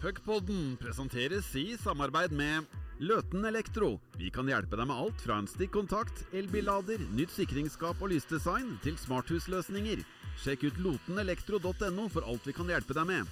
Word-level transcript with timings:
Puckpodden 0.00 0.78
presenteres 0.80 1.50
i 1.60 1.74
samarbeid 1.76 2.32
med 2.32 2.64
Løten 3.04 3.44
Elektro. 3.44 3.98
Vi 4.16 4.30
kan 4.32 4.48
hjelpe 4.48 4.78
deg 4.80 4.88
med 4.88 4.96
alt 4.96 5.20
fra 5.20 5.36
en 5.36 5.48
stikkontakt, 5.50 6.22
elbillader, 6.32 7.02
nytt 7.12 7.34
sikringsskap 7.34 8.00
og 8.00 8.08
lysdesign 8.14 8.78
til 8.80 8.96
smarthusløsninger. 8.96 10.00
Sjekk 10.40 10.64
ut 10.70 10.80
lotenelektro.no 10.86 12.08
for 12.14 12.24
alt 12.24 12.48
vi 12.48 12.56
kan 12.56 12.72
hjelpe 12.72 12.96
deg 12.96 13.10
med. 13.12 13.28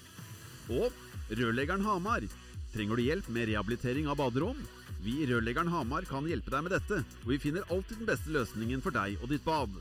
Og 0.69 0.93
Rørleggeren 1.41 1.89
Hamar. 1.89 2.29
Trenger 2.75 3.01
du 3.01 3.07
hjelp 3.07 3.33
med 3.33 3.49
rehabilitering 3.49 4.13
av 4.13 4.21
baderom? 4.21 4.61
Vi 5.01 5.23
i 5.23 5.31
Rørleggeren 5.31 5.73
Hamar 5.73 6.05
kan 6.11 6.29
hjelpe 6.29 6.53
deg 6.53 6.67
med 6.67 6.77
dette, 6.77 7.01
og 7.25 7.33
vi 7.33 7.41
finner 7.41 7.65
alltid 7.73 8.03
den 8.03 8.13
beste 8.13 8.35
løsningen 8.35 8.85
for 8.85 8.93
deg 8.93 9.17
og 9.23 9.33
ditt 9.33 9.47
bad. 9.49 9.73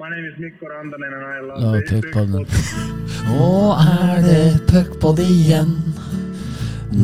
My 0.00 0.08
name 0.08 0.24
is 0.32 0.38
Mikko 0.38 0.64
Rantanen 0.64 1.12
and 1.12 1.24
I 1.28 1.40
love 1.44 1.82
puckpodden. 1.84 2.46
Nå 3.28 3.48
er 3.76 4.22
det 4.24 4.44
puckpod 4.70 5.18
igjen. 5.20 5.74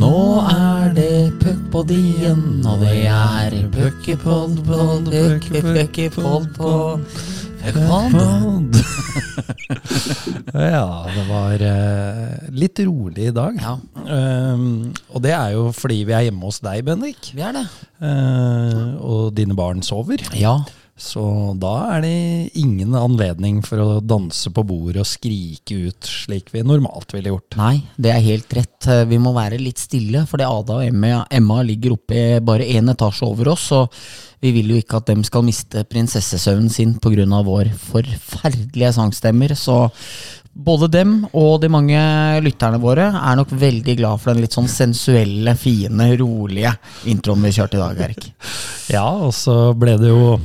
Nå 0.01 0.13
er 0.49 0.95
det 0.97 1.35
puckpod 1.43 1.93
igjen, 1.93 2.41
og 2.65 2.81
det 2.81 3.03
er 3.05 3.53
puckepod, 3.75 4.57
pod, 4.65 5.11
puckepod, 5.13 6.47
pod, 6.57 7.05
puckpod. 7.67 8.81
Ja, 10.57 10.89
det 11.13 11.27
var 11.29 11.67
uh, 11.69 12.49
litt 12.63 12.81
rolig 12.89 13.29
i 13.29 13.35
dag. 13.43 13.61
Ja, 13.61 13.77
Um, 14.07 14.93
og 15.11 15.19
det 15.25 15.33
er 15.35 15.49
jo 15.51 15.65
fordi 15.75 15.97
vi 16.07 16.13
er 16.15 16.29
hjemme 16.29 16.47
hos 16.47 16.61
deg, 16.63 16.79
Bendik. 16.87 17.33
vi 17.35 17.43
er 17.43 17.57
det. 17.57 17.65
Uh, 17.99 18.95
og 19.03 19.33
dine 19.35 19.51
barn 19.57 19.83
sover. 19.83 20.23
Ja, 20.39 20.61
Så 20.97 21.21
da 21.61 21.73
er 21.93 22.01
det 22.01 22.13
ingen 22.57 22.95
anledning 22.97 23.59
for 23.65 23.77
å 23.83 23.99
danse 24.01 24.49
på 24.49 24.63
bordet 24.65 25.03
og 25.03 25.05
skrike 25.09 25.77
ut 25.91 26.07
slik 26.09 26.49
vi 26.49 26.63
normalt 26.65 27.13
ville 27.13 27.29
gjort. 27.29 27.57
nei, 27.59 27.83
det 28.01 28.11
er 28.15 28.23
helt 28.25 28.55
rett. 28.57 28.87
Eh, 28.89 29.03
Vi 29.05 29.19
må 29.21 29.33
være 29.35 29.59
litt 29.61 29.77
stille, 29.77 30.25
fordi 30.25 30.47
Ada 30.47 30.79
og 30.79 30.87
Emma, 30.87 31.25
Emma 31.29 31.61
ligger 31.61 31.93
oppe 31.93 32.41
bare 32.41 32.65
én 32.65 32.89
etasje 32.89 33.27
over 33.29 33.53
oss, 33.53 33.71
og 33.71 33.93
vi 34.41 34.51
vil 34.51 34.73
jo 34.73 34.81
ikke 34.81 34.97
at 34.97 35.05
dem 35.13 35.23
skal 35.23 35.45
miste 35.45 35.85
prinsessesøvnen 35.85 36.69
sin 36.73 36.97
pga. 36.99 37.43
vår 37.45 37.69
forferdelige 37.77 38.93
sangstemmer. 38.97 39.53
Så 39.55 39.89
både 40.57 40.89
dem 40.89 41.27
og 41.33 41.61
de 41.61 41.69
mange 41.69 42.41
lytterne 42.41 42.81
våre 42.81 43.11
er 43.13 43.35
nok 43.37 43.49
veldig 43.53 43.97
glad 43.97 44.19
for 44.19 44.33
den 44.33 44.41
litt 44.41 44.53
sånn 44.57 44.67
sensuelle, 44.67 45.55
fine, 45.55 46.17
rolige 46.17 46.73
introen 47.05 47.43
vi 47.45 47.53
kjørte 47.53 47.77
i 47.77 47.85
dag, 47.85 47.99
Erik. 48.09 48.31
Ja, 48.89 49.03
og 49.11 49.33
så 49.35 49.73
ble 49.75 49.97
det 49.99 50.07
jo 50.07 50.37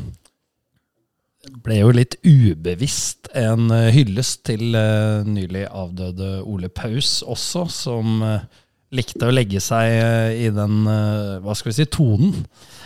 ble 1.62 1.78
jo 1.78 1.92
litt 1.94 2.16
ubevisst 2.26 3.30
en 3.38 3.70
eh, 3.74 3.90
hyllest 3.94 4.44
til 4.48 4.74
eh, 4.78 5.22
nylig 5.26 5.66
avdøde 5.68 6.42
Ole 6.48 6.70
Paus 6.72 7.20
også, 7.22 7.66
som 7.72 8.22
eh, 8.26 8.44
likte 8.92 9.28
å 9.28 9.32
legge 9.34 9.62
seg 9.62 9.88
i 10.36 10.50
den, 10.52 10.82
hva 10.84 11.54
skal 11.56 11.70
vi 11.70 11.78
si, 11.78 11.86
tonen. 11.88 12.42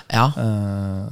Ja, 0.06 0.28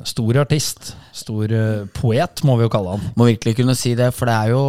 stor 0.07 0.37
artist. 0.45 0.93
Stor 1.15 1.53
eh, 1.55 1.85
poet, 1.95 2.41
må 2.43 2.57
vi 2.59 2.65
jo 2.67 2.71
kalle 2.73 2.97
han. 2.97 3.05
må 3.15 3.29
virkelig 3.29 3.55
kunne 3.61 3.77
si 3.79 3.93
det, 3.95 4.09
for 4.17 4.27
det 4.27 4.35
er 4.35 4.51
jo 4.51 4.63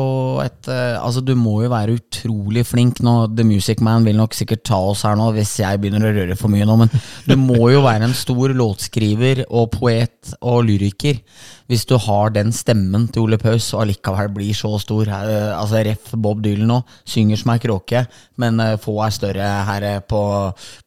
et 0.44 0.70
eh, 0.70 0.94
Altså, 1.00 1.24
du 1.26 1.34
må 1.38 1.56
jo 1.64 1.72
være 1.74 1.96
utrolig 1.98 2.62
flink 2.70 3.02
nå. 3.06 3.16
The 3.34 3.46
Music 3.48 3.82
Man 3.82 4.06
vil 4.06 4.20
nok 4.20 4.38
sikkert 4.38 4.62
ta 4.70 4.78
oss 4.92 5.02
her 5.08 5.18
nå 5.18 5.32
hvis 5.34 5.56
jeg 5.64 5.82
begynner 5.82 6.06
å 6.06 6.14
røre 6.14 6.38
for 6.38 6.54
mye 6.54 6.68
nå, 6.70 6.78
men 6.84 6.94
du 7.26 7.34
må 7.42 7.72
jo 7.74 7.82
være 7.86 8.06
en 8.06 8.16
stor 8.18 8.54
låtskriver 8.54 9.46
og 9.50 9.72
poet 9.74 10.36
og 10.46 10.64
lyriker 10.70 11.22
hvis 11.66 11.88
du 11.90 11.96
har 11.98 12.30
den 12.36 12.52
stemmen 12.54 13.08
til 13.10 13.24
Ole 13.26 13.40
Paus 13.42 13.72
og 13.74 13.82
allikevel 13.88 14.30
blir 14.36 14.54
så 14.54 14.76
stor. 14.82 15.10
Eh, 15.10 15.50
Altså, 15.56 15.82
Ref 15.88 16.14
Bob 16.14 16.46
Dylan 16.46 16.70
nå, 16.70 16.82
synger 17.10 17.42
som 17.42 17.56
ei 17.56 17.62
kråke, 17.64 18.06
men 18.38 18.62
få 18.82 19.00
er 19.02 19.14
større 19.18 19.50
her 19.66 19.86
på, 20.06 20.22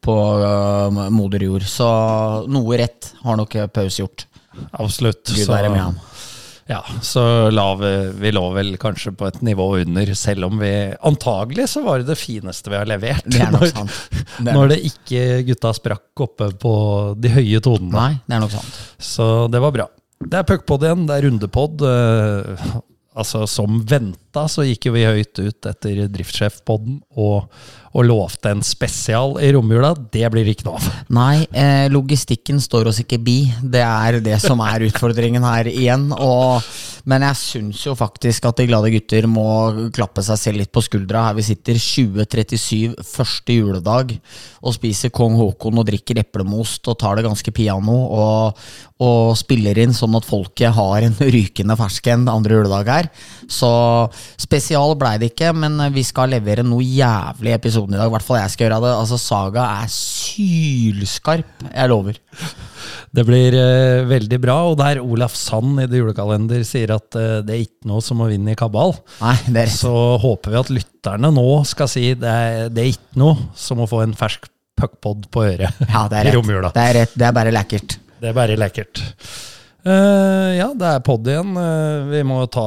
på 0.05 0.17
moder 1.15 1.49
jord. 1.49 1.67
Så 1.67 1.89
noe 2.47 2.79
rett 2.79 3.11
har 3.25 3.41
nok 3.41 3.59
Paus 3.75 3.99
gjort. 3.99 4.29
Absolutt. 4.73 5.25
Gud 5.29 5.45
Så- 5.47 5.53
være 5.53 5.71
med 5.75 5.81
ham. 5.85 5.99
Ja, 6.69 6.83
så 7.01 7.49
la 7.49 7.63
vi, 7.81 7.91
vi 8.21 8.31
lå 8.37 8.43
vel 8.53 8.75
kanskje 8.77 9.15
på 9.17 9.25
et 9.31 9.39
nivå 9.41 9.71
under, 9.81 10.11
selv 10.15 10.45
om 10.51 10.59
vi 10.61 10.69
antagelig 11.01 11.65
så 11.73 11.81
var 11.83 12.03
det 12.03 12.11
det 12.11 12.19
fineste 12.21 12.69
vi 12.69 12.77
har 12.77 12.85
levert. 12.91 13.25
Det 13.25 13.41
er 13.41 13.49
nok 13.55 13.63
når, 13.65 13.71
sant. 13.73 13.95
Det 14.45 14.53
når 14.53 14.69
det 14.75 14.79
ikke 14.85 15.23
gutta 15.49 15.73
sprakk 15.73 16.21
oppe 16.27 16.51
på 16.61 16.75
de 17.17 17.33
høye 17.33 17.63
tonene. 17.65 17.95
Nei, 17.97 18.11
det 18.29 18.37
er 18.37 18.41
nok 18.45 18.53
sant. 18.53 18.77
Så 19.01 19.31
det 19.49 19.63
var 19.65 19.73
bra. 19.73 19.87
Det 20.21 20.35
er 20.43 20.45
puckpod 20.45 20.85
igjen, 20.85 21.07
det 21.09 21.17
er 21.17 21.25
rundepod. 21.31 21.81
eh, 21.89 22.69
altså 23.17 23.47
Som 23.49 23.81
venta 23.89 24.28
så 24.35 24.65
gikk 24.67 24.89
jo 24.89 24.95
vi 24.95 25.07
høyt 25.09 25.39
ut 25.41 25.69
etter 25.71 26.05
driftssjefpodden 26.13 27.01
og, 27.19 27.49
og 27.97 28.05
lovte 28.07 28.53
en 28.53 28.63
spesial 28.67 29.39
i 29.43 29.51
romjula. 29.55 29.95
Det 30.13 30.29
blir 30.33 30.47
ikke 30.53 30.67
noe 30.69 30.79
av. 30.79 30.89
Nei, 31.15 31.47
eh, 31.51 31.89
logistikken 31.91 32.61
står 32.63 32.91
oss 32.91 33.01
ikke 33.03 33.19
bi. 33.25 33.39
Det 33.63 33.83
er 33.83 34.21
det 34.25 34.37
som 34.43 34.61
er 34.65 34.85
utfordringen 34.87 35.43
her 35.43 35.71
igjen. 35.71 36.11
Og, 36.13 36.67
men 37.09 37.25
jeg 37.27 37.41
syns 37.41 37.83
jo 37.87 37.97
faktisk 37.99 38.47
at 38.51 38.61
de 38.61 38.69
glade 38.69 38.93
gutter 38.95 39.27
må 39.31 39.49
klappe 39.97 40.23
seg 40.25 40.41
selv 40.41 40.63
litt 40.63 40.73
på 40.75 40.85
skuldra. 40.85 41.29
Her 41.31 41.39
vi 41.39 41.47
sitter 41.49 41.81
2037 41.81 43.09
første 43.09 43.59
juledag 43.59 44.15
og 44.61 44.77
spiser 44.77 45.15
kong 45.15 45.39
Haakon 45.41 45.81
og 45.81 45.89
drikker 45.89 46.21
eplemost 46.23 46.87
og 46.91 46.99
tar 47.01 47.19
det 47.19 47.27
ganske 47.27 47.55
piano 47.55 47.97
og, 48.19 48.63
og 49.03 49.35
spiller 49.39 49.79
inn 49.81 49.97
sånn 49.97 50.17
at 50.19 50.29
folket 50.29 50.77
har 50.77 51.07
en 51.07 51.17
rykende 51.39 51.79
fersk 51.79 52.13
en 52.13 52.29
andre 52.31 52.61
juledag 52.61 52.93
her. 52.93 53.11
Så 53.49 53.71
spesial 54.41 54.95
blei 54.99 55.17
det 55.21 55.33
ikke, 55.33 55.53
men 55.57 55.79
vi 55.95 56.05
skal 56.07 56.33
levere 56.35 56.65
noe 56.67 56.85
jævlig 56.85 57.53
i 57.53 57.57
episoden 57.57 57.97
i 57.97 58.01
dag. 58.01 58.09
I 58.09 58.15
hvert 58.17 58.27
fall 58.27 58.41
jeg 58.41 58.55
skal 58.55 58.69
gjøre 58.69 58.81
det. 58.85 58.95
Altså, 58.95 59.21
Saga 59.23 59.67
er 59.83 59.93
sylskarp. 59.93 61.69
Jeg 61.69 61.93
lover. 61.93 62.21
Det 63.15 63.25
blir 63.27 63.57
uh, 63.57 64.09
veldig 64.09 64.41
bra. 64.43 64.59
Og 64.71 64.77
der 64.81 65.01
Olaf 65.03 65.37
Sand 65.39 65.83
i 65.83 65.89
det 65.91 66.03
julekalender 66.03 66.65
sier 66.67 66.95
at 66.97 67.19
uh, 67.19 67.41
det 67.45 67.57
er 67.57 67.65
ikke 67.67 67.91
noe 67.91 68.05
som 68.05 68.23
å 68.23 68.29
vinne 68.31 68.55
i 68.55 68.59
kabal, 68.59 68.95
Nei, 69.23 69.37
det 69.49 69.67
er 69.67 69.73
så 69.73 69.95
håper 70.21 70.55
vi 70.55 70.61
at 70.61 70.73
lytterne 70.75 71.33
nå 71.35 71.49
skal 71.69 71.91
si 71.91 72.11
det 72.19 72.29
er, 72.29 72.73
det 72.73 72.85
er 72.85 72.95
ikke 72.95 73.21
noe 73.21 73.51
som 73.59 73.83
å 73.83 73.89
få 73.91 74.03
en 74.05 74.17
fersk 74.19 74.49
puckpod 74.79 75.27
på 75.35 75.43
øret 75.49 75.81
Ja, 75.89 76.07
det 76.11 76.21
er 76.21 76.29
i 76.31 76.35
romjula. 76.37 76.73
Det 76.75 76.85
er 76.85 77.01
rett. 77.03 77.15
Det 77.19 77.29
er 77.29 77.37
bare 77.37 77.55
lekkert. 77.55 77.99
Det 78.19 78.31
er 78.31 78.37
bare 78.37 78.59
lekkert. 78.59 79.03
Eh, 79.89 80.51
ja, 80.59 80.69
det 80.77 80.89
er 80.89 81.05
pod 81.05 81.29
igjen. 81.29 81.55
Uh, 81.57 82.09
vi 82.11 82.21
må 82.27 82.43
ta, 82.53 82.65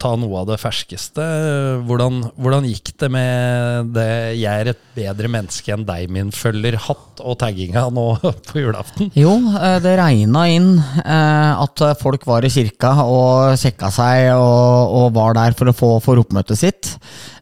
ta 0.00 0.14
noe 0.18 0.40
av 0.40 0.48
det 0.50 0.58
ferskeste. 0.58 1.22
Uh, 1.22 1.84
Hvordan, 1.88 2.20
hvordan 2.40 2.66
gikk 2.66 2.90
det 2.98 3.08
med 3.12 3.92
det 3.94 4.08
'jeg 4.40 4.64
er 4.64 4.70
et 4.72 4.80
bedre 4.96 5.30
menneske 5.30 5.72
enn 5.72 5.86
deg, 5.86 6.08
min 6.10 6.32
følger' 6.34 6.78
hatt 6.88 7.22
og 7.22 7.38
tagginga 7.40 7.86
nå 7.94 8.06
på 8.50 8.60
julaften? 8.60 9.12
Jo, 9.16 9.36
eh, 9.60 9.78
det 9.84 9.94
regna 10.00 10.44
inn 10.50 10.70
at 10.78 11.82
folk 12.00 12.26
var 12.26 12.44
i 12.44 12.50
kirka 12.52 12.92
og 13.04 13.56
sjekka 13.60 13.90
seg 13.94 14.32
og, 14.34 14.94
og 14.98 15.14
var 15.16 15.36
der 15.38 15.56
for 15.58 15.70
å 15.70 15.76
få 15.76 15.90
for 16.04 16.20
oppmøtet 16.20 16.58
sitt. 16.58 16.90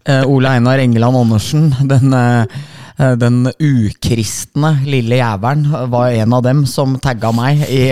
Ole 0.06 0.52
Einar 0.56 0.78
Engeland 0.78 1.18
Andersen, 1.18 1.70
den, 1.88 2.14
den 2.96 3.50
ukristne 3.52 4.72
lille 4.86 5.18
jævelen, 5.20 5.66
var 5.92 6.14
en 6.16 6.32
av 6.32 6.44
dem 6.46 6.64
som 6.70 6.96
tagga 7.02 7.32
meg 7.36 7.60
i, 7.68 7.82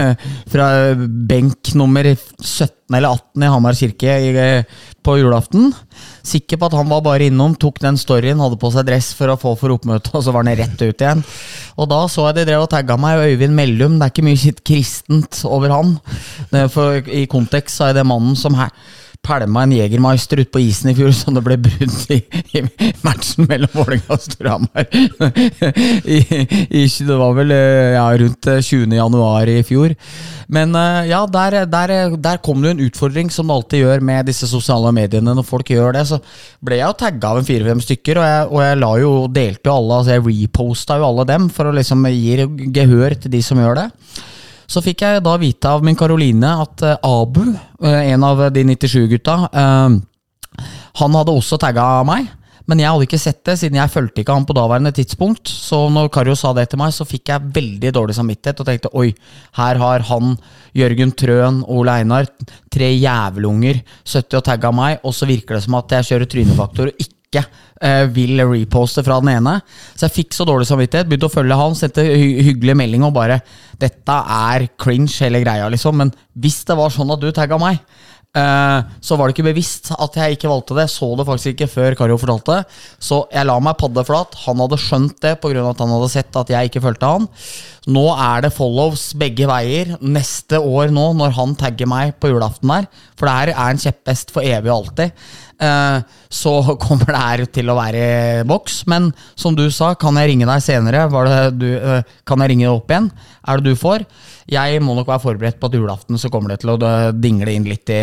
fra 0.52 0.68
benk 0.96 1.74
nummer 1.76 2.08
17 2.14 2.72
eller 2.96 3.16
18 3.18 3.42
i 3.42 3.50
Hamar 3.50 3.76
kirke 3.76 4.16
i, 4.22 4.32
på 5.04 5.16
julaften. 5.18 5.72
Sikker 6.26 6.58
på 6.60 6.68
at 6.68 6.76
han 6.78 6.88
var 6.90 7.02
bare 7.04 7.28
innom, 7.28 7.56
tok 7.58 7.80
den 7.82 7.98
storyen, 8.00 8.40
hadde 8.42 8.58
på 8.62 8.70
seg 8.74 8.86
dress 8.88 9.12
for 9.18 9.32
å 9.32 9.38
få 9.40 9.56
for 9.58 9.74
oppmøte, 9.74 10.12
og 10.14 10.24
så 10.24 10.34
var 10.34 10.46
han 10.46 10.58
rett 10.58 10.80
ut 10.82 11.04
igjen. 11.04 11.24
Og 11.76 11.90
da 11.90 12.02
så 12.10 12.28
jeg 12.28 12.38
de 12.40 12.46
drev 12.50 12.66
og 12.66 12.70
tagga 12.72 12.98
meg, 13.00 13.18
og 13.18 13.32
Øyvind 13.32 13.58
Mellum, 13.58 13.98
det 13.98 14.08
er 14.08 14.14
ikke 14.14 14.28
mye 14.28 14.40
sitt 14.40 14.62
kristent 14.66 15.42
over 15.48 15.74
han. 15.74 15.96
For 16.72 17.02
I 17.06 17.26
kontekst 17.30 17.80
så 17.80 17.90
er 17.90 17.98
det 17.98 18.06
mannen 18.08 18.38
som 18.38 18.56
her 18.58 18.72
pælma 19.24 19.64
en 19.66 19.74
Jegermeister 19.76 20.40
ut 20.42 20.50
på 20.52 20.62
isen 20.62 20.90
i 20.90 20.96
fjor, 20.96 21.12
så 21.14 21.32
det 21.34 21.42
ble 21.46 21.56
brudd 21.62 22.14
i, 22.14 22.18
i 22.56 22.62
matchen 23.06 23.46
mellom 23.50 23.72
Vålerenga 23.74 24.16
og 24.16 24.24
Storhamar. 24.24 24.86
Det 27.06 27.16
var 27.18 27.34
vel 27.36 27.52
eh, 27.54 27.96
ja, 27.96 28.04
rundt 28.20 28.48
eh, 28.50 28.62
20. 28.62 28.94
januar 28.96 29.50
i 29.50 29.58
fjor. 29.66 29.94
Men 30.52 30.74
eh, 30.78 31.08
ja, 31.10 31.22
der, 31.30 31.58
der, 31.70 31.94
der 32.22 32.40
kom 32.44 32.62
det 32.62 32.70
jo 32.70 32.76
en 32.76 32.84
utfordring, 32.86 33.30
som 33.32 33.48
det 33.48 33.56
alltid 33.56 33.84
gjør 33.84 34.06
med 34.10 34.30
disse 34.30 34.48
sosiale 34.50 34.92
mediene. 34.96 35.34
Når 35.36 35.46
folk 35.46 35.72
gjør 35.72 35.96
det, 35.96 36.06
så 36.10 36.20
ble 36.64 36.80
jeg 36.80 36.86
jo 36.86 36.98
tagga 37.00 37.32
av 37.32 37.40
en 37.40 37.48
fire-fem 37.48 37.82
stykker, 37.84 38.20
og 38.20 38.30
jeg, 38.30 38.48
og 38.52 38.64
jeg 38.64 38.80
la 38.82 38.92
jo, 39.02 39.12
delte 39.32 39.70
jo 39.70 39.76
alle, 39.80 40.00
altså 40.00 40.16
jeg 40.16 40.26
reposta 40.26 41.00
jo 41.00 41.10
alle 41.10 41.28
dem 41.28 41.50
for 41.52 41.70
å 41.70 41.76
liksom 41.76 42.08
gi 42.12 42.38
gehør 42.74 43.18
til 43.20 43.36
de 43.36 43.44
som 43.44 43.62
gjør 43.62 43.82
det. 43.82 43.88
Så 44.66 44.82
fikk 44.84 45.04
jeg 45.06 45.22
da 45.24 45.36
vite 45.40 45.70
av 45.70 45.84
min 45.86 45.98
Karoline 45.98 46.56
at 46.64 46.82
eh, 46.86 46.98
Abu, 47.06 47.44
eh, 47.82 48.12
en 48.12 48.26
av 48.26 48.48
de 48.52 48.66
97-gutta, 48.66 49.36
han 50.96 51.16
hadde 51.20 51.34
også 51.36 51.58
tagga 51.60 51.86
meg. 52.08 52.28
Men 52.66 52.80
jeg 52.82 52.90
hadde 52.90 53.06
ikke 53.06 53.20
sett 53.22 53.44
det, 53.46 53.54
siden 53.60 53.78
jeg 53.78 53.92
fulgte 53.92 54.22
ikke 54.22 54.34
han 54.34 54.46
på 54.46 54.54
daværende 54.56 54.90
tidspunkt. 54.94 55.46
Så 55.46 55.84
når 55.92 56.10
Karjo 56.14 56.34
sa 56.38 56.50
det 56.56 56.66
til 56.72 56.80
meg, 56.80 56.94
så 56.94 57.06
fikk 57.06 57.30
jeg 57.30 57.52
veldig 57.54 57.92
dårlig 57.94 58.16
samvittighet 58.18 58.62
og 58.62 58.68
tenkte 58.68 58.92
oi, 58.98 59.12
her 59.58 59.82
har 59.82 60.06
han, 60.10 60.34
Jørgen 60.76 61.14
Trøen, 61.14 61.62
Ole 61.70 61.94
Einar, 62.02 62.26
tre 62.72 62.90
jævelunger, 62.90 63.84
70 64.02 64.40
og 64.40 64.46
tagga 64.50 64.72
meg, 64.74 64.98
og 65.06 65.14
så 65.14 65.30
virker 65.30 65.56
det 65.56 65.62
som 65.68 65.78
at 65.78 65.94
jeg 65.94 66.10
kjører 66.10 66.32
trynefaktor 66.32 66.90
og 66.90 66.98
ikke 66.98 67.15
ikke 67.26 67.42
uh, 67.82 68.06
vil 68.14 68.40
reposte 68.46 69.04
fra 69.06 69.18
den 69.22 69.32
ene. 69.34 69.58
Så 69.94 70.06
jeg 70.06 70.16
fikk 70.20 70.36
så 70.36 70.46
dårlig 70.48 70.68
samvittighet. 70.68 71.08
Begynte 71.10 71.30
å 71.30 71.34
følge 71.34 71.58
han, 71.58 71.76
sendte 71.78 72.04
hy 72.06 72.30
hyggelig 72.50 72.76
melding 72.78 73.06
og 73.06 73.14
bare 73.16 73.40
'Dette 73.76 74.16
er 74.32 74.68
cringe, 74.80 75.12
hele 75.20 75.42
greia', 75.42 75.68
liksom. 75.72 75.98
Men 76.00 76.12
hvis 76.32 76.62
det 76.64 76.76
var 76.78 76.94
sånn 76.94 77.12
at 77.12 77.20
du 77.20 77.28
tagga 77.34 77.58
meg, 77.60 77.82
så 78.36 79.16
var 79.16 79.28
det 79.30 79.36
ikke 79.36 79.46
bevisst 79.46 79.88
at 79.96 80.16
jeg 80.18 80.36
ikke 80.36 80.50
valgte 80.50 80.76
det. 80.76 80.88
Så 80.92 81.08
det 81.16 81.24
faktisk 81.28 81.54
ikke 81.54 81.70
før 81.72 81.96
Kario 81.96 82.18
fortalte. 82.20 82.58
Så 83.00 83.22
jeg 83.32 83.48
la 83.48 83.56
meg 83.64 83.78
paddeflat. 83.80 84.36
Han 84.44 84.60
hadde 84.60 84.80
skjønt 84.82 85.16
det 85.24 85.38
pga. 85.40 85.64
at 85.70 85.80
han 85.80 85.94
hadde 85.94 86.10
sett 86.12 86.36
at 86.36 86.52
jeg 86.52 86.68
ikke 86.70 86.84
fulgte 86.84 87.14
han. 87.14 87.30
Nå 87.86 88.04
er 88.18 88.42
det 88.42 88.54
follows 88.54 89.12
begge 89.18 89.46
veier. 89.46 89.94
Neste 90.02 90.58
år 90.58 90.90
nå, 90.94 91.12
når 91.18 91.34
han 91.36 91.54
tagger 91.58 91.86
meg 91.90 92.16
på 92.18 92.32
julaften 92.32 92.72
der, 92.72 92.88
for 93.14 93.28
det 93.28 93.34
her 93.36 93.52
er 93.54 93.74
en 93.74 93.82
kjepphest 93.82 94.32
for 94.34 94.46
evig 94.46 94.72
og 94.72 94.80
alltid, 94.80 95.26
eh, 95.62 96.00
så 96.28 96.54
kommer 96.84 97.12
det 97.12 97.22
her 97.22 97.44
til 97.58 97.70
å 97.70 97.78
være 97.78 98.42
boks. 98.50 98.82
Men 98.90 99.12
som 99.38 99.54
du 99.54 99.68
sa, 99.70 99.94
kan 99.94 100.18
jeg 100.18 100.32
ringe 100.32 100.48
deg 100.50 100.64
senere? 100.66 101.06
Du, 101.54 101.68
eh, 101.78 102.16
kan 102.26 102.42
jeg 102.42 102.54
ringe 102.54 102.66
deg 102.66 102.74
opp 102.74 102.90
igjen? 102.90 103.12
Er 103.46 103.62
det 103.62 103.70
du 103.70 103.78
får? 103.78 104.06
Jeg 104.50 104.80
må 104.84 104.94
nok 104.94 105.08
være 105.10 105.24
forberedt 105.24 105.58
på 105.60 105.66
at 105.70 105.74
julaften 105.78 106.18
så 106.22 106.30
kommer 106.30 106.52
det 106.54 106.60
til 106.62 106.74
å 106.76 106.78
dingle 107.16 107.54
inn 107.56 107.66
litt 107.66 107.90
i, 107.90 108.02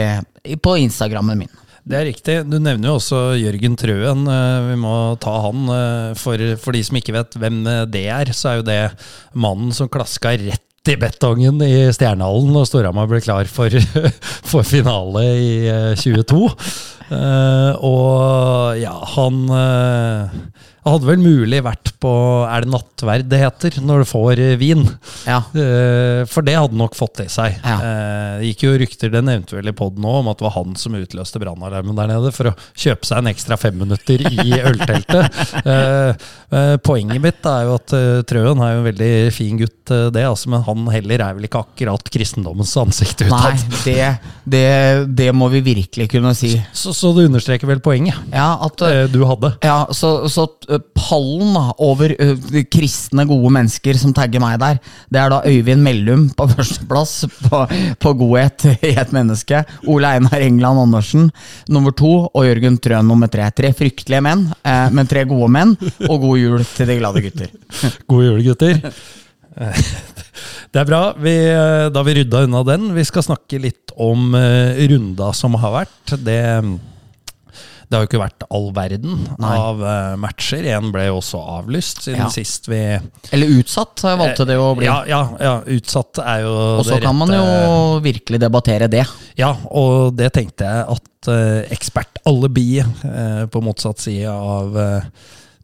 på 0.59 0.73
Instagrammen 0.83 1.39
min. 1.45 1.53
Det 1.83 1.97
er 1.99 2.05
riktig. 2.07 2.35
Du 2.47 2.57
nevner 2.63 2.89
jo 2.93 2.97
også 2.97 3.17
Jørgen 3.35 3.73
Trøen. 3.79 4.21
Eh, 4.31 4.67
Vi 4.69 4.75
må 4.79 4.93
ta 5.19 5.33
han. 5.43 5.65
eh, 5.67 6.13
For, 6.19 6.39
for 6.63 6.71
de 6.75 6.83
som 6.87 6.95
ikke 6.99 7.15
vet 7.15 7.35
hvem 7.39 7.57
eh, 7.67 7.81
det 7.91 8.05
er, 8.07 8.31
så 8.35 8.53
er 8.53 8.61
jo 8.61 8.67
det 8.69 8.77
mannen 9.35 9.73
som 9.75 9.89
klaska 9.91 10.31
rett 10.39 10.63
i 10.91 10.95
betongen 10.99 11.61
i 11.63 11.87
Stjernehallen 11.95 12.49
når 12.55 12.65
Storhamar 12.67 13.07
ble 13.07 13.21
klar 13.23 13.47
for, 13.51 13.71
for 14.51 14.63
finale 14.67 15.21
i 15.39 15.51
eh, 15.71 15.91
22. 15.99 16.39
Eh, 17.11 17.83
og 17.83 18.79
ja, 18.79 18.93
han 19.15 19.41
uh, 19.51 20.31
hadde 20.83 21.07
vel 21.07 21.21
mulig 21.23 21.59
vært 21.63 21.93
på 22.03 22.11
Er 22.47 22.65
det 22.65 22.71
nattverd 22.73 23.29
det 23.31 23.39
heter, 23.39 23.77
når 23.83 24.03
du 24.03 24.09
får 24.09 24.41
eh, 24.43 24.55
vin? 24.59 24.83
Ja. 25.27 25.41
Uh, 25.55 26.23
For 26.29 26.45
det 26.45 26.57
hadde 26.57 26.79
nok 26.79 26.95
fått 26.97 27.23
i 27.23 27.29
seg. 27.31 27.57
Ja. 27.63 27.77
Det 28.39 28.49
gikk 28.49 28.65
jo 28.65 28.73
rykter, 28.81 29.11
det 29.13 29.23
nevnte 29.25 29.57
vel 29.57 29.71
i 29.71 29.75
poden 29.75 30.05
òg, 30.07 30.21
om 30.21 30.31
at 30.31 30.39
det 30.39 30.47
var 30.47 30.55
han 30.57 30.75
som 30.79 30.97
utløste 30.97 31.39
brannalarmen 31.41 31.97
der 31.97 32.11
nede 32.11 32.33
for 32.35 32.51
å 32.51 32.55
kjøpe 32.71 33.07
seg 33.07 33.21
en 33.21 33.31
ekstra 33.31 33.57
femminutter 33.59 34.23
i 34.31 34.49
ølteltet. 34.69 35.39
Poenget 36.83 37.23
mitt 37.23 37.47
er 37.49 37.67
jo 37.67 37.77
at 37.77 37.93
Trøen 38.29 38.61
er 38.63 38.73
jo 38.73 38.81
en 38.81 38.87
veldig 38.89 39.11
fin 39.35 39.59
gutt, 39.61 39.93
det, 40.15 40.25
altså, 40.25 40.51
men 40.51 40.65
han 40.67 40.85
heller 40.93 41.23
er 41.25 41.37
vel 41.37 41.47
ikke 41.47 41.63
akkurat 41.63 42.11
kristendommens 42.13 42.73
ansikt 42.79 43.23
Nei, 43.29 43.53
det, 43.85 43.97
det, 44.43 44.65
det 45.15 45.29
må 45.35 45.49
vi 45.53 45.63
virkelig 45.63 46.09
kunne 46.11 46.33
si. 46.37 46.53
Så, 46.73 46.92
så 46.95 47.11
det 47.15 47.27
understreker 47.29 47.69
vel 47.69 47.81
poenget 47.83 48.17
Ja, 48.33 48.55
at 48.63 48.83
eh, 48.85 49.03
du 49.11 49.23
hadde. 49.27 49.53
Ja, 49.65 49.85
så, 49.95 50.27
så 50.31 50.45
eh, 50.69 50.81
pallen 50.97 51.57
over 51.81 52.13
eh, 52.15 52.61
kristne, 52.71 53.25
gode 53.29 53.51
mennesker 53.55 53.97
som 53.99 54.13
tagger 54.15 54.43
meg 54.43 54.59
der, 54.61 54.79
det 55.13 55.21
er 55.21 55.33
da 55.33 55.41
Øyvind 55.49 55.83
Mellum 55.85 56.27
på 56.37 56.47
førsteplass 56.53 57.15
på, 57.47 57.63
på 58.01 58.15
godhet 58.21 58.67
i 58.75 58.93
et 58.93 59.13
menneske. 59.15 59.63
Ole 59.89 60.13
Einar 60.15 60.45
England 60.45 60.85
Andersen 60.85 61.29
nummer 61.71 61.95
to, 61.95 62.13
og 62.29 62.47
Jørgen 62.47 62.79
Trøen 62.83 63.09
nummer 63.09 63.31
tre. 63.31 63.49
Tre 63.55 63.73
fryktelige 63.75 64.23
menn, 64.23 64.47
men 64.63 65.09
tre 65.09 65.25
gode 65.29 65.49
menn, 65.53 65.75
og 66.07 66.17
god 66.23 66.39
jul 66.39 66.65
til 66.73 66.89
de 66.89 66.99
glade 67.01 67.23
gutter. 67.27 67.53
God 68.09 68.27
jul, 68.29 68.43
gutter. 68.47 68.81
Det 70.73 70.81
er 70.81 70.87
bra. 70.89 71.01
Vi, 71.21 71.33
eh, 71.51 71.89
da 71.93 72.03
vi 72.07 72.15
rydda 72.19 72.45
unna 72.47 72.63
den. 72.67 72.89
Vi 72.95 73.03
skal 73.05 73.25
snakke 73.25 73.59
litt 73.61 73.93
om 74.01 74.33
eh, 74.37 74.81
runda 74.89 75.31
som 75.37 75.53
har 75.61 75.73
vært. 75.83 76.15
Det, 76.25 76.39
det 77.93 77.93
har 77.97 78.01
jo 78.05 78.09
ikke 78.09 78.21
vært 78.23 78.45
all 78.49 78.71
verden 78.73 79.19
Nei. 79.37 79.51
av 79.53 79.83
eh, 79.85 80.15
matcher. 80.23 80.65
En 80.73 80.89
ble 80.95 81.05
jo 81.11 81.19
også 81.19 81.41
avlyst 81.59 82.05
siden 82.07 82.23
Ja. 82.23 82.29
sist 82.33 82.69
vi 82.71 82.79
Eller 83.35 83.53
utsatt, 83.59 84.01
valgte 84.01 84.47
det 84.49 84.57
å 84.57 84.71
bli. 84.79 84.87
Ja, 84.89 85.03
ja, 85.09 85.21
ja, 85.39 85.53
utsatt 85.77 86.17
er 86.23 86.41
jo 86.47 86.55
og 86.79 86.83
så 86.89 86.97
kan 87.03 87.17
man 87.19 87.33
jo 87.35 87.45
virkelig 88.05 88.41
debattere 88.41 88.89
det. 88.89 89.05
Ja, 89.37 89.53
og 89.69 90.15
det 90.17 90.31
tenkte 90.33 90.65
jeg 90.65 90.97
at 90.97 91.31
ekspertalibi 91.77 92.81
eh, 92.81 93.45
på 93.53 93.61
motsatt 93.63 94.01
side 94.03 94.33
av 94.33 94.75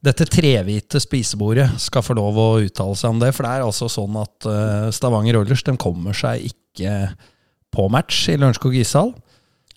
dette 0.06 0.28
trehvite 0.32 1.00
spisebordet 1.04 1.68
skal 1.84 2.04
få 2.06 2.16
lov 2.18 2.38
å 2.40 2.50
uttale 2.64 2.96
seg 2.98 3.16
om 3.16 3.24
det. 3.24 3.34
For 3.36 3.46
det 3.46 3.56
er 3.56 3.66
altså 3.66 3.90
sånn 3.92 4.16
at 4.22 4.48
uh, 4.48 4.92
Stavanger 4.96 5.42
Oilers 5.42 5.66
kommer 5.82 6.16
seg 6.16 6.52
ikke 6.52 6.94
på 7.76 7.90
match 7.92 8.30
i 8.32 8.38
Lørenskog 8.40 8.78
ishall. 8.80 9.12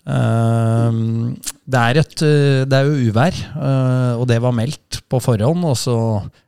Uh, 0.03 1.35
det, 1.63 1.79
er 1.79 1.99
et, 2.01 2.23
eh, 2.27 2.63
det 2.67 2.75
er 2.75 2.87
jo 2.89 3.11
uvær, 3.11 3.37
uh, 3.55 4.15
og 4.19 4.25
det 4.31 4.39
var 4.43 4.55
meldt 4.55 5.01
på 5.11 5.19
forhånd. 5.23 5.67
Og 5.67 5.77
så 5.79 5.97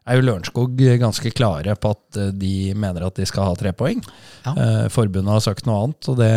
er 0.07 0.19
jo 0.19 0.27
Lørenskog 0.29 0.79
ganske 1.03 1.35
klare 1.35 1.75
på 1.75 1.95
at 1.97 2.21
de 2.39 2.55
mener 2.79 3.09
at 3.09 3.19
de 3.19 3.27
skal 3.27 3.51
ha 3.51 3.59
tre 3.59 3.75
poeng. 3.75 3.99
Ja. 4.45 4.87
Forbundet 4.93 5.35
har 5.35 5.43
sagt 5.43 5.67
noe 5.67 5.83
annet, 5.83 6.11
og 6.11 6.21
det, 6.21 6.31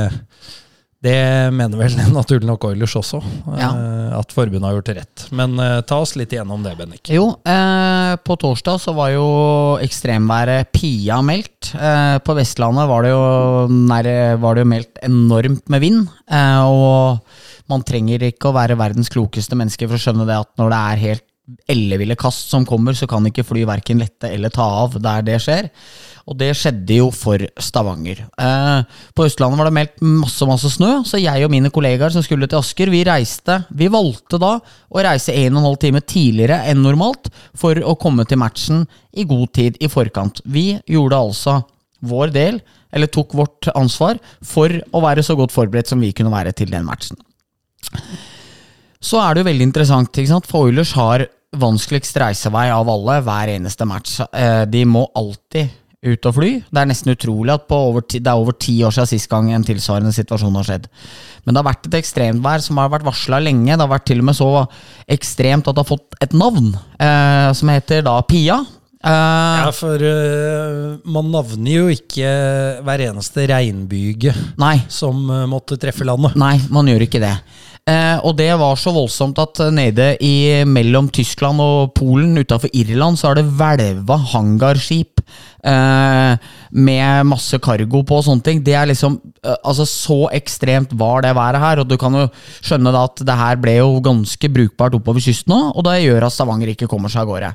det 1.05 1.15
mener 1.55 1.79
vel 1.79 1.93
naturlig 2.17 2.49
nok 2.49 2.65
Oilers 2.71 2.97
også. 2.99 3.21
eh, 3.23 3.61
Ja. 3.61 3.69
At 4.19 4.33
forbundet 4.35 4.65
har 4.67 4.75
gjort 4.79 4.89
rett. 4.97 5.27
Men 5.37 5.55
eh, 5.63 5.77
ta 5.87 6.01
oss 6.03 6.17
litt 6.19 6.33
igjennom 6.35 6.65
det, 6.65 6.73
Bennik. 6.81 7.07
Jo, 7.15 7.29
eh, 7.47 8.15
på 8.27 8.35
torsdag 8.41 8.81
så 8.83 8.95
var 8.97 9.13
jo 9.15 9.27
ekstremværet 9.85 10.73
Pia 10.75 11.21
meldt. 11.23 11.71
Eh, 11.79 12.17
på 12.25 12.35
Vestlandet 12.39 12.89
var 12.91 13.07
det, 13.07 13.13
jo 13.15 13.23
nær, 13.71 14.11
var 14.43 14.59
det 14.59 14.65
jo 14.67 14.73
meldt 14.75 15.03
enormt 15.07 15.69
med 15.71 15.85
vind. 15.87 16.09
Eh, 16.31 16.65
og 16.67 17.21
man 17.71 17.85
trenger 17.87 18.25
ikke 18.31 18.51
å 18.51 18.57
være 18.57 18.79
verdens 18.81 19.11
klokeste 19.13 19.55
menneske 19.61 19.87
for 19.87 19.99
å 19.99 20.03
skjønne 20.03 20.27
det 20.29 20.41
at 20.41 20.51
når 20.59 20.73
det 20.75 20.79
er 20.83 21.03
helt 21.07 21.25
elleville 21.71 22.17
kast 22.19 22.51
som 22.53 22.67
kommer, 22.69 22.97
så 22.97 23.09
kan 23.09 23.25
ikke 23.29 23.47
fly 23.47 23.65
verken 23.69 24.03
lette 24.03 24.29
eller 24.29 24.53
ta 24.53 24.67
av 24.83 24.99
der 25.01 25.25
det 25.27 25.39
skjer. 25.43 25.71
Og 26.29 26.37
det 26.37 26.51
skjedde 26.61 26.99
jo 26.99 27.07
for 27.15 27.41
Stavanger. 27.63 28.21
Eh, 28.37 28.81
på 29.17 29.25
Østlandet 29.25 29.61
var 29.61 29.71
det 29.71 29.77
meldt 29.79 30.03
masse 30.05 30.49
masse 30.49 30.71
snø, 30.75 30.91
så 31.09 31.21
jeg 31.21 31.47
og 31.47 31.53
mine 31.53 31.73
kollegaer 31.73 32.13
som 32.13 32.25
skulle 32.25 32.49
til 32.51 32.61
Asker, 32.61 32.93
vi 32.93 33.01
reiste 33.09 33.63
Vi 33.73 33.89
valgte 33.93 34.41
da 34.41 34.59
å 34.61 35.05
reise 35.05 35.33
1 35.33 35.57
12 35.57 35.79
time 35.87 36.05
tidligere 36.05 36.61
enn 36.69 36.83
normalt 36.85 37.31
for 37.57 37.81
å 37.81 37.97
komme 38.01 38.29
til 38.29 38.43
matchen 38.43 38.85
i 39.17 39.25
god 39.29 39.55
tid 39.57 39.81
i 39.81 39.89
forkant. 39.89 40.43
Vi 40.45 40.75
gjorde 40.87 41.23
altså 41.25 41.61
vår 42.05 42.35
del, 42.35 42.61
eller 42.95 43.11
tok 43.11 43.33
vårt 43.35 43.71
ansvar, 43.75 44.21
for 44.45 44.71
å 44.71 45.03
være 45.03 45.25
så 45.25 45.35
godt 45.39 45.55
forberedt 45.55 45.91
som 45.91 46.01
vi 46.01 46.13
kunne 46.13 46.33
være 46.33 46.53
til 46.57 46.71
den 46.71 46.87
matchen. 46.87 47.19
Så 49.01 49.19
er 49.23 49.35
det 49.35 49.43
jo 49.43 49.49
veldig 49.49 49.67
interessant, 49.69 50.13
ikke 50.13 50.31
sant? 50.31 50.47
for 50.47 50.69
Oilers 50.69 50.93
har 50.99 51.27
vanskeligst 51.57 52.17
reisevei 52.21 52.69
av 52.75 52.89
alle 52.93 53.21
hver 53.25 53.55
eneste 53.57 53.87
match. 53.89 54.19
Eh, 54.33 54.65
De 54.69 54.85
må 54.85 55.07
alltid 55.17 55.71
ut 56.05 56.27
og 56.31 56.35
fly. 56.37 56.51
Det 56.71 56.79
er 56.79 56.87
nesten 56.87 57.11
utrolig 57.11 57.51
at 57.57 57.65
på 57.67 57.75
over 57.89 58.05
ti, 58.07 58.21
det 58.23 58.31
er 58.31 58.39
over 58.39 58.55
ti 58.55 58.77
år 58.87 58.95
siden 58.95 59.11
sist 59.11 59.29
gang 59.33 59.49
en 59.51 59.65
tilsvarende 59.67 60.13
situasjon 60.15 60.55
har 60.61 60.69
skjedd. 60.69 60.87
Men 61.45 61.55
det 61.55 61.63
har 61.63 61.69
vært 61.73 61.89
et 61.89 61.97
ekstremvær 61.99 62.63
som 62.63 62.79
har 62.79 62.93
vært 62.93 63.07
varsla 63.09 63.41
lenge. 63.43 63.73
Det 63.73 63.83
har 63.83 63.91
vært 63.91 64.07
til 64.07 64.23
og 64.23 64.29
med 64.29 64.39
så 64.39 64.51
ekstremt 65.11 65.67
at 65.67 65.75
det 65.75 65.83
har 65.83 65.91
fått 65.91 66.19
et 66.23 66.37
navn, 66.39 66.75
eh, 67.01 67.53
som 67.59 67.73
heter 67.73 68.05
da 68.07 68.21
Pia. 68.23 68.61
Eh, 68.99 69.59
Ja, 69.65 69.71
for 69.75 69.95
uh, 70.03 70.99
man 71.07 71.31
navner 71.31 71.71
jo 71.71 71.87
ikke 71.93 72.31
hver 72.83 73.05
eneste 73.09 73.47
regnbyge 73.47 74.35
som 74.91 75.31
uh, 75.31 75.47
måtte 75.47 75.79
treffe 75.79 76.07
landet. 76.07 76.35
Nei, 76.39 76.57
man 76.71 76.87
gjør 76.91 77.07
ikke 77.07 77.23
det. 77.23 77.35
Eh, 77.89 78.19
og 78.21 78.37
det 78.37 78.51
var 78.61 78.77
så 78.77 78.93
voldsomt 78.93 79.39
at 79.41 79.63
eh, 79.65 79.73
nede 79.73 80.09
i 80.25 80.65
mellom 80.69 81.09
Tyskland 81.15 81.63
og 81.65 81.95
Polen, 81.97 82.37
utafor 82.37 82.69
Irland, 82.77 83.17
så 83.17 83.31
har 83.31 83.39
det 83.39 83.47
hvelva 83.49 84.19
hangarskip 84.35 85.23
med 85.65 87.27
masse 87.27 87.59
cargo 87.59 88.03
på 88.07 88.19
og 88.19 88.25
sånne 88.27 88.45
ting. 88.45 88.61
Det 88.65 88.75
er 88.79 88.87
liksom 88.91 89.19
eh, 89.43 89.57
Altså, 89.65 89.87
så 89.89 90.29
ekstremt 90.35 90.93
var 90.99 91.23
det 91.25 91.35
været 91.37 91.61
her, 91.63 91.81
og 91.83 91.89
du 91.89 91.97
kan 92.01 92.15
jo 92.15 92.27
skjønne 92.61 92.93
da 92.95 93.05
at 93.09 93.23
det 93.27 93.39
her 93.41 93.59
ble 93.61 93.79
jo 93.79 93.99
ganske 94.05 94.51
brukbart 94.55 94.95
oppover 94.99 95.23
kysten 95.25 95.53
nå, 95.53 95.59
og 95.75 95.85
det 95.87 95.99
gjør 96.05 96.29
at 96.29 96.35
Stavanger 96.35 96.73
ikke 96.73 96.89
kommer 96.91 97.13
seg 97.13 97.25
av 97.25 97.33
gårde. 97.33 97.51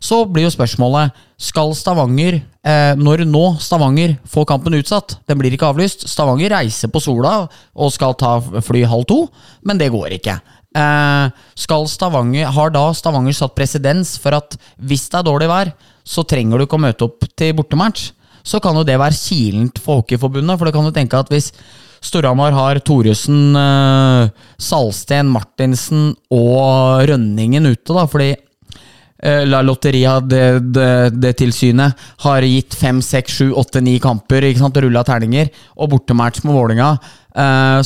Så 0.00 0.22
blir 0.30 0.46
jo 0.46 0.54
spørsmålet 0.54 1.16
skal 1.40 1.74
Stavanger, 1.76 2.40
eh, 2.64 2.94
når 3.00 3.24
nå 3.28 3.44
Stavanger 3.62 4.18
får 4.28 4.48
kampen 4.52 4.76
utsatt, 4.76 5.18
den 5.28 5.40
blir 5.40 5.56
ikke 5.56 5.70
avlyst, 5.72 6.06
Stavanger 6.10 6.52
reiser 6.52 6.92
på 6.92 7.02
sola 7.02 7.34
og 7.74 7.92
skal 7.94 8.16
ta 8.20 8.38
fly 8.40 8.84
halv 8.88 9.08
to, 9.08 9.22
men 9.64 9.80
det 9.80 9.92
går 9.92 10.18
ikke. 10.20 10.38
Eh, 10.76 11.46
skal 11.58 11.88
Stavanger, 11.90 12.50
har 12.54 12.70
da 12.70 12.90
Stavanger 12.94 13.34
satt 13.34 13.56
presedens 13.56 14.14
for 14.20 14.36
at 14.36 14.54
hvis 14.78 15.08
det 15.10 15.18
er 15.18 15.26
dårlig 15.26 15.48
vær, 15.50 15.72
så 16.10 16.24
trenger 16.26 16.58
du 16.58 16.66
ikke 16.66 16.78
å 16.80 16.86
møte 16.88 17.06
opp 17.06 17.28
til 17.38 17.54
bortematch? 17.58 18.10
Så 18.42 18.58
kan 18.62 18.74
jo 18.74 18.86
det 18.86 18.96
være 18.98 19.14
kilent 19.14 19.78
for 19.82 20.00
Hockeyforbundet, 20.00 20.58
for 20.58 20.66
du 20.66 20.74
kan 20.74 20.88
jo 20.88 20.94
tenke 20.96 21.18
at 21.18 21.30
hvis 21.30 21.52
Storhamar 22.00 22.54
har 22.56 22.80
Thoresen, 22.80 23.54
eh, 23.60 24.30
Salsten, 24.58 25.28
Martinsen 25.30 26.14
og 26.32 27.04
Rønningen 27.10 27.68
ute, 27.68 27.92
da, 27.92 28.06
fordi 28.08 28.32
Eh, 29.22 29.46
La 29.46 29.60
Lotteria, 29.62 30.18
det, 30.20 30.72
det, 30.72 31.10
det 31.20 31.34
tilsynet, 31.36 31.96
har 32.24 32.46
gitt 32.46 32.76
fem, 32.78 33.02
seks, 33.04 33.36
sju, 33.40 33.50
åtte, 33.52 33.82
ni 33.84 33.98
kamper 34.00 34.46
ikke 34.48 34.62
sant, 34.62 34.80
rulla 34.80 35.04
terninger. 35.04 35.50
Og 35.76 35.92
bortematch 35.94 36.44
med 36.46 36.56
Vålinga 36.56 36.94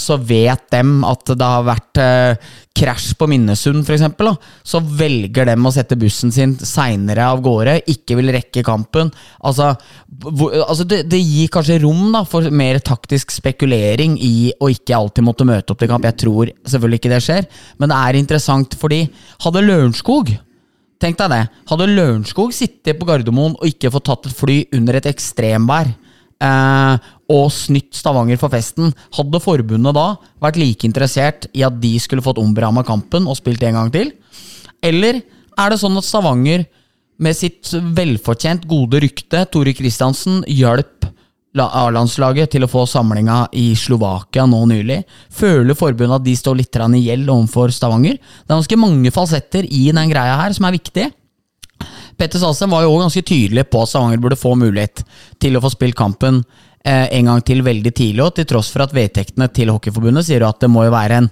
så 0.00 0.16
vet 0.24 0.70
dem 0.72 1.02
at 1.04 1.32
det 1.36 1.48
har 1.48 1.66
vært 1.66 2.00
eh, 2.00 2.52
krasj 2.74 3.12
på 3.18 3.28
Minnesund, 3.30 3.84
f.eks., 3.84 4.06
så 4.66 4.80
velger 4.98 5.50
dem 5.50 5.66
å 5.66 5.72
sette 5.74 5.98
bussen 6.00 6.32
sin 6.34 6.56
seinere 6.58 7.26
av 7.28 7.42
gårde, 7.44 7.76
ikke 7.92 8.16
vil 8.18 8.32
rekke 8.34 8.64
kampen. 8.66 9.12
Altså, 9.44 9.72
altså 10.64 10.88
det, 10.88 11.04
det 11.12 11.20
gir 11.20 11.52
kanskje 11.54 11.82
rom 11.84 12.08
da, 12.14 12.24
for 12.28 12.48
mer 12.50 12.80
taktisk 12.84 13.34
spekulering 13.34 14.16
i 14.18 14.50
å 14.58 14.72
ikke 14.72 14.96
alltid 14.96 15.28
måtte 15.28 15.48
møte 15.48 15.74
opp 15.74 15.84
til 15.84 15.92
kamp. 15.92 16.08
Jeg 16.08 16.20
tror 16.24 16.50
selvfølgelig 16.64 17.02
ikke 17.02 17.14
det 17.14 17.22
skjer, 17.28 17.46
men 17.78 17.92
det 17.92 18.00
er 18.00 18.20
interessant 18.24 18.80
fordi 18.80 19.04
hadde 19.44 19.64
Lørenskog 19.68 20.34
Tenk 21.02 21.18
deg 21.18 21.32
det. 21.32 21.42
Hadde 21.68 21.90
Lørenskog 21.90 22.54
sittet 22.56 22.96
på 22.96 23.08
Gardermoen 23.08 23.58
og 23.58 23.68
ikke 23.68 23.90
fått 23.92 24.06
tatt 24.08 24.28
et 24.30 24.36
fly 24.38 24.56
under 24.76 24.96
et 24.96 25.08
ekstremvær, 25.10 25.90
eh, 26.40 27.10
og 27.32 27.48
snytt 27.54 27.94
Stavanger 27.96 28.38
for 28.40 28.52
festen, 28.52 28.92
hadde 29.16 29.40
forbundet 29.40 29.96
da 29.96 30.06
vært 30.44 30.58
like 30.60 30.84
interessert 30.88 31.48
i 31.56 31.64
at 31.64 31.78
de 31.80 31.94
skulle 32.02 32.24
fått 32.24 32.40
omberamma 32.42 32.84
kampen 32.84 33.28
og 33.28 33.38
spilt 33.38 33.62
en 33.64 33.78
gang 33.78 33.92
til? 33.94 34.12
Eller 34.84 35.22
er 35.56 35.70
det 35.72 35.80
sånn 35.80 35.96
at 36.00 36.06
Stavanger, 36.06 36.66
med 37.16 37.36
sitt 37.38 37.70
velfortjent 37.94 38.64
gode 38.66 38.98
rykte, 39.04 39.44
Tore 39.54 39.72
Kristiansen, 39.76 40.42
hjalp 40.50 41.06
la- 41.54 41.70
A-landslaget 41.84 42.50
til 42.50 42.66
å 42.66 42.70
få 42.70 42.82
samlinga 42.90 43.44
i 43.54 43.68
Slovakia 43.78 44.46
nå 44.50 44.64
nylig. 44.66 45.04
Føler 45.30 45.78
forbundet 45.78 46.18
at 46.18 46.26
de 46.26 46.34
står 46.36 46.58
litt 46.58 46.74
i 46.74 47.04
gjeld 47.06 47.30
overfor 47.30 47.70
Stavanger? 47.70 48.18
Det 48.18 48.50
er 48.50 48.58
ganske 48.58 48.80
mange 48.82 49.14
falsetter 49.14 49.64
i 49.70 49.90
den 49.94 50.10
greia 50.10 50.36
her 50.42 50.52
som 50.52 50.66
er 50.66 50.74
viktig. 50.74 51.06
Petter 52.18 52.38
Salsem 52.38 52.70
var 52.70 52.82
jo 52.82 52.92
også 52.94 53.06
ganske 53.06 53.26
tydelig 53.30 53.64
på 53.70 53.82
at 53.82 53.90
Stavanger 53.90 54.20
burde 54.22 54.38
få 54.38 54.54
mulighet 54.58 55.04
til 55.42 55.56
å 55.56 55.62
få 55.62 55.70
spilt 55.72 55.96
kampen 55.98 56.42
en 56.84 57.28
gang 57.30 57.40
til 57.48 57.62
veldig 57.64 57.90
tidlig, 57.96 58.20
og 58.20 58.34
til 58.36 58.44
tross 58.50 58.68
for 58.74 58.84
at 58.84 58.92
vedtektene 58.92 59.46
til 59.56 59.70
Hockeyforbundet 59.72 60.26
sier 60.26 60.44
at 60.44 60.58
det 60.60 60.68
må 60.68 60.82
jo 60.84 60.92
være 60.92 61.22
en 61.22 61.30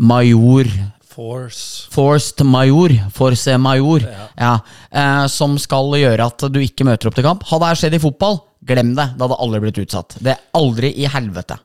major 0.00 0.70
Force 1.14 1.86
Forced 1.94 2.42
major, 2.44 2.90
force 3.14 3.58
major, 3.58 4.02
ja. 4.34 4.56
eh, 4.90 5.26
som 5.30 5.54
skal 5.62 5.94
gjøre 6.00 6.26
at 6.26 6.46
du 6.50 6.58
ikke 6.58 6.86
møter 6.88 7.06
opp 7.10 7.14
til 7.14 7.26
kamp. 7.26 7.44
Hadde 7.46 7.68
det 7.70 7.78
skjedd 7.78 7.94
i 7.94 8.02
fotball, 8.02 8.40
glem 8.66 8.94
det. 8.96 9.06
Det 9.14 9.22
hadde 9.22 9.38
aldri 9.46 9.60
blitt 9.62 9.78
utsatt. 9.84 10.16
Det 10.18 10.32
er 10.34 10.42
aldri 10.58 10.90
i 10.98 11.06
helvete. 11.10 11.60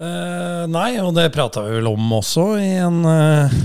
Eh, 0.00 0.64
nei, 0.72 0.88
og 1.02 1.12
det 1.16 1.28
prata 1.34 1.66
vi 1.66 1.76
vel 1.76 1.90
om 1.92 2.14
også 2.16 2.46
i 2.56 2.70
en 2.86 3.02
eh, 3.10 3.58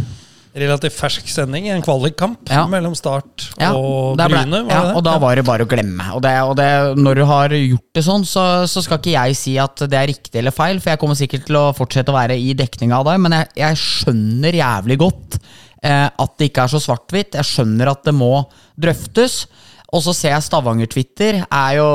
relativt 0.55 0.95
fersk 0.97 1.27
sending. 1.29 1.67
En 1.69 1.81
kvalikkamp 1.85 2.49
Ja. 2.49 2.63
mellom 2.67 2.95
Start 2.97 3.49
Ja, 3.59 3.73
og 3.75 4.17
ble- 4.17 4.29
Bryne. 4.33 4.63
Ja, 4.69 4.93
og 4.95 5.03
da 5.03 5.17
var 5.21 5.35
det 5.35 5.45
bare 5.45 5.63
å 5.65 5.69
glemme. 5.69 6.07
Og, 6.15 6.21
det, 6.25 6.33
og 6.41 6.55
det, 6.57 6.97
når 6.97 7.15
du 7.15 7.25
har 7.29 7.49
gjort 7.49 7.93
det 7.93 8.03
sånn, 8.03 8.25
så, 8.25 8.65
så 8.67 8.81
skal 8.83 8.97
ikke 8.99 9.13
jeg 9.13 9.35
si 9.37 9.57
at 9.61 9.75
det 9.89 9.93
er 9.99 10.07
riktig 10.09 10.35
eller 10.41 10.51
feil, 10.55 10.79
for 10.81 10.89
jeg 10.91 10.99
kommer 10.99 11.15
sikkert 11.15 11.45
til 11.45 11.55
å 11.55 11.73
fortsette 11.77 12.09
å 12.09 12.17
være 12.17 12.37
i 12.39 12.53
dekning 12.57 12.91
av 12.95 13.05
deg, 13.05 13.19
men 13.21 13.31
jeg, 13.37 13.47
jeg 13.61 13.75
skjønner 13.83 14.57
jævlig 14.59 14.97
godt 15.05 15.39
eh, 15.83 16.09
at 16.09 16.37
det 16.37 16.49
ikke 16.51 16.65
er 16.65 16.73
så 16.73 16.81
svart-hvitt. 16.83 17.37
Jeg 17.39 17.45
skjønner 17.45 17.93
at 17.93 18.03
det 18.03 18.13
må 18.17 18.33
drøftes. 18.79 19.45
Og 19.95 20.03
så 20.05 20.13
ser 20.15 20.33
jeg 20.35 20.45
Stavanger-Twitter 20.45 21.41
er 21.43 21.75
jo 21.79 21.89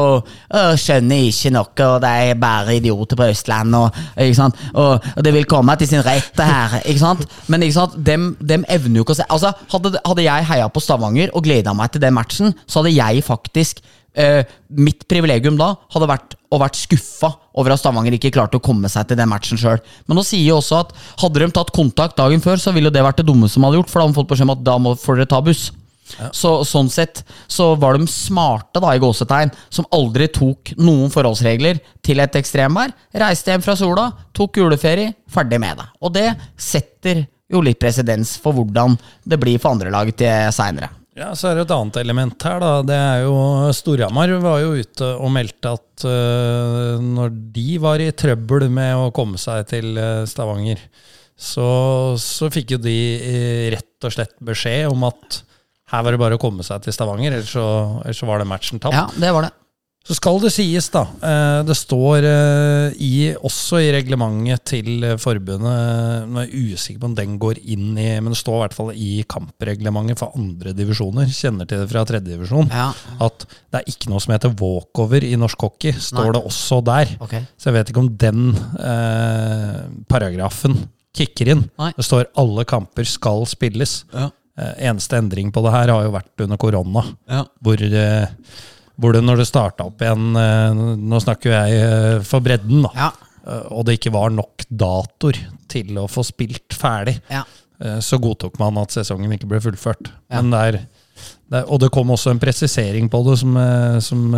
Skjønner 0.81 1.29
ikke 1.29 1.53
noe, 1.55 1.89
og 1.89 1.99
de 2.03 2.13
er 2.31 2.39
bare 2.41 2.79
idioter 2.79 3.19
på 3.19 3.29
Østlandet, 3.31 3.81
og. 3.81 4.45
Og, 4.75 5.09
og 5.17 5.25
det 5.25 5.33
vil 5.35 5.47
komme 5.49 5.75
til 5.79 5.89
sin 5.89 6.03
rette 6.05 6.47
her. 6.47 6.79
Ikke 6.83 7.03
sant? 7.03 7.27
Men 7.53 7.63
ikke 7.63 7.77
sant? 7.77 7.99
Dem, 8.07 8.33
dem 8.41 8.65
evner 8.73 9.01
jo 9.01 9.07
ikke 9.07 9.15
å 9.15 9.19
se 9.21 9.27
altså, 9.31 9.53
hadde, 9.73 9.95
hadde 10.05 10.25
jeg 10.27 10.49
heia 10.51 10.71
på 10.73 10.83
Stavanger 10.83 11.35
og 11.35 11.45
gleda 11.47 11.75
meg 11.77 11.93
til 11.95 12.03
den 12.03 12.17
matchen, 12.17 12.55
så 12.67 12.83
hadde 12.83 12.97
jeg 12.97 13.27
faktisk 13.27 13.85
Uh, 14.15 14.47
Mitt 14.71 15.09
privilegium 15.11 15.57
da 15.59 15.73
hadde 15.91 16.07
vært 16.07 16.37
å 16.55 16.59
vært 16.63 16.79
skuffa 16.79 17.33
over 17.59 17.75
at 17.75 17.81
Stavanger 17.83 18.15
ikke 18.15 18.31
klarte 18.35 18.61
å 18.61 18.63
komme 18.63 18.87
seg 18.91 19.09
til 19.11 19.19
den 19.19 19.27
matchen 19.31 19.59
sjøl. 19.59 19.81
Men 20.07 20.19
nå 20.19 20.23
sier 20.27 20.45
jo 20.47 20.61
også 20.61 20.85
at 20.85 20.93
hadde 21.23 21.43
de 21.43 21.49
tatt 21.55 21.73
kontakt 21.75 22.19
dagen 22.21 22.43
før, 22.45 22.61
så 22.63 22.71
ville 22.75 22.93
det 22.95 23.03
vært 23.03 23.19
det 23.19 23.27
dummeste 23.27 23.59
de 23.59 23.67
hadde 23.67 23.81
gjort, 23.81 23.91
for 23.91 23.99
da 23.99 24.07
hadde 24.07 24.15
de 24.15 24.21
fått 24.21 24.31
beskjed 24.31 24.47
om 24.47 24.55
at 24.55 24.63
da 24.67 24.77
må, 24.83 24.95
dere 24.95 25.27
ta 25.31 25.41
buss. 25.43 25.65
Så, 26.37 26.51
sånn 26.69 26.91
sett 26.93 27.23
så 27.51 27.71
var 27.81 27.97
de 27.99 28.09
smarte, 28.11 28.81
da, 28.83 28.93
i 28.95 29.03
gåsetegn, 29.03 29.53
som 29.73 29.89
aldri 29.95 30.29
tok 30.33 30.75
noen 30.79 31.13
forholdsregler 31.13 31.81
til 32.05 32.21
et 32.23 32.37
ekstremvær. 32.39 32.93
Reiste 33.25 33.55
hjem 33.55 33.65
fra 33.65 33.77
sola, 33.79 34.11
tok 34.37 34.61
juleferie, 34.61 35.15
ferdig 35.33 35.61
med 35.63 35.81
det. 35.81 35.89
Og 36.05 36.13
det 36.15 36.29
setter 36.61 37.25
jo 37.51 37.63
litt 37.65 37.81
presedens 37.81 38.37
for 38.41 38.57
hvordan 38.57 38.99
det 39.25 39.41
blir 39.41 39.61
for 39.61 39.75
andre 39.75 39.93
lag 39.95 40.13
til 40.17 40.53
seinere. 40.55 40.91
Ja, 41.15 41.29
så 41.39 41.53
er 41.53 41.61
det 41.61 41.69
et 41.69 41.73
annet 41.77 41.97
element 42.01 42.43
her, 42.43 42.59
da. 42.59 42.71
Det 42.83 42.95
er 42.99 43.21
jo 43.23 43.35
Storhamar 43.77 44.33
var 44.43 44.59
jo 44.65 44.73
ute 44.75 45.11
og 45.15 45.31
meldte 45.31 45.77
at 45.77 46.07
uh, 46.11 46.99
når 46.99 47.37
de 47.55 47.77
var 47.83 48.03
i 48.03 48.11
trøbbel 48.11 48.67
med 48.67 48.99
å 48.99 49.13
komme 49.15 49.39
seg 49.39 49.63
til 49.71 49.95
øh, 49.95 50.25
Stavanger, 50.27 50.83
så, 51.39 51.69
så 52.19 52.51
fikk 52.51 52.75
jo 52.75 52.81
de 52.83 52.99
øh, 53.15 53.67
rett 53.77 54.07
og 54.07 54.15
slett 54.17 54.35
beskjed 54.43 54.91
om 54.91 55.07
at 55.07 55.39
her 55.97 56.07
var 56.07 56.13
det 56.17 56.23
bare 56.25 56.39
å 56.39 56.43
komme 56.43 56.65
seg 56.67 56.83
til 56.85 56.93
Stavanger, 56.97 57.33
ellers 57.39 57.53
så, 57.57 57.67
ellers 58.05 58.19
så 58.23 58.27
var 58.31 58.43
det 58.43 58.51
matchen 58.51 58.81
tapt. 58.83 58.95
Ja, 58.97 59.07
det 59.21 59.33
var 59.37 59.49
det. 59.49 59.53
Så 60.05 60.13
skal 60.19 60.37
det 60.43 60.51
sies, 60.53 60.91
da. 60.93 61.07
eh, 61.25 61.63
Det 61.65 61.73
står 61.81 62.27
eh, 62.29 62.91
i, 63.01 63.13
også 63.41 63.79
i 63.81 63.87
reglementet 63.95 64.61
til 64.69 65.07
forbundet 65.17 66.27
Nå 66.29 66.43
er 66.43 66.51
jeg 66.51 66.75
usikker 66.77 67.01
på 67.01 67.09
om 67.09 67.15
den 67.17 67.39
går 67.41 67.57
inn 67.63 67.97
i 67.97 68.11
Men 68.21 68.35
det 68.35 68.37
står 68.37 68.59
i 68.59 68.61
hvert 68.67 68.77
fall 68.77 68.91
i 68.93 69.25
kampreglementet 69.25 70.21
for 70.21 70.37
andre 70.37 70.75
divisjoner. 70.77 71.25
Kjenner 71.33 71.65
til 71.71 71.81
det 71.81 71.89
fra 71.89 72.05
tredjedivisjon. 72.05 72.69
Ja, 72.69 72.91
At 73.25 73.47
det 73.49 73.81
er 73.81 73.89
ikke 73.95 74.13
noe 74.13 74.21
som 74.21 74.37
heter 74.37 74.53
walkover 74.61 75.25
i 75.25 75.33
norsk 75.41 75.65
hockey. 75.71 75.97
Står 75.97 76.29
Nei. 76.29 76.37
det 76.37 76.45
også 76.53 76.83
der. 76.85 77.17
Okay. 77.25 77.49
Så 77.57 77.71
jeg 77.73 77.79
vet 77.79 77.95
ikke 77.95 78.05
om 78.05 78.13
den 78.27 78.45
eh, 78.85 79.83
paragrafen 80.13 80.77
kicker 81.17 81.55
inn. 81.55 81.65
Nei. 81.81 81.95
Det 81.97 82.05
står 82.05 82.29
'alle 82.37 82.65
kamper 82.69 83.09
skal 83.09 83.49
spilles'. 83.49 84.03
Ja. 84.13 84.29
Eh, 84.57 84.87
eneste 84.87 85.17
endring 85.19 85.49
på 85.51 85.63
det 85.65 85.73
her 85.75 85.91
har 85.91 86.05
jo 86.07 86.13
vært 86.15 86.43
under 86.45 86.57
korona 86.63 87.01
Ja. 87.29 87.41
hvor, 87.61 87.75
eh, 87.83 88.27
hvor 89.01 89.13
det 89.13 89.23
når 89.27 89.41
det 89.41 89.47
starta 89.49 89.83
opp 89.89 89.99
igjen 89.99 90.37
eh, 90.39 90.95
Nå 90.95 91.19
snakker 91.25 91.51
jeg 91.57 92.23
for 92.29 92.39
bredden, 92.45 92.85
da. 92.87 92.91
Ja. 92.95 93.11
Og 93.75 93.85
det 93.85 93.99
ikke 93.99 94.13
var 94.15 94.31
nok 94.31 94.63
datoer 94.71 95.37
til 95.69 95.99
å 95.99 96.07
få 96.09 96.23
spilt 96.25 96.73
ferdig, 96.73 97.17
Ja. 97.29 97.43
så 98.01 98.17
godtok 98.23 98.57
man 98.59 98.79
at 98.79 98.95
sesongen 98.95 99.33
ikke 99.35 99.49
ble 99.51 99.59
fullført. 99.61 100.09
Men 100.31 100.49
det 100.55 100.61
er, 100.63 100.79
det 101.51 101.59
er, 101.59 101.65
og 101.69 101.81
det 101.83 101.91
kom 101.93 102.09
også 102.15 102.31
en 102.31 102.41
presisering 102.41 103.11
på 103.11 103.21
det 103.27 103.37
som, 103.43 103.53
som 104.01 104.33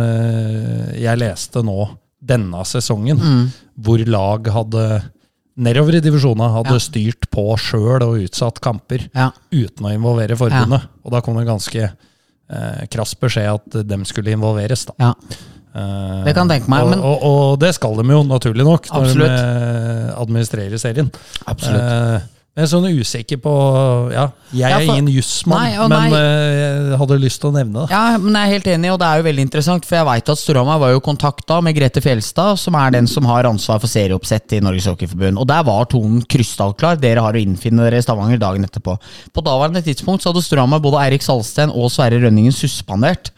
jeg 0.97 1.17
leste 1.21 1.63
nå 1.63 1.87
denne 2.19 2.65
sesongen, 2.67 3.17
Mm. 3.21 3.47
hvor 3.79 4.03
lag 4.09 4.43
hadde 4.51 4.83
nedover 5.57 5.97
i 5.97 6.01
divisjonene 6.05 6.51
hadde 6.53 6.75
Ja. 6.77 6.83
styrt 6.83 7.29
på 7.33 7.43
sjøl 7.57 8.01
og 8.05 8.17
utsatt 8.21 8.59
kamper 8.61 9.07
Ja. 9.15 9.31
uten 9.51 9.85
å 9.85 9.93
involvere 9.93 10.37
forbundet. 10.37 10.87
Og 11.03 11.11
da 11.11 11.21
kom 11.21 11.35
det 11.37 11.47
ganske 11.47 11.83
eh, 12.49 12.85
krass 12.89 13.13
beskjed 13.19 13.53
at 13.53 13.87
dem 13.87 14.05
skulle 14.05 14.31
involveres. 14.31 14.85
da. 14.85 14.93
ja. 14.99 15.13
Eh, 15.75 16.23
Det 16.25 16.33
kan 16.33 16.47
tenke 16.47 16.67
meg, 16.69 16.83
og, 16.83 16.89
men- 16.89 16.99
og, 16.99 17.23
og 17.23 17.59
det 17.59 17.73
skal 17.75 17.95
de 17.97 18.03
jo, 18.09 18.23
naturlig 18.23 18.63
nok, 18.65 18.87
når 18.87 19.03
Absolutt. 19.03 19.27
de 19.27 20.13
administrerer 20.17 20.77
serien. 20.79 21.11
Absolutt. 21.45 21.81
Eh, 21.81 22.21
jeg 22.57 22.63
er 22.65 22.69
sånn 22.71 22.85
usikker 22.89 23.37
på 23.37 23.51
Ja, 24.11 24.23
jeg 24.49 24.59
Ja, 24.71 24.79
er 24.79 24.85
for- 24.87 24.95
ingen 24.97 25.07
jussmann, 25.13 25.89
men 25.89 26.09
nei. 26.09 26.17
eh, 26.17 26.89
jeg 26.89 26.97
hadde 26.97 27.17
lyst 27.21 27.39
til 27.43 27.51
å 27.51 27.53
nevne 27.53 27.83
det. 27.83 27.91
Ja, 27.93 28.17
men 28.17 28.33
jeg 28.33 28.41
er 28.47 28.53
helt 28.55 28.69
enig, 28.73 28.91
og 28.93 28.97
det 28.99 29.05
er 29.07 29.17
jo 29.21 29.25
veldig 29.27 29.43
interessant, 29.45 29.85
for 29.85 29.95
jeg 29.99 30.05
veit 30.09 30.29
at 30.33 30.37
Storhamar 30.41 30.79
var 30.81 30.89
jo 30.95 30.99
kontakta 31.05 31.61
med 31.61 31.75
Grete 31.77 32.01
Fjelstad, 32.01 32.57
som 32.57 32.73
er 32.73 32.89
den 32.97 33.05
som 33.05 33.23
har 33.29 33.43
ansvar 33.45 33.79
for 33.79 33.87
serieoppsett 33.87 34.57
i 34.57 34.59
Norges 34.65 34.87
Hockeyforbund. 34.89 35.37
Og 35.37 35.45
der 35.47 35.61
var 35.63 35.85
tonen 35.85 36.23
krystallklar. 36.25 36.97
Dere 36.99 37.21
har 37.21 37.33
å 37.37 37.45
innfinne 37.45 37.85
dere 37.85 37.99
i 37.99 38.01
Stavanger 38.01 38.39
dagen 38.41 38.65
etterpå. 38.65 38.97
På 39.31 39.43
daværende 39.45 39.83
tidspunkt 39.85 40.23
så 40.25 40.33
hadde 40.33 40.41
Storhamar 40.41 40.81
både 40.81 40.97
Eirik 41.05 41.21
Salsten 41.21 41.69
og 41.69 41.91
Sverre 41.93 42.17
Rønningen 42.19 42.51
suspendert. 42.51 43.29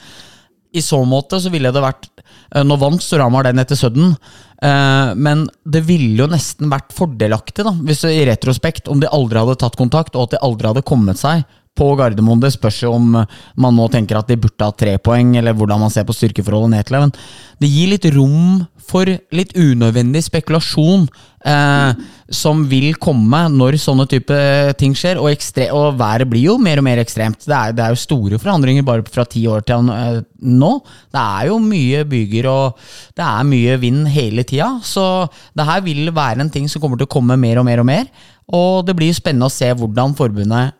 I 0.74 0.80
så 0.86 1.04
måte 1.04 1.42
så 1.42 1.50
ville 1.52 1.72
det 1.74 1.82
vært 1.82 2.08
eh, 2.56 2.62
Nå 2.64 2.78
vant 2.80 3.02
Storhamar 3.02 3.44
den 3.44 3.58
etter 3.60 3.76
Sudden, 3.76 4.16
eh, 4.62 5.12
men 5.16 5.48
det 5.64 5.84
ville 5.88 6.24
jo 6.24 6.30
nesten 6.32 6.72
vært 6.72 6.94
fordelaktig, 6.96 7.66
da, 7.68 7.74
hvis 7.86 8.06
i 8.10 8.26
retrospekt, 8.30 8.90
om 8.92 9.02
de 9.02 9.12
aldri 9.12 9.42
hadde 9.42 9.60
tatt 9.62 9.80
kontakt, 9.80 10.16
og 10.16 10.28
at 10.28 10.36
de 10.36 10.44
aldri 10.46 10.72
hadde 10.72 10.86
kommet 10.88 11.22
seg 11.22 11.46
på 11.80 11.94
Gardermoen. 11.96 12.42
Det 12.44 12.52
spørs 12.54 12.82
jo 12.84 12.94
om 12.98 13.14
man 13.16 13.78
nå 13.78 13.88
tenker 13.94 14.20
at 14.20 14.30
de 14.30 14.40
burde 14.40 14.68
ha 14.68 14.76
tre 14.76 14.98
poeng, 15.02 15.36
eller 15.40 15.56
hvordan 15.56 15.80
man 15.86 15.94
ser 15.94 16.08
på 16.08 16.16
styrkeforholdet 16.18 16.74
ned 16.76 16.90
til. 16.90 17.00
Men 17.06 17.14
det 17.62 17.72
gir 17.72 17.94
litt 17.94 18.08
rom 18.16 18.66
for 18.90 19.10
litt 19.36 19.52
unødvendig 19.58 20.24
spekulasjon 20.26 21.06
eh, 21.46 22.00
som 22.34 22.64
vil 22.70 22.96
komme 23.02 23.42
når 23.54 23.78
sånne 23.82 24.08
type 24.10 24.40
ting 24.80 24.96
skjer. 24.98 25.22
Og, 25.22 25.30
og 25.76 26.00
været 26.00 26.30
blir 26.32 26.48
jo 26.48 26.58
mer 26.62 26.82
og 26.82 26.88
mer 26.88 27.02
ekstremt. 27.04 27.46
Det 27.46 27.56
er, 27.56 27.76
det 27.78 27.86
er 27.86 27.94
jo 27.94 28.02
store 28.04 28.42
forandringer 28.42 28.88
bare 28.88 29.06
fra 29.10 29.28
ti 29.30 29.46
år 29.50 29.66
til 29.68 29.92
eh, 29.94 30.20
nå. 30.42 30.72
Det 31.14 31.22
er 31.22 31.52
jo 31.52 31.62
mye 31.64 32.04
byger 32.10 32.50
og 32.52 32.90
det 33.18 33.28
er 33.28 33.48
mye 33.54 33.78
vind 33.84 34.10
hele 34.14 34.46
tida. 34.48 34.74
Så 34.86 35.06
det 35.54 35.70
her 35.70 35.86
vil 35.86 36.10
være 36.16 36.46
en 36.46 36.54
ting 36.54 36.68
som 36.72 36.82
kommer 36.84 37.00
til 37.00 37.10
å 37.10 37.16
komme 37.18 37.40
mer 37.40 37.62
og 37.62 37.70
mer 37.70 37.84
og 37.84 37.90
mer. 37.90 38.12
Og 38.50 38.86
det 38.88 38.98
blir 38.98 39.14
spennende 39.14 39.50
å 39.50 39.54
se 39.54 39.70
hvordan 39.78 40.18
forbundet 40.18 40.79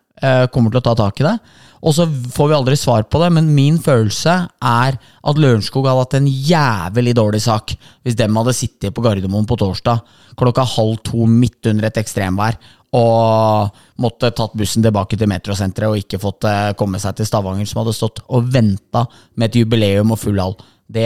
kommer 0.54 0.74
til 0.74 0.82
å 0.82 0.88
ta 0.90 0.96
tak 1.00 1.22
i 1.22 1.28
det. 1.28 1.36
Og 1.80 1.96
så 1.96 2.06
får 2.06 2.50
vi 2.52 2.56
aldri 2.58 2.76
svar 2.76 3.06
på 3.08 3.22
det, 3.22 3.30
men 3.38 3.54
min 3.56 3.78
følelse 3.80 4.34
er 4.60 4.98
at 5.00 5.40
Lørenskog 5.40 5.88
hadde 5.88 6.04
hatt 6.04 6.18
en 6.20 6.28
jævlig 6.28 7.14
dårlig 7.16 7.40
sak 7.46 7.72
hvis 8.04 8.18
dem 8.20 8.36
hadde 8.36 8.56
sittet 8.58 8.96
på 8.96 9.04
Gardermoen 9.06 9.48
på 9.48 9.58
torsdag 9.60 10.04
klokka 10.40 10.66
halv 10.76 11.00
to 11.08 11.28
midt 11.28 11.68
under 11.72 11.88
et 11.88 12.00
ekstremvær 12.00 12.60
og 12.96 13.80
måtte 14.02 14.32
tatt 14.34 14.56
bussen 14.58 14.84
tilbake 14.84 15.18
til 15.20 15.30
metrosenteret 15.30 15.92
og 15.92 16.00
ikke 16.02 16.20
fått 16.22 16.48
eh, 16.50 16.72
komme 16.80 17.00
seg 17.02 17.20
til 17.20 17.28
Stavanger, 17.30 17.68
som 17.70 17.84
hadde 17.84 17.94
stått 17.94 18.24
og 18.26 18.48
venta 18.50 19.04
med 19.38 19.50
et 19.50 19.60
jubileum 19.62 20.16
og 20.16 20.22
full 20.22 20.42
hall. 20.42 20.58
Det 20.90 21.06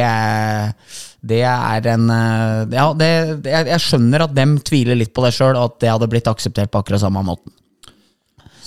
det 1.23 1.41
er 1.47 1.89
en 1.91 2.07
eh, 2.11 2.75
Ja, 2.75 2.87
det, 2.95 3.09
jeg, 3.47 3.81
skjønner 3.83 4.25
at 4.25 4.35
dem 4.35 4.57
tviler 4.63 4.97
litt 4.99 5.13
på 5.15 5.23
det 5.25 5.33
sjøl, 5.35 5.59
at 5.59 5.77
det 5.83 5.91
hadde 5.91 6.09
blitt 6.11 6.29
akseptert 6.31 6.71
på 6.71 6.81
akkurat 6.83 7.03
samme 7.03 7.23
måten. 7.23 7.51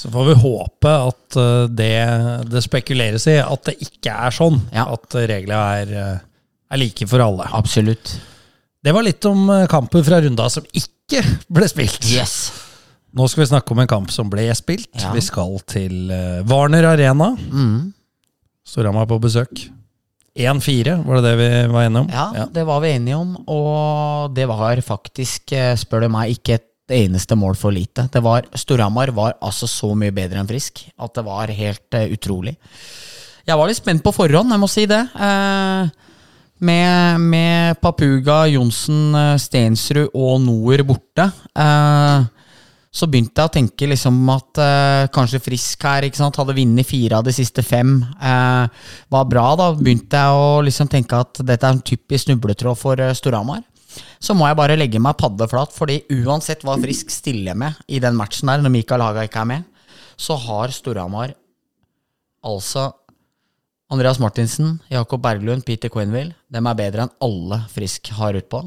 Så 0.06 0.12
får 0.12 0.26
vi 0.28 0.34
håpe 0.38 0.90
at 1.08 1.36
eh, 1.36 1.64
det 1.74 1.94
det 2.46 2.60
spekuleres 2.62 3.24
i, 3.26 3.40
at 3.42 3.62
det 3.66 3.72
ikke 3.82 4.12
er 4.14 4.34
sånn. 4.34 4.60
Ja. 4.70 4.84
At 4.94 5.16
reglene 5.18 5.62
er, 5.80 5.94
eh, 5.98 6.20
er 6.70 6.78
like 6.78 7.08
for 7.10 7.24
alle. 7.24 7.48
Absolutt. 7.58 8.12
Det 8.86 8.94
var 8.94 9.02
litt 9.02 9.26
om 9.26 9.48
eh, 9.50 9.64
kampen 9.66 10.04
fra 10.06 10.20
runda 10.22 10.46
som 10.52 10.68
ikke 10.70 11.24
ble 11.50 11.66
spilt. 11.66 12.06
Yes. 12.06 12.36
Nå 13.18 13.26
skal 13.26 13.42
vi 13.42 13.48
snakke 13.50 13.74
om 13.74 13.82
en 13.82 13.90
kamp 13.90 14.14
som 14.14 14.30
ble 14.30 14.46
spilt. 14.54 14.92
Ja. 14.94 15.10
Vi 15.16 15.24
skal 15.26 15.58
til 15.66 16.14
Warner 16.46 16.86
Arena. 16.92 17.32
Mm. 17.34 17.90
Storhamar 18.62 19.10
på 19.10 19.18
besøk. 19.26 19.66
1-4, 20.36 21.00
var 21.02 21.18
det 21.18 21.32
det 21.32 21.36
vi 21.40 21.50
var 21.72 21.88
enige 21.88 22.04
om? 22.04 22.08
Ja, 22.14 22.46
det 22.52 22.62
var 22.68 22.82
vi 22.84 22.92
enige 22.92 23.16
om, 23.16 23.30
og 23.48 24.34
det 24.36 24.44
var 24.50 24.82
faktisk, 24.84 25.54
spør 25.80 26.04
du 26.04 26.10
meg, 26.12 26.36
ikke 26.36 26.58
et 26.60 26.66
eneste 26.94 27.34
mål 27.38 27.56
for 27.58 27.74
lite. 27.74 28.06
Det 28.12 28.22
var, 28.22 28.46
Storhamar 28.54 29.10
var 29.16 29.34
altså 29.42 29.66
så 29.66 29.90
mye 29.98 30.14
bedre 30.14 30.38
enn 30.38 30.50
Frisk 30.50 30.84
at 30.94 31.14
det 31.18 31.24
var 31.26 31.50
helt 31.50 31.98
uh, 31.98 32.06
utrolig. 32.14 32.54
Jeg 33.46 33.58
var 33.58 33.70
litt 33.70 33.78
spent 33.78 34.02
på 34.02 34.14
forhånd, 34.14 34.50
jeg 34.50 34.62
må 34.62 34.68
si 34.70 34.86
det. 34.90 35.02
Uh, 35.14 35.90
med, 36.58 37.20
med 37.20 37.80
Papuga, 37.80 38.46
Johnsen, 38.48 39.14
eh, 39.14 39.36
Stensrud 39.40 40.14
og 40.14 40.40
Noer 40.40 40.82
borte. 40.88 41.28
Eh, 41.52 42.24
så 42.96 43.08
begynte 43.12 43.42
jeg 43.42 43.50
å 43.50 43.52
tenke 43.52 43.88
liksom 43.90 44.16
at 44.32 44.60
eh, 44.62 45.08
kanskje 45.12 45.42
Frisk 45.44 45.84
her 45.84 46.06
hadde 46.08 46.56
vunnet 46.56 46.88
fire 46.88 47.18
av 47.18 47.26
de 47.26 47.34
siste 47.36 47.62
fem. 47.62 47.98
Eh, 48.00 48.86
var 49.12 49.28
bra, 49.28 49.50
da. 49.58 49.70
Begynte 49.76 50.16
jeg 50.16 50.40
å 50.40 50.62
liksom 50.64 50.88
tenke 50.88 51.20
at 51.20 51.42
dette 51.44 51.66
er 51.66 51.76
en 51.76 51.84
typisk 51.84 52.24
snubletråd 52.30 52.78
for 52.80 53.02
Storhamar. 53.12 53.60
Så 54.20 54.36
må 54.36 54.48
jeg 54.48 54.58
bare 54.58 54.76
legge 54.78 55.00
meg 55.02 55.18
paddeflat, 55.20 55.74
fordi 55.74 56.02
uansett 56.22 56.64
hva 56.66 56.76
Frisk 56.80 57.12
stiller 57.12 57.58
med 57.58 57.76
i 57.88 58.00
den 58.02 58.16
matchen 58.18 58.50
der, 58.50 58.62
når 58.62 58.74
Mikael 58.74 59.04
Haga 59.04 59.26
ikke 59.26 59.42
er 59.44 59.50
med, 59.54 59.66
så 60.16 60.38
har 60.40 60.72
Storhamar 60.72 61.34
altså 62.46 62.90
Andreas 63.92 64.18
Martinsen, 64.18 64.80
Jakob 64.90 65.22
Berglund, 65.22 65.62
Peter 65.66 65.92
Quenville. 65.92 66.34
Dem 66.50 66.66
er 66.66 66.78
bedre 66.78 67.06
enn 67.06 67.14
alle 67.22 67.60
Frisk 67.70 68.10
har 68.18 68.34
utpå. 68.38 68.64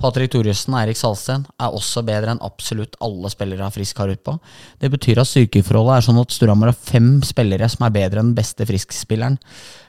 Patrick 0.00 0.32
Thoresen 0.32 0.74
og 0.74 0.80
Eirik 0.80 0.98
Salsten 0.98 1.44
er 1.60 1.74
også 1.76 2.02
bedre 2.06 2.32
enn 2.32 2.40
absolutt 2.42 2.96
alle 3.04 3.30
spillere 3.30 3.68
Frisk 3.74 4.00
har 4.02 4.10
utpå. 4.14 4.34
Det 4.80 4.90
betyr 4.90 5.20
at 5.22 5.28
styrkeforholdet 5.30 5.98
er 5.98 6.06
sånn 6.08 6.22
at 6.22 6.34
Storhamar 6.34 6.72
har 6.72 6.78
fem 6.78 7.14
spillere 7.26 7.68
som 7.70 7.84
er 7.86 7.94
bedre 7.94 8.22
enn 8.22 8.32
den 8.32 8.38
beste 8.38 8.66
Frisk-spilleren. 8.66 9.36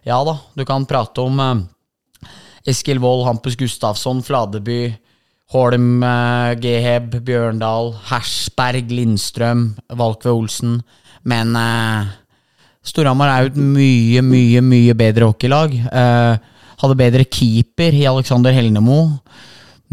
Ja 0.06 0.20
da, 0.28 0.38
du 0.54 0.66
kan 0.70 0.86
prate 0.90 1.24
om 1.24 1.40
eh, 1.42 1.64
Eskil 2.68 3.02
Wold, 3.04 3.26
Hampus 3.28 3.58
Gustafsson, 3.60 4.22
Fladeby, 4.24 4.94
Holm, 5.54 6.04
eh, 6.04 6.56
Geheb, 6.64 7.18
Bjørndal, 7.26 7.94
Hersberg, 8.10 8.90
Lindstrøm, 8.90 9.76
Valkve 10.00 10.32
Olsen. 10.32 10.80
Men 11.28 11.56
eh, 11.60 12.14
Storhamar 12.84 13.32
er 13.32 13.44
jo 13.46 13.52
et 13.52 13.60
mye, 13.60 14.24
mye, 14.26 14.64
mye 14.66 14.96
bedre 14.98 15.30
hockeylag. 15.30 15.76
Eh, 15.76 16.50
hadde 16.84 17.00
bedre 17.00 17.28
keeper 17.30 17.96
i 17.96 18.08
Alexander 18.10 18.56
Helnemo. 18.56 19.00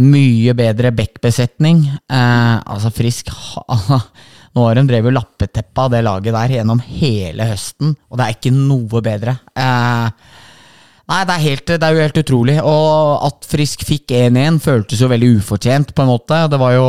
Mye 0.01 0.55
bedre 0.57 0.95
backbesetning. 0.97 1.85
Eh, 1.87 2.57
altså 2.65 2.93
Frisk 2.95 3.31
Nå 4.51 4.65
har 4.67 4.75
de 4.75 4.83
drevet 4.89 5.15
lappeteppa 5.15 5.85
av 5.87 5.93
det 5.93 6.01
laget 6.03 6.35
der 6.35 6.53
gjennom 6.57 6.81
hele 6.83 7.45
høsten, 7.53 7.93
og 8.11 8.19
det 8.19 8.25
er 8.25 8.35
ikke 8.35 8.51
noe 8.51 9.03
bedre. 9.05 9.37
Eh, 9.55 10.39
Nei, 11.11 11.25
det 11.27 11.35
er, 11.35 11.43
helt, 11.43 11.67
det 11.67 11.83
er 11.83 11.97
jo 11.97 12.03
helt 12.05 12.19
utrolig. 12.21 12.53
Og 12.63 13.25
at 13.27 13.47
Frisk 13.51 13.83
fikk 13.87 14.13
1-1 14.15 14.61
føltes 14.63 15.01
jo 15.03 15.09
veldig 15.11 15.31
ufortjent, 15.41 15.91
på 15.97 16.05
en 16.05 16.11
måte. 16.13 16.39
Det 16.53 16.61
var 16.61 16.77
jo 16.77 16.85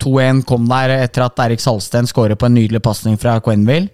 2-1 0.00 0.40
kom 0.48 0.64
der 0.70 0.94
etter 1.02 1.26
at 1.26 1.42
Erik 1.44 1.60
Salsten 1.60 2.08
skårer 2.08 2.38
på 2.40 2.48
en 2.48 2.56
nydelig 2.56 2.80
pasning 2.86 3.20
fra 3.20 3.36
Quenville. 3.44 3.92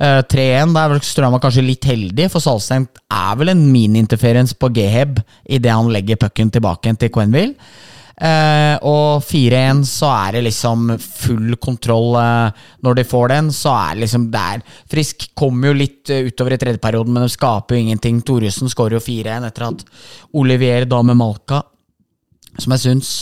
Uh, 0.00 0.24
3-1, 0.26 0.74
da 0.74 0.82
er 0.82 0.94
vel 0.94 1.04
Strømma 1.06 1.38
kanskje 1.42 1.62
litt 1.62 1.86
heldig, 1.86 2.26
for 2.32 2.42
Salsten 2.42 2.88
er 3.14 3.38
vel 3.38 3.52
en 3.52 3.62
mini-interference 3.70 4.58
på 4.58 4.72
Geheb 4.74 5.20
idet 5.44 5.76
han 5.76 5.92
legger 5.94 6.18
pucken 6.18 6.50
tilbake 6.50 6.96
til 6.98 7.14
Quenville. 7.14 7.54
Eh, 8.20 8.74
og 8.84 9.22
4-1 9.24 9.80
så 9.88 10.10
er 10.12 10.36
det 10.36 10.42
liksom 10.44 10.90
full 11.00 11.54
kontroll 11.56 12.18
eh, 12.20 12.60
når 12.84 12.98
de 12.98 13.06
får 13.08 13.32
den. 13.32 13.50
Så 13.54 13.72
er 13.72 13.96
det 13.96 14.04
liksom 14.04 14.28
det 14.34 14.44
er 14.54 14.64
Frisk 14.92 15.30
kommer 15.38 15.70
jo 15.70 15.80
litt 15.80 16.12
eh, 16.12 16.28
utover 16.28 16.54
i 16.54 16.60
tredjeperioden, 16.60 17.16
men 17.16 17.24
de 17.24 17.32
skaper 17.32 17.76
jo 17.76 17.86
ingenting. 17.86 18.20
Thoresen 18.26 18.72
skårer 18.72 18.98
jo 18.98 19.04
4-1 19.08 19.48
etter 19.48 19.68
at 19.70 19.84
Olivier 20.36 20.88
da 20.90 21.02
med 21.06 21.20
Malka, 21.20 21.62
som 22.58 22.76
jeg 22.76 22.84
syns 22.84 23.14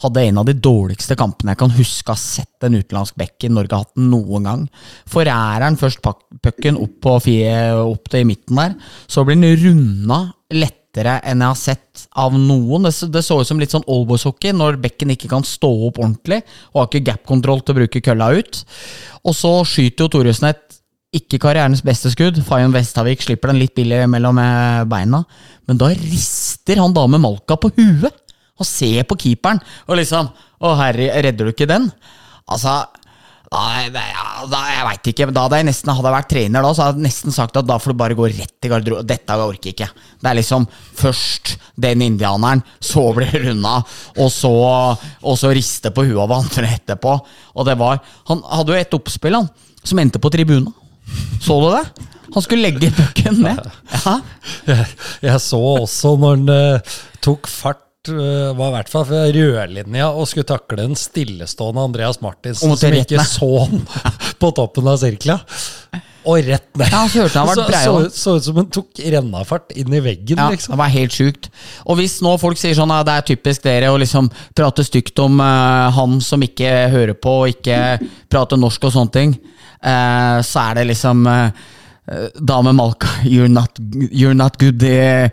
hadde 0.00 0.22
en 0.24 0.38
av 0.40 0.46
de 0.48 0.54
dårligste 0.56 1.12
kampene 1.18 1.52
jeg 1.52 1.60
kan 1.60 1.72
huske 1.76 2.08
å 2.08 2.16
ha 2.16 2.20
sett 2.20 2.64
en 2.64 2.78
utenlandsk 2.78 3.18
back 3.20 3.44
i 3.44 3.50
Norge 3.52 3.82
hatt 3.82 4.00
noen 4.00 4.46
gang. 4.48 4.62
Forærer 5.10 5.66
han 5.66 5.76
først 5.80 6.00
pucken 6.40 6.78
opp, 6.80 7.10
opp 7.10 8.08
til 8.14 8.28
midten 8.30 8.62
der, 8.62 8.78
så 9.10 9.26
blir 9.26 9.36
den 9.36 9.58
runda 9.60 10.22
lettere 10.90 11.20
enn 11.24 11.40
jeg 11.40 11.48
har 11.48 11.58
sett 11.58 12.08
av 12.18 12.34
noen. 12.34 12.84
Det, 12.84 13.10
det 13.12 13.22
så 13.22 13.40
ut 13.40 13.46
som 13.46 13.60
litt 13.60 13.70
sånn 13.70 13.86
oldboys-hockey, 13.86 14.52
når 14.52 14.80
bekken 14.80 15.10
ikke 15.10 15.28
kan 15.30 15.44
stå 15.44 15.70
opp 15.88 15.98
ordentlig, 15.98 16.42
og 16.72 16.80
har 16.80 16.88
ikke 16.88 17.06
gap-kontroll 17.10 17.62
til 17.62 17.74
å 17.74 17.78
bruke 17.80 18.02
kølla 18.02 18.32
ut. 18.34 18.64
Og 19.24 19.34
så 19.34 19.52
skyter 19.64 20.04
jo 20.04 20.10
Thoresen 20.10 20.50
et 20.50 20.78
ikke 21.12 21.40
karrierens 21.42 21.82
beste 21.82 22.10
skudd. 22.12 22.38
Fayon 22.46 22.74
Vestavik 22.74 23.22
slipper 23.22 23.50
den 23.50 23.60
litt 23.60 23.74
billig 23.74 24.04
mellom 24.10 24.38
beina. 24.90 25.24
Men 25.66 25.78
da 25.78 25.90
rister 25.90 26.78
han 26.78 26.94
da 26.94 27.06
med 27.10 27.22
Malka 27.22 27.58
på 27.58 27.72
huet 27.76 28.14
og 28.60 28.68
ser 28.68 29.06
på 29.08 29.16
keeperen 29.18 29.60
og 29.88 29.96
liksom 29.96 30.28
Å, 30.60 30.74
herre, 30.76 31.06
redder 31.24 31.48
du 31.48 31.54
ikke 31.54 31.64
den? 31.64 31.86
Altså 32.44 32.82
da, 33.50 34.58
jeg 34.70 34.84
vet 34.86 35.08
ikke, 35.10 35.26
da 35.34 35.42
hadde 35.42 35.58
jeg 35.58 35.66
nesten 35.66 35.90
Hadde 35.90 36.06
jeg 36.06 36.14
vært 36.14 36.28
trener 36.30 36.62
da, 36.62 36.68
så 36.70 36.84
hadde 36.84 37.00
jeg 37.00 37.08
nesten 37.08 37.34
sagt 37.34 37.58
at 37.58 37.66
da 37.66 37.80
får 37.82 37.90
du 37.90 37.98
bare 37.98 38.14
gå 38.14 38.28
rett 38.30 38.66
i 38.66 38.70
garderoben. 38.70 39.08
Dette 39.08 39.38
orker 39.42 39.72
jeg 39.72 39.74
ikke. 39.74 39.88
Det 40.22 40.30
er 40.30 40.38
liksom 40.38 40.68
først 41.00 41.56
den 41.74 42.04
indianeren, 42.06 42.62
så 42.78 43.08
blir 43.16 43.32
det 43.32 43.42
runda, 43.48 43.80
og 44.22 44.30
så, 44.30 44.52
og 45.24 45.40
så 45.40 45.50
riste 45.56 45.90
på 45.90 46.06
huet 46.06 46.22
av 46.28 46.36
andre 46.38 46.70
etterpå. 46.76 47.16
Og 47.58 47.66
det 47.66 47.74
var 47.80 47.98
Han 48.30 48.44
hadde 48.46 48.76
jo 48.76 48.84
et 48.84 48.96
oppspill, 49.00 49.40
han, 49.40 49.50
som 49.82 49.98
endte 49.98 50.22
på 50.22 50.30
tribunen. 50.30 50.70
Så 51.42 51.58
du 51.58 51.72
det? 51.74 52.08
Han 52.30 52.46
skulle 52.46 52.68
legge 52.68 52.94
pucken 52.94 53.42
ned. 53.42 53.66
Ja. 53.90 54.18
Jeg, 54.68 54.86
jeg 55.26 55.42
så 55.42 55.58
også 55.58 56.14
når 56.20 56.36
han 56.36 56.50
uh, 56.54 56.98
tok 57.24 57.50
fart 57.50 57.82
eh, 58.08 58.56
var 58.56 58.70
i 58.70 58.74
hvert 58.78 58.92
fall 58.92 59.06
fra 59.08 59.24
rødlinja 59.34 60.10
og 60.14 60.28
skulle 60.30 60.48
takle 60.48 60.86
en 60.88 60.96
stillestående 60.96 61.82
Andreas 61.90 62.20
Martinsen 62.24 62.72
som 62.76 62.96
ikke 62.96 63.24
så 63.28 63.50
han 63.64 63.82
på 64.40 64.52
toppen 64.56 64.88
av 64.88 65.00
sirkla. 65.02 65.40
Og 66.28 66.44
rett 66.44 66.76
ned. 66.76 66.92
Ja, 66.92 67.06
så 67.08 67.28
så, 67.32 67.94
så, 68.12 68.34
ut 68.36 68.44
som 68.44 68.58
han 68.60 68.68
tok 68.72 69.00
rennafart 69.00 69.72
inn 69.72 69.92
i 69.96 70.02
veggen, 70.04 70.36
Ja, 70.36 70.50
liksom. 70.52 70.74
det 70.74 70.80
var 70.82 70.92
helt 70.92 71.16
sjukt. 71.16 71.48
Og 71.86 71.96
hvis 72.00 72.18
nå 72.24 72.34
folk 72.40 72.60
sier 72.60 72.76
sånn 72.76 72.92
at 72.92 73.08
det 73.08 73.14
er 73.16 73.28
typisk 73.32 73.64
dere 73.64 73.88
å 73.92 73.98
liksom 74.00 74.28
prate 74.56 74.84
stygt 74.84 75.18
om 75.24 75.40
uh, 75.40 75.88
han 75.96 76.20
som 76.24 76.44
ikke 76.44 76.68
hører 76.92 77.16
på 77.16 77.36
og 77.44 77.54
ikke 77.54 77.98
prater 78.32 78.60
norsk 78.60 78.84
og 78.84 78.94
sånne 78.98 79.16
ting, 79.16 79.34
uh, 79.80 80.44
så 80.44 80.66
er 80.68 80.80
det 80.82 80.90
liksom 80.92 81.24
uh, 81.24 81.48
Dame 82.42 82.72
Malka, 82.74 83.06
you're 83.22 83.46
not, 83.48 83.78
you're 84.10 84.34
not 84.34 84.56
good 84.58 84.82
eh, 84.82 85.28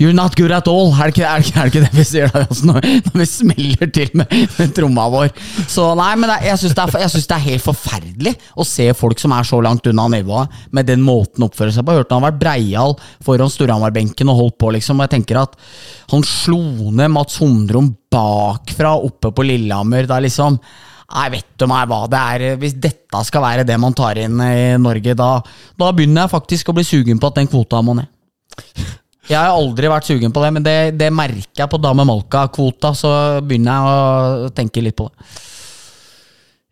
You're 0.00 0.14
not 0.16 0.32
good 0.34 0.50
at 0.50 0.66
all. 0.66 0.88
Er 0.96 1.10
det 1.10 1.18
ikke 1.18 1.26
er 1.28 1.42
det, 1.44 1.66
ikke- 1.68 1.82
det, 1.84 1.90
vi 1.94 2.04
sier 2.08 2.30
da? 2.32 2.40
Altså, 2.48 2.64
når, 2.70 2.86
når 3.10 3.18
vi 3.20 3.26
smeller 3.28 3.90
til 3.92 4.08
med, 4.16 4.32
med 4.58 4.72
tromma 4.74 5.04
vår. 5.12 5.28
Så 5.70 5.84
nei, 5.98 6.08
men 6.18 6.32
det, 6.32 6.38
jeg 6.48 6.58
syns 6.62 6.74
det, 6.78 6.86
det 7.28 7.36
er 7.36 7.44
helt 7.44 7.64
forferdelig 7.66 8.32
å 8.56 8.66
se 8.66 8.86
folk 8.96 9.20
som 9.20 9.34
er 9.36 9.46
så 9.46 9.60
langt 9.62 9.86
unna 9.92 10.08
nivået, 10.14 10.56
med 10.74 10.88
den 10.88 11.04
måten 11.04 11.44
å 11.44 11.50
oppføre 11.50 11.74
seg 11.76 11.84
på. 11.84 11.92
Jeg 11.94 12.02
hørte 12.02 12.16
han 12.16 12.24
har 12.24 12.32
vært 12.32 12.40
breial 12.42 12.96
foran 13.28 13.52
Storhamar-benken 13.52 14.32
og 14.32 14.40
holdt 14.40 14.58
på, 14.64 14.72
liksom. 14.78 14.98
Og 15.02 15.06
jeg 15.06 15.14
tenker 15.18 15.42
at 15.44 15.54
han 16.14 16.24
slo 16.26 16.62
ned 16.90 17.12
Mats 17.12 17.36
Humdrum 17.44 17.92
bakfra 18.12 18.96
oppe 19.04 19.30
på 19.36 19.44
Lillehammer. 19.46 20.08
Det 20.08 20.16
er 20.16 20.26
liksom 20.30 20.58
Nei, 21.12 21.26
vet 21.34 21.50
du 21.60 21.66
meg 21.68 21.90
hva 21.90 22.00
det 22.08 22.20
er. 22.34 22.56
Hvis 22.60 22.74
dette 22.80 23.20
skal 23.28 23.44
være 23.44 23.66
det 23.68 23.76
man 23.80 23.92
tar 23.96 24.16
inn 24.22 24.40
i 24.40 24.78
Norge, 24.80 25.14
da, 25.18 25.34
da 25.78 25.92
begynner 25.92 26.24
jeg 26.24 26.32
faktisk 26.32 26.72
å 26.72 26.76
bli 26.78 26.84
sugen 26.88 27.20
på 27.20 27.28
at 27.28 27.40
den 27.40 27.50
kvota 27.52 27.82
må 27.84 27.98
ned. 27.98 28.08
Jeg 29.30 29.38
har 29.38 29.54
aldri 29.54 29.86
vært 29.86 30.08
sugen 30.08 30.32
på 30.34 30.42
det, 30.42 30.48
men 30.50 30.64
det, 30.66 30.72
det 30.98 31.06
merker 31.14 31.62
jeg 31.62 31.70
på 31.70 31.78
Dame 31.78 32.02
Malka-kvota. 32.04 32.90
Så 32.98 33.08
begynner 33.46 33.78
jeg 33.78 33.84
å 33.86 34.50
tenke 34.52 34.82
litt 34.82 34.96
på 34.98 35.06
det. 35.06 35.28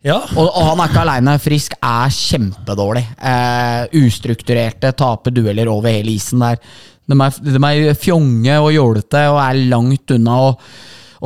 Ja, 0.03 0.17
Og, 0.35 0.49
og 0.49 0.65
han 0.67 0.81
er 0.83 0.91
ikke 0.91 1.01
aleine. 1.05 1.37
Frisk 1.41 1.77
er 1.79 2.11
kjempedårlig. 2.11 3.05
Eh, 3.31 3.95
ustrukturerte, 4.01 4.91
taper 4.99 5.33
dueller 5.33 5.71
over 5.71 5.95
hele 5.95 6.11
isen 6.17 6.43
der. 6.43 6.59
De 7.07 7.17
er, 7.23 7.39
de 7.55 7.63
er 7.69 7.97
fjonge 7.97 8.59
og 8.59 8.71
jålete 8.75 9.23
og 9.31 9.39
er 9.45 9.63
langt 9.71 10.13
unna. 10.17 10.37
Og, 10.49 10.67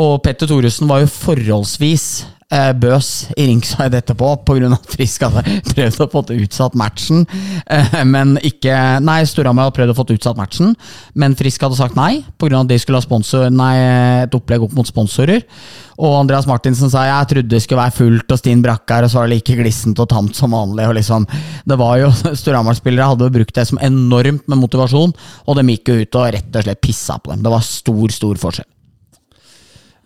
og 0.05 0.15
Petter 0.23 0.53
Thoresen 0.53 0.91
var 0.93 1.01
jo 1.01 1.09
forholdsvis 1.09 2.07
eh, 2.53 2.71
bøs 2.77 3.09
i 3.37 3.47
ringside 3.49 3.99
etterpå, 3.99 4.31
pga. 4.45 4.71
at 4.75 4.89
Frisk 4.91 5.25
hadde 5.25 5.43
prøvd 5.71 6.03
å 6.05 6.09
få 6.11 6.23
utsatt 6.35 6.77
matchen. 6.77 7.25
Eh, 7.65 7.97
men 8.05 8.35
ikke 8.45 8.75
Nei, 9.05 9.21
Storhamar 9.29 9.69
hadde 9.69 9.77
prøvd 9.79 9.93
å 9.93 9.97
få 9.97 10.07
utsatt 10.15 10.39
matchen, 10.39 10.75
men 11.15 11.37
Frisk 11.37 11.65
hadde 11.65 11.79
sagt 11.79 11.97
nei, 11.97 12.23
pga. 12.41 12.61
at 12.61 12.71
de 12.71 12.79
skulle 12.81 13.01
ha 13.01 13.05
sponsor, 13.05 13.49
nei, 13.53 13.73
et 14.25 14.37
opplegg 14.37 14.67
opp 14.67 14.75
mot 14.77 14.87
sponsorer. 14.87 15.43
Og 15.95 16.11
Andreas 16.19 16.47
Martinsen 16.47 16.91
sa 16.91 17.05
jeg 17.07 17.29
trodde 17.31 17.53
det 17.53 17.61
skulle 17.63 17.85
være 17.85 17.95
fullt 17.95 18.33
og 18.35 18.41
stinn 18.41 18.63
brakkar, 18.65 19.05
og 19.05 19.11
så 19.11 19.21
var 19.21 19.29
det 19.29 19.37
like 19.37 19.55
glissent 19.61 20.01
og 20.03 20.09
tamt 20.11 20.35
som 20.35 20.55
vanlig. 20.55 20.87
og 20.89 20.97
liksom, 20.97 21.27
det 21.65 21.79
var 21.79 21.99
jo, 22.03 22.11
Storhamar-spillere 22.41 23.11
hadde 23.13 23.29
jo 23.29 23.37
brukt 23.39 23.55
det 23.55 23.67
som 23.69 23.81
enormt 23.81 24.47
med 24.51 24.61
motivasjon, 24.61 25.15
og 25.45 25.59
de 25.59 25.67
gikk 25.75 25.91
jo 25.91 25.99
ut 26.03 26.21
og 26.21 26.31
rett 26.35 26.61
og 26.61 26.67
slett 26.67 26.83
pissa 26.83 27.19
på 27.19 27.31
dem. 27.31 27.45
Det 27.45 27.53
var 27.53 27.63
stor, 27.65 28.07
stor 28.11 28.41
forskjell. 28.41 28.69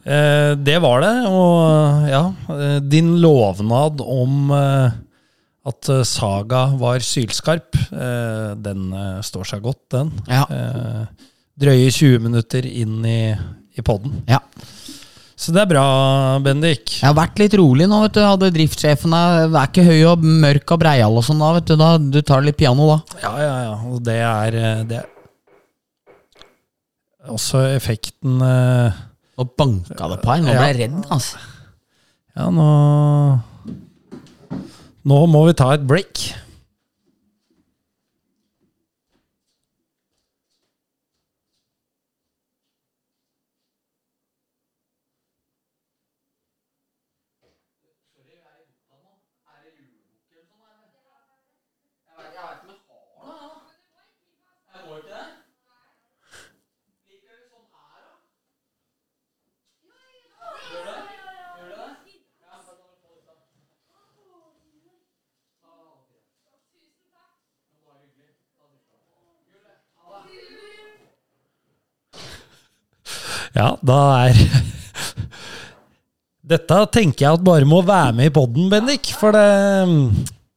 Eh, 0.10 0.56
det 0.58 0.80
var 0.84 1.04
det. 1.06 1.14
Og 1.30 2.10
ja, 2.10 2.24
eh, 2.56 2.80
din 2.82 3.16
lovnad 3.24 4.02
om 4.06 4.52
eh, 4.56 4.98
at 5.70 5.90
eh, 5.94 6.04
Saga 6.08 6.66
var 6.80 7.04
sylskarp, 7.06 7.76
eh, 7.94 8.52
den 8.60 8.90
eh, 8.96 9.20
står 9.26 9.52
seg 9.54 9.64
godt, 9.66 9.84
den. 9.96 10.12
Ja. 10.30 10.46
Drøye 11.60 11.90
20 11.92 12.22
minutter 12.24 12.66
inn 12.66 13.02
i, 13.06 13.22
i 13.76 13.84
podden. 13.86 14.22
Ja. 14.30 14.40
Så 15.40 15.54
det 15.56 15.62
er 15.62 15.70
bra, 15.72 15.84
Bendik. 16.44 16.98
Jeg 16.98 17.06
har 17.08 17.16
vært 17.16 17.40
litt 17.40 17.54
rolig 17.56 17.86
nå, 17.88 18.02
vet 18.04 18.18
du. 18.18 18.22
Hadde 18.26 18.50
driftssjefen 18.56 19.14
er 19.16 19.54
ikke 19.62 19.86
høy 19.88 20.02
og 20.10 20.24
mørk 20.24 20.74
og 20.76 20.82
breial 20.82 21.16
og 21.16 21.24
sånn 21.24 21.40
da, 21.40 21.54
vet 21.56 21.70
du. 21.70 21.76
Da, 21.80 21.94
du 22.00 22.20
tar 22.28 22.44
litt 22.44 22.58
piano 22.60 22.90
da. 22.90 22.98
Ja, 23.24 23.32
ja, 23.40 23.54
ja. 23.70 23.78
Og 23.88 24.02
det 24.04 24.18
er, 24.20 24.58
det 24.90 24.98
er 25.00 25.08
også 27.32 27.62
effekten 27.76 28.42
eh, 28.44 29.00
Nå 29.40 29.46
banka 29.56 30.10
det 30.12 30.20
på 30.20 30.34
her. 30.34 30.44
Nå 30.44 30.52
ble 30.52 30.68
jeg 30.68 30.78
redd, 30.82 30.98
altså. 31.16 31.40
Ja, 32.36 32.50
nå 32.52 32.68
Nå 35.10 35.20
må 35.32 35.46
vi 35.48 35.54
ta 35.58 35.72
et 35.74 35.86
break. 35.88 36.26
Ja, 73.60 73.74
da 73.84 74.00
er 74.30 74.38
Dette 76.50 76.78
tenker 76.96 77.26
jeg 77.26 77.38
at 77.38 77.44
bare 77.46 77.68
må 77.68 77.82
være 77.86 78.16
med 78.18 78.30
i 78.30 78.34
poden, 78.34 78.70
Bendik. 78.72 79.12
For 79.20 79.36
det 79.36 79.44
er 79.44 79.92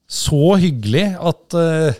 så 0.09 0.55
hyggelig 0.61 1.05
at 1.21 1.57
eh, 1.59 1.99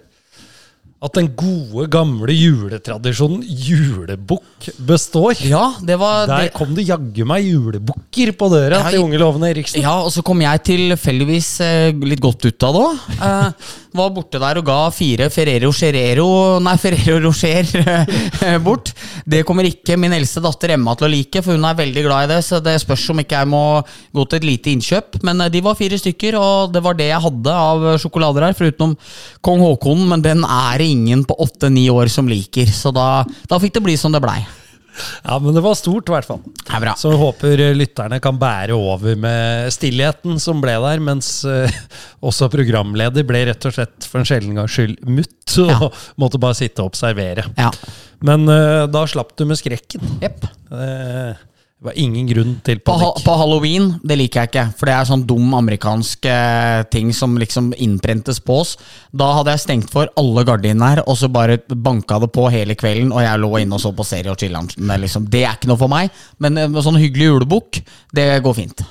at 1.03 1.17
den 1.19 1.29
gode, 1.35 1.89
gamle 1.91 2.31
juletradisjonen 2.31 3.43
julebukk 3.43 4.69
består. 4.87 5.35
Ja, 5.43 5.73
det 5.83 5.97
var 5.99 6.29
Der 6.31 6.45
det. 6.47 6.53
kom 6.55 6.77
det 6.77 6.85
jaggu 6.87 7.25
meg 7.27 7.49
julebukker 7.49 8.31
på 8.39 8.49
døra 8.53 8.79
Ja, 8.85 8.91
til 8.93 9.03
unge 9.03 9.19
lovende 9.19 9.51
Eriksen. 9.51 9.83
Ja, 9.83 9.97
og 10.05 10.13
så 10.15 10.23
kom 10.23 10.39
jeg 10.45 10.63
tilfeldigvis 10.69 11.49
eh, 11.67 11.91
litt 12.07 12.23
godt 12.23 12.47
ut 12.47 12.69
av 12.69 12.77
det 12.79 12.85
òg. 12.87 13.01
Eh, 13.33 13.69
var 13.93 14.09
borte 14.15 14.39
der 14.41 14.57
og 14.57 14.65
ga 14.65 14.77
fire 14.95 15.27
Ferrero 15.31 15.69
Gerero 15.77 16.25
Nei, 16.65 16.73
Ferrero 16.81 17.19
Rocher 17.27 17.69
eh, 17.83 18.57
bort. 18.65 18.93
Det 19.29 19.43
kommer 19.47 19.67
ikke 19.69 19.99
min 20.01 20.15
eldste 20.17 20.41
datter 20.43 20.73
Emma 20.79 20.95
til 20.97 21.07
å 21.07 21.11
like, 21.13 21.43
for 21.45 21.55
hun 21.59 21.67
er 21.69 21.77
veldig 21.79 22.05
glad 22.07 22.25
i 22.25 22.31
det. 22.33 22.39
Så 22.47 22.59
det 22.65 22.79
spørs 22.83 23.05
om 23.13 23.21
ikke 23.21 23.43
jeg 23.43 23.51
må 23.53 23.61
gå 24.17 24.25
til 24.31 24.41
et 24.41 24.49
lite 24.49 24.73
innkjøp. 24.73 25.19
Men 25.27 25.45
eh, 25.45 25.51
de 25.53 25.63
var 25.67 25.77
fire 25.79 25.99
stykker, 26.01 26.39
og 26.41 26.73
det 26.75 26.83
var 26.87 26.97
det 26.99 27.11
jeg 27.11 27.25
hadde 27.27 27.59
av 27.67 27.87
sjokolader 28.03 28.49
her, 28.49 28.57
foruten 28.59 28.97
kong 29.45 29.67
Haakon. 29.67 30.07
Men 30.15 30.25
den 30.25 30.47
er 30.47 30.81
det 30.81 30.92
ingen 30.93 31.27
på 31.29 31.37
åtte-ni 31.43 31.89
år 31.93 32.11
som 32.13 32.29
liker, 32.31 32.69
så 32.71 32.93
da, 32.95 33.23
da 33.49 33.61
fikk 33.63 33.79
det 33.79 33.87
bli 33.89 33.97
som 34.01 34.15
det 34.15 34.23
blei. 34.25 34.41
Ja, 35.25 35.39
men 35.39 35.55
det 35.57 35.63
var 35.65 35.75
stort, 35.79 36.09
i 36.09 36.13
hvert 36.13 36.27
fall. 36.29 36.41
Det 36.45 36.73
er 36.77 36.83
bra. 36.85 36.95
Så 37.01 37.13
håper 37.17 37.61
lytterne 37.77 38.19
kan 38.23 38.39
bære 38.41 38.77
over 38.77 39.17
med 39.19 39.73
stillheten 39.73 40.41
som 40.43 40.61
ble 40.63 40.75
der, 40.85 41.03
mens 41.05 41.31
uh, 41.49 41.79
også 42.25 42.51
programleder 42.53 43.27
ble 43.29 43.45
rett 43.49 43.69
og 43.69 43.77
slett 43.77 44.09
for 44.09 44.21
en 44.21 44.29
sjelden 44.29 44.59
gangs 44.59 44.77
skyld 44.77 44.99
mutt 45.09 45.57
og 45.63 45.73
Ja. 45.73 45.93
måtte 46.21 46.41
bare 46.43 46.59
sitte 46.59 46.85
og 46.85 46.93
observere. 46.93 47.47
Ja. 47.57 47.71
Men 48.25 48.45
uh, 48.51 48.85
da 48.91 49.07
slapp 49.09 49.33
du 49.39 49.47
med 49.49 49.61
skrekken. 49.61 50.05
Yep. 50.23 50.45
Eh, 50.73 51.41
det 51.83 51.89
var 51.89 51.97
ingen 51.99 52.29
grunn 52.31 52.51
til 52.63 52.79
På, 52.79 52.93
panikk. 52.95 53.25
på 53.27 53.33
halloween, 53.41 53.87
det 54.07 54.15
liker 54.21 54.45
jeg 54.45 54.51
ikke. 54.53 54.63
For 54.79 54.87
det 54.87 54.93
er 54.95 55.09
sånn 55.09 55.25
dum 55.27 55.49
amerikansk 55.59 56.29
eh, 56.31 56.83
ting 56.95 57.09
som 57.11 57.35
liksom 57.41 57.73
innprentes 57.75 58.39
på 58.39 58.61
oss. 58.63 58.77
Da 59.11 59.33
hadde 59.41 59.51
jeg 59.57 59.65
stengt 59.65 59.91
for 59.91 60.07
alle 60.21 60.45
gardiner 60.47 61.03
og 61.03 61.19
så 61.19 61.27
bare 61.27 61.59
banka 61.67 62.21
det 62.23 62.31
på 62.37 62.45
hele 62.55 62.77
kvelden. 62.79 63.11
Og 63.11 63.25
jeg 63.25 63.43
lå 63.43 63.51
inne 63.65 63.75
og 63.75 63.83
så 63.83 63.91
på 63.99 64.07
serie 64.07 64.31
og 64.31 64.39
chiller'n. 64.39 64.71
Det, 64.77 64.87
er 64.95 65.03
liksom, 65.03 65.27
det 65.33 65.43
er 65.43 65.59
ikke 65.59 65.73
noe 65.73 65.81
for 65.83 65.91
meg. 65.91 66.15
Men 66.39 66.63
eh, 66.63 66.79
sånn 66.87 67.01
hyggelig 67.03 67.33
julebukk, 67.33 67.83
det 68.15 68.29
går 68.47 68.59
fint. 68.63 68.87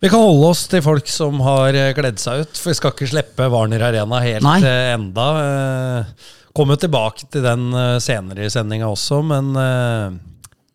Vi 0.00 0.08
kan 0.08 0.24
holde 0.24 0.54
oss 0.54 0.64
til 0.72 0.80
folk 0.80 1.04
som 1.12 1.36
har 1.44 1.74
gledd 1.76 1.98
kledd 2.00 2.24
seg 2.24 2.46
ut, 2.46 2.56
for 2.56 2.72
vi 2.72 2.78
skal 2.80 2.96
ikke 2.96 3.10
slippe 3.12 3.50
Warner 3.52 3.84
Arena 3.90 4.24
helt 4.24 4.46
Nei. 4.48 4.56
eh, 4.64 4.94
enda. 4.96 5.28
Eh, 5.44 6.28
Kommer 6.56 6.80
tilbake 6.80 7.28
til 7.30 7.44
den 7.44 7.68
eh, 7.76 7.98
senere 8.02 8.48
i 8.48 8.50
sendinga 8.50 8.88
også, 8.90 9.20
men 9.22 9.52
eh, 9.60 10.16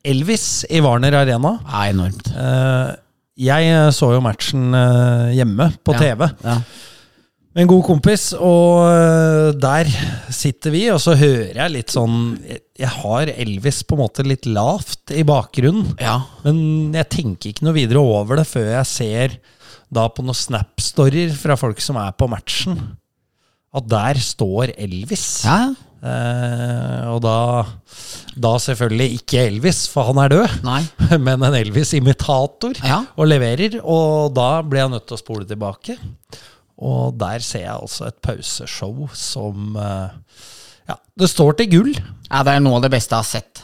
Elvis 0.05 0.47
i 0.69 0.79
Warner 0.85 1.15
Arena 1.23 1.55
Ja, 1.65 1.85
enormt. 1.91 2.29
eh, 2.35 2.95
Jeg 3.37 3.69
eh, 3.73 3.89
så 3.91 4.13
jo 4.15 4.21
matchen 4.23 4.69
eh, 4.77 5.33
hjemme 5.35 5.71
på. 5.83 5.95
TV 5.99 6.29
Ja. 6.45 6.59
en 7.55 7.67
god 7.71 7.83
kompis, 7.87 8.33
og 8.35 9.55
der 9.59 9.87
sitter 10.35 10.71
vi, 10.73 10.89
og 10.91 10.99
så 10.99 11.15
hører 11.15 11.55
jeg 11.55 11.71
litt 11.71 11.93
sånn 11.93 12.37
Jeg 12.45 12.61
jeg 12.75 12.89
har 12.91 13.29
Elvis 13.31 13.77
på 13.87 13.95
en 13.95 14.01
måte 14.03 14.25
litt 14.27 14.43
lavt 14.45 15.11
i 15.15 15.23
bakgrunnen. 15.23 15.93
ja. 16.01 16.17
Men 16.43 16.91
jeg 16.93 17.07
tenker 17.09 17.49
ikke 17.53 17.63
noe 17.63 17.73
videre 17.77 18.01
over 18.03 18.35
det 18.41 18.47
før 18.49 18.67
jeg 18.73 18.85
ser 18.85 19.37
da 19.95 20.09
på 20.09 20.23
noen 20.25 20.35
Snap-storyer 20.35 21.31
fra 21.39 21.55
folk 21.55 21.79
som 21.79 21.95
er 22.01 22.11
på 22.19 22.27
matchen, 22.27 22.97
at 23.75 23.89
der 23.91 24.21
står 24.23 24.73
Elvis. 24.77 25.27
ja. 25.47 25.73
Eh, 26.05 27.05
og 27.09 27.17
da, 27.23 27.63
da 28.37 28.51
selvfølgelig 28.61 29.15
ikke 29.17 29.39
Elvis, 29.47 29.79
for 29.89 30.05
han 30.11 30.19
er 30.21 30.29
død, 30.35 30.57
Nei. 30.67 30.83
men 31.25 31.41
en 31.47 31.55
Elvis-imitator. 31.57 32.77
Ja. 32.85 32.99
Og 33.17 33.25
leverer. 33.31 33.79
Og 33.81 34.29
da 34.37 34.59
ble 34.61 34.83
jeg 34.83 34.91
nødt 34.93 35.07
til 35.09 35.17
å 35.17 35.21
spole 35.23 35.47
tilbake. 35.49 35.95
Og 36.77 37.15
der 37.17 37.41
ser 37.41 37.63
jeg 37.65 37.73
altså 37.73 38.05
et 38.11 38.19
pauseshow 38.21 39.07
som 39.17 39.77
eh, 39.81 40.43
Ja, 40.91 40.99
det 41.17 41.31
står 41.31 41.57
til 41.57 41.71
gull. 41.71 41.93
ja, 41.95 42.43
det 42.45 42.53
er 42.53 42.61
noe 42.61 42.77
av 42.77 42.85
det 42.85 42.93
beste 42.93 43.15
jeg 43.15 43.23
har 43.23 43.31
sett. 43.31 43.63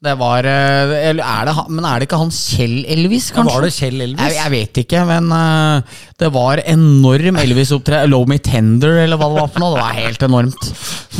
Det 0.00 0.14
var 0.16 0.46
eh, 0.48 0.92
eller 1.10 1.20
er 1.20 1.48
det, 1.50 1.52
Men 1.68 1.84
er 1.84 2.00
det 2.00 2.06
ikke 2.06 2.18
han 2.22 2.30
Kjell 2.32 2.86
Elvis, 2.88 3.26
Ja, 3.28 3.34
kanskje? 3.36 3.52
var 3.52 3.64
det 3.66 3.72
Kjell 3.74 3.98
Elvis? 4.06 4.22
Jeg, 4.22 4.36
jeg 4.38 4.52
vet 4.54 4.80
ikke, 4.80 5.02
men 5.10 5.28
uh, 5.28 5.98
det 6.22 6.30
var 6.32 6.62
enorm 6.64 7.40
Elvis-opptreden. 7.42 8.08
Low 8.08 8.24
Me 8.30 8.38
Tender, 8.40 8.96
eller 9.02 9.20
hva 9.20 9.28
det 9.28 9.42
var 9.42 9.50
for 9.52 9.60
noe. 9.60 9.74
Det 9.76 9.82
var 9.84 9.98
helt 9.98 10.24
enormt. 10.24 10.70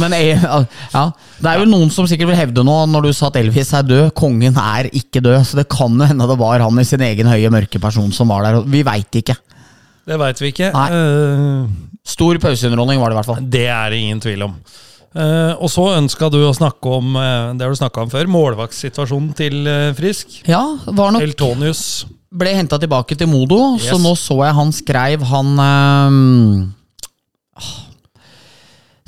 Men 0.00 0.16
uh, 0.16 0.80
ja, 0.96 1.04
det 1.44 1.52
er 1.52 1.60
jo 1.60 1.68
noen 1.68 1.92
som 1.92 2.08
sikkert 2.08 2.32
vil 2.32 2.40
hevde 2.40 2.64
nå, 2.64 2.78
når 2.88 3.10
du 3.10 3.12
sa 3.12 3.28
at 3.28 3.36
Elvis 3.42 3.74
er 3.76 3.84
død. 3.84 4.14
Kongen 4.16 4.56
er 4.64 4.88
ikke 4.88 5.20
død, 5.28 5.42
så 5.50 5.60
det 5.60 5.68
kan 5.76 6.00
jo 6.00 6.08
hende 6.14 6.32
det 6.32 6.40
var 6.40 6.64
han 6.64 6.80
i 6.80 6.88
sin 6.88 7.04
egen 7.04 7.28
høye, 7.28 7.52
mørke 7.52 7.84
person 7.84 8.08
som 8.16 8.32
var 8.32 8.48
der. 8.48 8.62
Vi 8.64 8.80
veit 8.88 9.20
ikke. 9.20 9.36
Det 10.08 10.16
veit 10.24 10.40
vi 10.40 10.54
ikke. 10.54 10.72
Nei. 10.72 11.66
Stor 12.16 12.40
pauseunderholdning 12.40 13.04
var 13.04 13.12
det 13.12 13.18
i 13.18 13.20
hvert 13.20 13.28
fall. 13.28 13.44
Det 13.60 13.68
er 13.68 13.92
det 13.92 14.00
ingen 14.00 14.24
tvil 14.24 14.48
om. 14.48 14.56
Eh, 15.10 15.52
og 15.58 15.66
så 15.72 15.88
ønska 15.96 16.28
du 16.30 16.38
å 16.46 16.54
snakke 16.54 16.86
om 17.00 17.16
uh, 17.18 17.50
det 17.58 17.66
har 17.66 17.74
du 17.74 17.78
snakka 17.80 18.04
om 18.04 18.10
før, 18.12 18.28
målvaktsituasjonen 18.30 19.32
til 19.34 19.66
uh, 19.66 19.90
Frisk. 19.98 20.36
Ja, 20.46 20.62
var 20.86 21.10
nok 21.16 21.24
Eltonius. 21.26 22.06
ble 22.30 22.54
henta 22.54 22.78
tilbake 22.78 23.18
til 23.18 23.26
Modo, 23.30 23.74
så 23.82 23.98
nå 23.98 24.14
så 24.14 24.38
jeg 24.44 24.54
han 24.54 24.70
skrev 24.74 25.26
han 25.32 25.48
ah, 25.58 26.14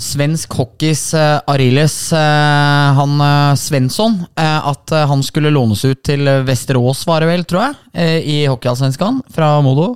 Svensk 0.02 0.58
hockeys 0.58 1.14
uh, 1.14 1.38
Ariles, 1.46 2.10
han 2.10 3.14
uh, 3.22 3.54
Svensson, 3.54 4.18
at 4.34 4.90
han 5.06 5.22
skulle 5.22 5.54
lånes 5.54 5.86
ut 5.86 6.02
til 6.02 6.26
Vesterås, 6.42 7.06
var 7.06 7.22
det 7.22 7.30
vel, 7.30 7.46
tror 7.46 7.68
jeg, 7.68 7.74
i 8.26 8.40
Hockeyallsvenskan 8.50 9.22
fra 9.30 9.54
Modo. 9.62 9.92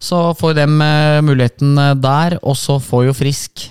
Så 0.00 0.34
får 0.36 0.54
de 0.56 0.64
eh, 0.64 1.18
muligheten 1.20 1.76
der, 2.00 2.38
og 2.40 2.56
så 2.56 2.78
får 2.80 3.10
jo 3.10 3.16
Frisk, 3.18 3.66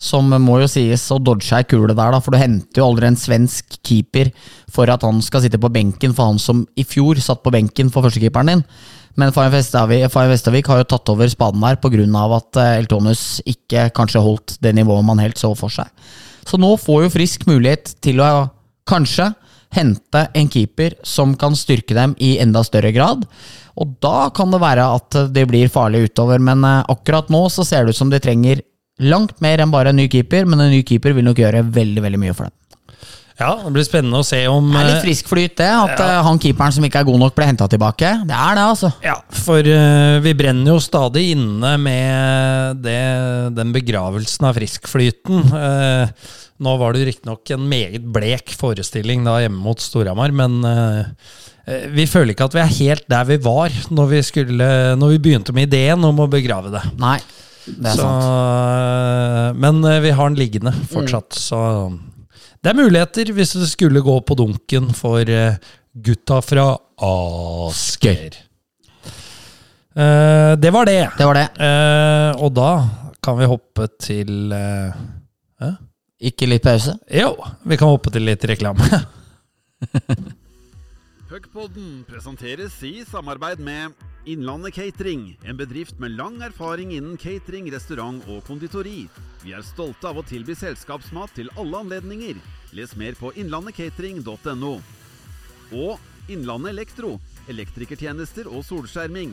som 0.00 0.32
må 0.40 0.56
jo 0.62 0.68
sies 0.70 1.02
å 1.12 1.18
dodge 1.20 1.52
ei 1.52 1.66
kule 1.68 1.92
der, 1.92 2.14
da, 2.14 2.20
for 2.24 2.32
du 2.32 2.40
henter 2.40 2.80
jo 2.80 2.86
aldri 2.88 3.10
en 3.10 3.18
svensk 3.20 3.76
keeper 3.84 4.30
for 4.72 4.88
at 4.88 5.04
han 5.04 5.20
skal 5.24 5.44
sitte 5.44 5.60
på 5.60 5.68
benken 5.72 6.14
for 6.16 6.30
han 6.32 6.40
som 6.40 6.64
i 6.80 6.86
fjor 6.88 7.20
satt 7.20 7.42
på 7.44 7.52
benken 7.52 7.92
for 7.92 8.06
førstekeeperen 8.06 8.54
din. 8.54 8.64
Men 9.20 9.34
Fayen 9.34 9.52
Vestavik, 9.52 10.70
har 10.70 10.80
jo 10.80 10.88
tatt 10.88 11.12
over 11.12 11.28
spaden 11.28 11.60
der 11.60 11.76
pga. 11.82 12.24
at 12.36 12.56
eh, 12.56 12.78
Eltonus 12.80 13.42
ikke 13.44 13.90
kanskje 13.92 14.22
holdt 14.24 14.56
det 14.62 14.72
nivået 14.74 15.04
man 15.04 15.18
helt 15.18 15.36
så 15.36 15.52
for 15.54 15.68
seg. 15.68 15.90
Så 16.46 16.56
nå 16.56 16.76
får 16.80 17.04
jo 17.04 17.14
Frisk 17.18 17.46
mulighet 17.46 17.96
til 18.00 18.22
å 18.22 18.48
kanskje 18.88 19.34
hente 19.74 20.24
en 20.34 20.48
keeper 20.50 20.96
som 21.06 21.34
kan 21.38 21.54
styrke 21.54 21.94
dem 21.94 22.14
i 22.18 22.38
enda 22.42 22.62
større 22.64 22.90
grad. 22.94 23.26
Og 23.76 23.92
da 24.02 24.30
kan 24.34 24.50
det 24.50 24.62
være 24.62 24.86
at 24.96 25.18
det 25.34 25.46
blir 25.50 25.70
farlig 25.70 26.08
utover, 26.08 26.38
men 26.38 26.64
eh, 26.64 26.84
akkurat 26.88 27.28
nå 27.28 27.48
så 27.52 27.66
ser 27.66 27.84
det 27.84 27.92
ut 27.92 28.00
som 28.00 28.10
de 28.10 28.22
trenger 28.22 28.64
langt 29.00 29.38
mer 29.44 29.62
enn 29.62 29.72
bare 29.72 29.92
en 29.92 30.00
ny 30.00 30.08
keeper, 30.12 30.48
men 30.48 30.62
en 30.62 30.72
ny 30.72 30.82
keeper 30.86 31.16
vil 31.16 31.26
nok 31.26 31.40
gjøre 31.40 31.64
veldig 31.74 32.04
veldig 32.06 32.20
mye 32.22 32.34
for 32.36 32.50
dem. 32.50 32.56
Ja, 33.40 33.54
det 33.56 33.70
blir 33.72 33.86
spennende 33.86 34.18
å 34.20 34.24
se 34.26 34.42
om 34.52 34.66
Det 34.68 34.76
er 34.76 34.84
litt 34.84 34.98
eh, 34.98 35.04
frisk 35.06 35.30
flyt, 35.30 35.54
det. 35.62 35.68
At 35.72 36.02
ja. 36.02 36.18
han 36.26 36.36
keeperen 36.42 36.74
som 36.76 36.84
ikke 36.84 37.00
er 37.00 37.06
god 37.08 37.22
nok, 37.22 37.32
ble 37.38 37.46
henta 37.48 37.70
tilbake. 37.72 38.10
Det 38.28 38.36
er 38.36 38.58
det, 38.58 38.66
altså. 38.74 38.90
Ja, 39.00 39.14
for 39.32 39.64
uh, 39.64 40.18
vi 40.20 40.34
brenner 40.36 40.74
jo 40.74 40.82
stadig 40.84 41.30
inne 41.32 41.70
med 41.80 42.84
det, 42.84 43.00
den 43.56 43.72
begravelsen 43.72 44.50
av 44.50 44.60
friskflyten. 44.60 45.48
Uh, 45.56 46.36
nå 46.60 46.76
var 46.76 46.92
det 46.92 47.06
riktignok 47.08 47.50
en 47.54 47.68
meget 47.68 48.04
blek 48.12 48.52
forestilling 48.58 49.24
da 49.24 49.38
hjemme 49.40 49.62
mot 49.64 49.80
Storhamar, 49.80 50.32
men 50.36 50.58
eh, 50.68 50.98
eh, 51.64 51.86
vi 51.94 52.04
føler 52.10 52.34
ikke 52.34 52.50
at 52.50 52.56
vi 52.56 52.62
er 52.62 52.74
helt 52.76 53.06
der 53.08 53.28
vi 53.30 53.38
var 53.40 53.72
når 53.88 54.10
vi, 54.10 54.20
skulle, 54.28 54.70
når 55.00 55.14
vi 55.14 55.22
begynte 55.24 55.54
med 55.56 55.70
ideen 55.70 56.04
om 56.04 56.20
å 56.20 56.28
begrave 56.30 56.72
det. 56.74 56.82
Nei, 57.00 57.16
Så, 57.64 57.96
sant. 57.96 58.28
eh, 58.28 59.48
men 59.60 59.82
eh, 59.84 60.00
vi 60.04 60.14
har 60.16 60.30
den 60.30 60.38
liggende 60.40 60.72
fortsatt, 60.90 61.36
så 61.36 61.60
det 62.60 62.72
er 62.72 62.78
muligheter 62.78 63.32
hvis 63.36 63.56
det 63.56 63.68
skulle 63.70 64.02
gå 64.04 64.16
på 64.24 64.36
dunken 64.38 64.90
for 64.96 65.24
eh, 65.24 65.60
gutta 65.92 66.40
fra 66.44 66.72
Asker. 67.00 68.36
Uh, 69.90 70.54
det 70.60 70.70
var 70.70 70.86
det. 70.86 71.10
Det 71.18 71.26
var 71.26 71.34
det. 71.34 71.46
Uh, 71.58 72.44
og 72.44 72.52
da 72.54 72.70
kan 73.20 73.38
vi 73.38 73.48
hoppe 73.48 73.86
til 74.00 74.52
eh, 74.52 75.72
Ikke 76.30 76.48
litt 76.48 76.64
pause? 76.64 76.94
Jo, 77.12 77.34
vi 77.68 77.76
kan 77.80 77.90
hoppe 77.92 78.12
til 78.12 78.24
litt 78.24 78.44
reklame. 78.48 78.84
Puckpodden 81.30 82.04
presenteres 82.08 82.78
i 82.84 83.04
samarbeid 83.08 83.60
med 83.64 83.92
Innlandet 84.28 84.74
Catering, 84.74 85.38
en 85.44 85.56
bedrift 85.56 85.98
med 85.98 86.10
lang 86.10 86.42
erfaring 86.42 86.92
innen 86.92 87.16
catering, 87.16 87.70
restaurant 87.72 88.20
og 88.28 88.42
konditori. 88.44 89.06
Vi 89.40 89.54
er 89.56 89.64
stolte 89.64 90.10
av 90.10 90.20
å 90.20 90.24
tilby 90.28 90.52
selskapsmat 90.58 91.32
til 91.38 91.48
alle 91.56 91.80
anledninger. 91.80 92.36
Les 92.76 92.92
mer 93.00 93.16
på 93.16 93.32
innlandetcatering.no. 93.40 94.74
Og 95.72 96.06
Innlandet 96.30 96.74
Elektro, 96.74 97.16
elektrikertjenester 97.50 98.46
og 98.46 98.62
solskjerming. 98.68 99.32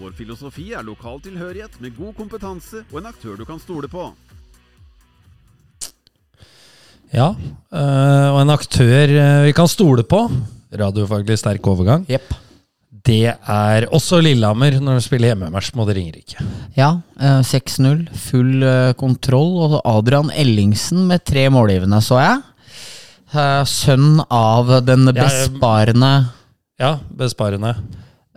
Vår 0.00 0.12
filosofi 0.18 0.72
er 0.74 0.84
lokal 0.84 1.22
tilhørighet 1.24 1.78
med 1.80 1.94
god 1.96 2.16
kompetanse 2.18 2.82
og 2.90 2.98
en 3.00 3.08
aktør 3.08 3.38
du 3.38 3.46
kan 3.48 3.62
stole 3.62 3.88
på. 3.88 4.10
Ja, 7.14 7.30
eh, 7.70 8.28
og 8.34 8.40
en 8.42 8.52
aktør 8.52 9.06
eh, 9.06 9.44
vi 9.46 9.54
kan 9.56 9.70
stole 9.70 10.02
på. 10.02 10.26
Radiofaglig 10.74 11.38
sterk 11.38 11.64
overgang. 11.70 12.04
Jepp. 12.10 12.34
Det 13.04 13.26
er 13.28 13.84
også 13.92 14.16
Lillehammer 14.24 14.78
når 14.80 14.94
de 14.96 15.02
spiller 15.04 15.28
hjemmematch 15.34 15.74
mot 15.76 15.88
Ringerike. 15.92 16.40
Ja, 16.76 16.94
eh, 17.20 17.42
6-0. 17.44 18.06
Full 18.30 18.62
eh, 18.64 18.92
kontroll. 18.96 19.58
Og 19.66 19.74
Adrian 19.84 20.30
Ellingsen 20.32 21.04
med 21.10 21.20
tre 21.28 21.50
målgivende, 21.52 22.00
så 22.00 22.16
jeg. 22.22 22.40
Eh, 23.34 23.64
Sønn 23.68 24.22
av 24.32 24.72
den 24.86 25.04
besparende 25.12 26.14
Ja, 26.80 26.94
besparende. 27.12 27.74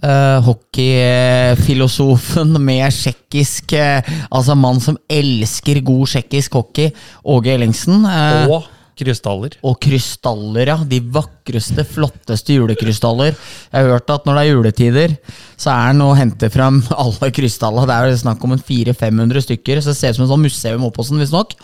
eh, 0.04 0.42
hockeyfilosofen 0.46 2.58
med 2.62 2.92
tsjekkisk 2.94 3.74
eh, 3.78 4.02
Altså 4.32 4.56
mann 4.58 4.80
som 4.84 4.98
elsker 5.10 5.80
god 5.86 6.08
tsjekkisk 6.12 6.54
hockey, 6.60 6.92
Åge 7.26 7.54
Ellingsen. 7.56 8.06
eh, 8.06 8.48
Og 8.52 8.64
krystaller. 9.00 9.58
Og 9.66 9.78
krystaller, 9.84 10.72
ja. 10.74 10.78
De 10.88 11.02
vakreste, 11.02 11.86
flotteste 11.88 12.58
julekrystaller. 12.58 13.36
Jeg 13.36 13.78
har 13.78 13.94
hørt 13.94 14.14
at 14.14 14.28
når 14.28 14.40
det 14.40 14.46
er 14.46 14.52
juletider, 14.52 15.18
så 15.58 15.74
er 15.74 15.92
han 15.92 16.06
å 16.06 16.14
hente 16.18 16.50
frem 16.54 16.82
alle 17.04 17.32
krystallene. 17.34 17.88
Det 17.90 17.98
er 17.98 18.12
jo 18.12 18.24
snakk 18.24 18.48
om 18.48 18.56
en 18.58 18.66
400-500 18.72 19.48
stykker, 19.48 19.82
så 19.82 19.94
det 19.94 20.00
ser 20.00 20.16
ut 20.16 20.20
som 20.20 20.28
en 20.28 20.34
sånn 20.34 20.48
museum 20.48 20.88
oppe 20.88 21.04
hos 21.04 21.14
den, 21.14 21.22
visstnok. 21.24 21.56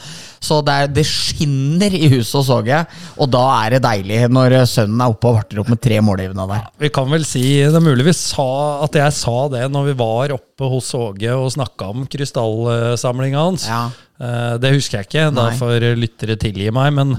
Så 0.44 0.60
det, 0.66 0.74
er, 0.76 0.90
det 0.92 1.06
skinner 1.08 1.94
i 1.96 2.10
huset 2.12 2.36
hos 2.42 2.52
Åge, 2.52 2.82
og 3.16 3.30
da 3.32 3.44
er 3.62 3.78
det 3.78 3.84
deilig 3.86 4.20
når 4.34 4.58
sønnen 4.68 5.00
er 5.00 5.14
oppe 5.14 5.30
og 5.30 5.38
varter 5.38 5.62
opp 5.62 5.72
med 5.72 5.80
tre 5.84 6.02
målgivende 6.04 6.48
der. 6.50 6.66
Vi 6.84 6.92
kan 6.94 7.08
vel 7.12 7.24
si 7.28 7.44
det 7.64 7.80
er 7.80 7.86
mulig 7.86 8.10
vi 8.10 8.16
sa 8.18 8.50
at 8.84 8.98
jeg 9.00 9.16
sa 9.16 9.38
det 9.54 9.64
når 9.72 9.92
vi 9.92 10.00
var 10.04 10.36
oppe 10.36 10.68
hos 10.74 10.92
Åge 10.98 11.38
og 11.38 11.54
snakka 11.56 11.94
om 11.94 12.04
krystallsamlinga 12.12 13.46
hans. 13.48 13.70
Ja. 13.72 13.86
Eh, 14.22 14.58
Det 14.62 14.72
husker 14.76 15.00
jeg 15.02 15.08
ikke, 15.10 15.24
da 15.36 15.50
får 15.58 15.86
lyttere 15.98 16.36
tilgi 16.40 16.70
meg. 16.72 16.94
Men 16.94 17.16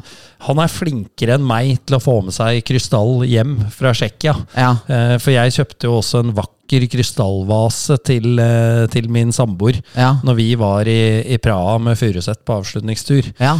han 0.46 0.58
er 0.62 0.68
flinkere 0.72 1.34
enn 1.38 1.46
meg 1.46 1.78
til 1.86 1.96
å 1.98 2.02
få 2.02 2.20
med 2.24 2.32
seg 2.36 2.62
krystall 2.64 3.24
hjem 3.28 3.56
fra 3.74 3.92
Tsjekkia. 3.92 4.34
Ja. 4.56 4.70
Eh, 4.88 5.16
For 5.18 5.30
jeg 5.34 5.52
kjøpte 5.56 5.88
jo 5.90 5.98
også 6.00 6.20
en 6.24 6.32
vakker 6.36 6.86
krystallvase 6.88 7.98
til, 8.04 8.38
eh, 8.40 8.86
til 8.88 9.08
min 9.10 9.32
samboer 9.32 9.80
Ja. 9.96 10.14
når 10.24 10.34
vi 10.36 10.54
var 10.54 10.84
i, 10.88 11.22
i 11.34 11.36
Praha 11.38 11.78
med 11.78 11.98
Furuset 11.98 12.44
på 12.44 12.60
avslutningstur. 12.62 13.32
Ja. 13.38 13.58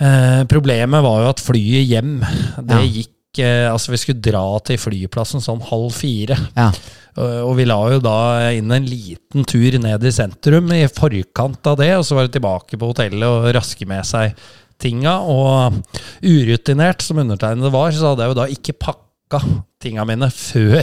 Eh, 0.00 0.44
problemet 0.48 1.02
var 1.04 1.22
jo 1.24 1.28
at 1.30 1.40
flyet 1.40 1.86
hjem, 1.88 2.20
det 2.66 2.82
gikk 2.92 3.14
Altså, 3.38 3.92
vi 3.92 4.00
skulle 4.02 4.20
dra 4.24 4.42
til 4.66 4.76
flyplassen 4.80 5.40
sånn 5.44 5.60
halv 5.70 5.92
fire. 5.94 6.36
ja. 6.56 6.70
Eh, 7.18 7.40
Og 7.42 7.56
vi 7.58 7.64
la 7.66 7.76
jo 7.90 7.98
da 8.02 8.50
inn 8.54 8.70
en 8.70 8.84
liten 8.86 9.44
tur 9.44 9.78
ned 9.82 10.02
i 10.04 10.10
sentrum 10.14 10.70
i 10.72 10.84
forkant 10.86 11.66
av 11.66 11.76
det, 11.78 11.90
og 11.98 12.04
så 12.06 12.14
var 12.16 12.26
det 12.28 12.36
tilbake 12.38 12.78
på 12.78 12.90
hotellet 12.92 13.26
og 13.26 13.48
raske 13.54 13.86
med 13.86 14.06
seg 14.06 14.34
tinga. 14.78 15.18
Og 15.26 15.74
urutinert 16.22 17.02
som 17.02 17.18
undertegnede 17.18 17.70
var, 17.74 17.90
så 17.92 18.12
hadde 18.12 18.22
jeg 18.26 18.32
jo 18.34 18.38
da 18.40 18.46
ikke 18.54 18.78
pakka 18.86 19.42
tinga 19.82 20.04
mine 20.06 20.30
før 20.30 20.78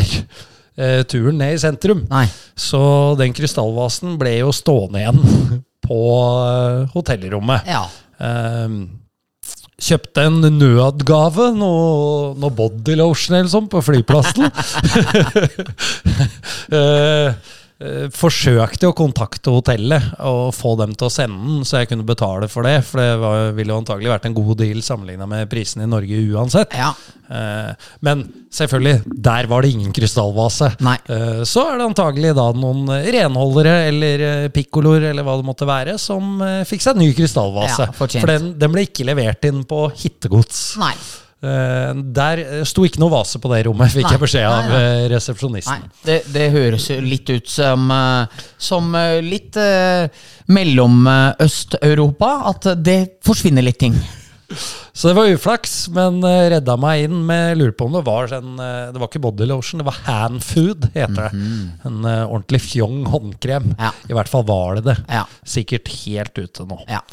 eh, 0.77 1.03
turen 1.07 1.38
ned 1.39 1.55
i 1.55 1.62
sentrum. 1.63 2.05
Nei. 2.12 2.25
Så 2.55 3.15
den 3.19 3.33
krystallvasen 3.33 4.17
ble 4.19 4.38
jo 4.41 4.51
stående 4.55 5.03
igjen 5.03 5.23
på 5.88 6.01
eh, 6.43 6.88
hotellrommet. 6.95 7.67
Ja. 7.71 7.86
Kjøpte 9.77 10.23
en 10.25 10.39
nødgave, 10.57 11.51
noe, 11.57 12.33
noe 12.41 12.53
bodylotion 12.57 13.37
eller 13.37 13.51
sånn, 13.51 13.69
på 13.71 13.83
flyplassen. 13.85 14.49
Eh, 16.67 17.35
forsøkte 18.09 18.87
å 18.89 18.93
kontakte 18.97 19.51
hotellet 19.53 20.15
og 20.25 20.47
få 20.57 20.71
dem 20.79 20.95
til 20.97 21.05
å 21.09 21.13
sende 21.13 21.37
den, 21.37 21.59
så 21.67 21.83
jeg 21.83 21.91
kunne 21.91 22.07
betale 22.07 22.47
for 22.49 22.65
det. 22.65 22.79
For 22.87 22.97
det 22.97 23.11
var, 23.21 23.51
ville 23.57 23.69
jo 23.75 23.81
antagelig 23.83 24.09
vært 24.15 24.25
en 24.25 24.37
god 24.37 24.55
deal 24.63 24.79
sammenligna 24.81 25.27
med 25.29 25.45
prisene 25.51 25.85
i 25.85 25.91
Norge 25.91 26.21
uansett. 26.33 26.73
Ja. 26.73 26.89
Eh, 27.29 27.91
men 28.07 28.23
selvfølgelig, 28.57 29.03
der 29.29 29.49
var 29.51 29.61
det 29.61 29.75
ingen 29.75 29.93
krystallvase. 29.93 30.71
Nei. 30.87 30.95
Eh, 31.05 31.43
Så 31.45 31.67
er 31.69 31.77
det 31.77 31.85
antagelig 31.91 32.33
da 32.39 32.47
noen 32.57 32.89
renholdere 33.13 33.75
eller 33.91 34.25
eh, 34.31 34.47
pikkoloer 34.57 35.11
eller 35.11 35.27
hva 35.27 35.37
det 35.37 35.45
måtte 35.51 35.69
være, 35.69 35.99
som 36.01 36.41
eh, 36.41 36.63
fikk 36.65 36.81
seg 36.87 36.97
en 36.97 37.05
ny 37.05 37.11
krystallvase. 37.17 37.91
Ja. 37.91 37.93
For 37.93 38.33
den, 38.33 38.55
den 38.57 38.73
ble 38.73 38.87
ikke 38.89 39.05
levert 39.05 39.45
inn 39.45 39.61
på 39.69 39.85
hittegods. 40.01 40.65
Nei. 40.81 40.95
Eh, 41.38 41.93
Der 42.17 42.39
eh, 42.41 42.63
sto 42.65 42.82
ikke 42.88 42.97
noe 43.04 43.13
vase 43.13 43.38
på 43.38 43.52
det 43.54 43.60
rommet, 43.67 43.91
fikk 43.93 44.08
Nei. 44.08 44.13
jeg 44.15 44.21
beskjed 44.23 44.47
av 44.50 44.69
Nei, 44.71 44.78
eh, 44.78 44.93
Nei, 45.04 45.10
resepsjonisten. 45.13 45.84
det, 46.08 46.15
det 46.34 46.47
høres 46.56 46.88
litt 47.06 47.30
ut 47.30 47.47
som, 47.52 47.84
eh, 47.93 48.45
som 48.58 48.89
eh, 48.97 49.19
litt 49.21 49.58
eh, 49.62 50.08
mellom-Øst-Europa. 50.50 52.32
At 52.54 52.69
det 52.84 53.00
forsvinner 53.26 53.65
litt 53.65 53.80
ting. 53.82 53.97
Så 54.95 55.10
det 55.12 55.17
var 55.17 55.28
uflaks, 55.30 55.73
men 55.93 56.21
eh, 56.26 56.45
redda 56.56 56.78
meg 56.80 57.04
inn 57.06 57.19
med 57.28 57.58
lurer 57.60 57.73
på 57.76 57.86
om 57.89 57.97
det 57.97 58.06
var 58.08 58.32
eh, 58.32 58.45
Det 58.95 59.02
var 59.02 59.10
ikke 59.12 59.21
body 59.26 59.45
lotion, 59.50 59.82
det 59.84 59.88
var 59.89 59.97
hand 60.08 60.39
food, 60.45 60.88
heter 60.95 61.28
det. 61.28 61.47
En 61.86 62.00
eh, 62.08 62.23
ordentlig 62.23 62.62
fjong 62.63 63.04
håndkrem. 63.12 63.73
Ja. 63.78 63.91
I 64.10 64.15
hvert 64.15 64.32
fall 64.32 64.47
var 64.47 64.80
det 64.80 64.88
det. 64.88 64.97
Ja. 65.12 65.26
Sikkert 65.45 65.91
helt 66.06 66.39
ute 66.39 66.65
nå. 66.69 66.80
Ja. 66.89 67.04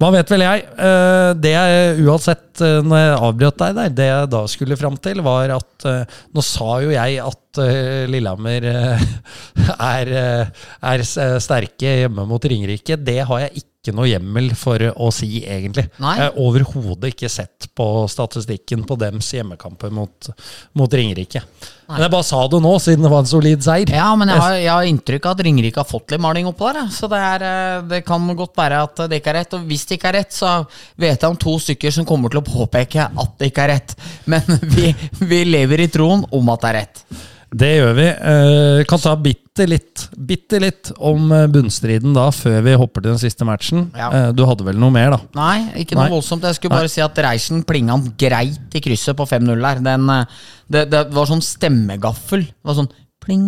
Hva 0.00 0.08
vet 0.14 0.30
vel 0.32 0.42
jeg? 0.46 0.62
Eh, 0.80 1.30
Det 1.44 1.50
jeg 1.52 2.04
uansett, 2.08 2.60
eh, 2.64 2.78
når 2.80 3.02
jeg 3.02 3.18
avbrøt 3.26 3.58
deg 3.60 3.74
der, 3.76 3.90
det 3.98 4.06
jeg 4.08 4.30
da 4.32 4.40
skulle 4.48 4.78
fram 4.80 4.96
til, 4.96 5.20
var 5.26 5.52
at 5.58 5.86
eh, 5.88 6.20
Nå 6.32 6.44
sa 6.44 6.78
jo 6.84 6.94
jeg 6.94 7.18
at 7.20 7.60
eh, 7.60 8.06
Lillehammer 8.08 8.68
eh, 8.70 9.04
er, 9.92 10.12
er 10.92 11.04
sterke 11.04 11.98
hjemme 12.04 12.24
mot 12.30 12.40
Ringerike. 12.48 12.96
Det 12.96 13.18
har 13.28 13.44
jeg 13.44 13.60
ikke 13.60 13.69
noe 13.96 14.10
hjemmel 14.10 14.50
for 14.58 14.82
å 14.92 15.08
si, 15.14 15.40
egentlig. 15.40 15.86
Nei. 16.02 16.12
Jeg 16.18 16.28
har 16.28 16.40
overhodet 16.40 17.14
ikke 17.14 17.30
sett 17.32 17.68
på 17.76 17.86
statistikken 18.12 18.82
på 18.84 18.96
dems 19.00 19.30
hjemmekamper 19.32 19.92
mot, 19.94 20.28
mot 20.76 20.96
Ringerike. 21.00 21.40
Men 21.88 22.04
jeg 22.04 22.12
bare 22.12 22.26
sa 22.28 22.42
det 22.52 22.60
nå, 22.62 22.74
siden 22.82 23.06
det 23.06 23.12
var 23.14 23.24
en 23.24 23.30
solid 23.30 23.64
seier. 23.64 23.94
Ja, 23.96 24.10
men 24.20 24.30
jeg 24.30 24.42
har, 24.44 24.58
jeg 24.60 24.70
har 24.70 24.90
inntrykk 24.90 25.30
av 25.30 25.38
at 25.38 25.42
Ringerike 25.48 25.80
har 25.80 25.88
fått 25.88 26.12
litt 26.12 26.22
maling 26.22 26.50
oppå 26.52 26.68
der. 26.76 26.92
Så 26.92 27.08
det, 27.10 27.22
er, 27.30 27.46
eh, 27.48 27.80
det 27.94 28.02
kan 28.06 28.28
godt 28.36 28.54
være 28.60 28.84
at 28.84 29.02
det 29.10 29.22
ikke 29.22 29.32
er 29.32 29.40
rett. 29.40 29.56
Og 29.56 29.66
hvis 29.72 29.88
det 29.88 29.96
ikke 29.96 30.12
er 30.12 30.18
rett, 30.20 30.36
så 30.36 30.52
vet 31.00 31.16
jeg 31.16 31.32
om 31.32 31.40
to 31.40 31.56
stykker 31.64 31.96
som 31.96 32.08
kommer 32.08 32.30
til 32.32 32.44
å 32.44 32.46
påpeke 32.46 33.08
at 33.08 33.36
det 33.40 33.50
ikke 33.50 33.64
er 33.64 33.76
rett. 33.78 33.96
Men 34.30 34.60
vi, 34.76 34.92
vi 35.24 35.42
lever 35.48 35.86
i 35.86 35.90
troen 35.90 36.28
om 36.28 36.52
at 36.52 36.66
det 36.66 36.74
er 36.74 36.82
rett. 36.82 37.04
Det 37.50 37.70
gjør 37.74 37.96
vi. 37.98 38.04
Eh, 38.06 38.80
kan 38.86 39.00
ta 39.02 39.16
bitte 39.18 39.64
litt, 39.66 40.04
bitte 40.14 40.60
litt 40.62 40.92
om 41.02 41.32
eh, 41.34 41.48
bunnstriden 41.50 42.14
da, 42.14 42.28
før 42.34 42.60
vi 42.62 42.76
hopper 42.78 43.02
til 43.02 43.10
den 43.10 43.22
siste 43.22 43.46
matchen. 43.48 43.88
Ja. 43.98 44.10
Eh, 44.14 44.28
du 44.36 44.44
hadde 44.46 44.66
vel 44.68 44.78
noe 44.78 44.94
mer, 44.94 45.16
da? 45.16 45.18
Nei, 45.34 45.82
ikke 45.82 45.98
noe 45.98 46.06
Nei. 46.06 46.14
voldsomt. 46.14 46.46
Jeg 46.46 46.60
skulle 46.60 46.78
bare 46.78 46.92
si 46.92 47.02
at 47.02 47.18
Reisen 47.26 47.64
plinga 47.66 47.98
greit 48.20 48.78
i 48.78 48.84
krysset 48.84 49.18
på 49.18 49.26
5-0 49.26 49.66
der. 49.66 49.82
Den, 49.90 50.06
eh, 50.14 50.40
det, 50.70 50.86
det 50.94 51.04
var 51.16 51.30
sånn 51.30 51.42
stemmegaffel. 51.42 52.46
Det 52.46 52.70
var 52.70 52.78
sånn 52.78 52.92
pling 53.20 53.46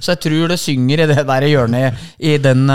Så 0.00 0.14
jeg 0.14 0.22
tror 0.22 0.52
det 0.52 0.60
synger 0.62 1.02
i 1.02 1.08
det 1.10 1.24
der 1.26 1.50
hjørnet 1.50 2.06
i, 2.16 2.36
den, 2.40 2.68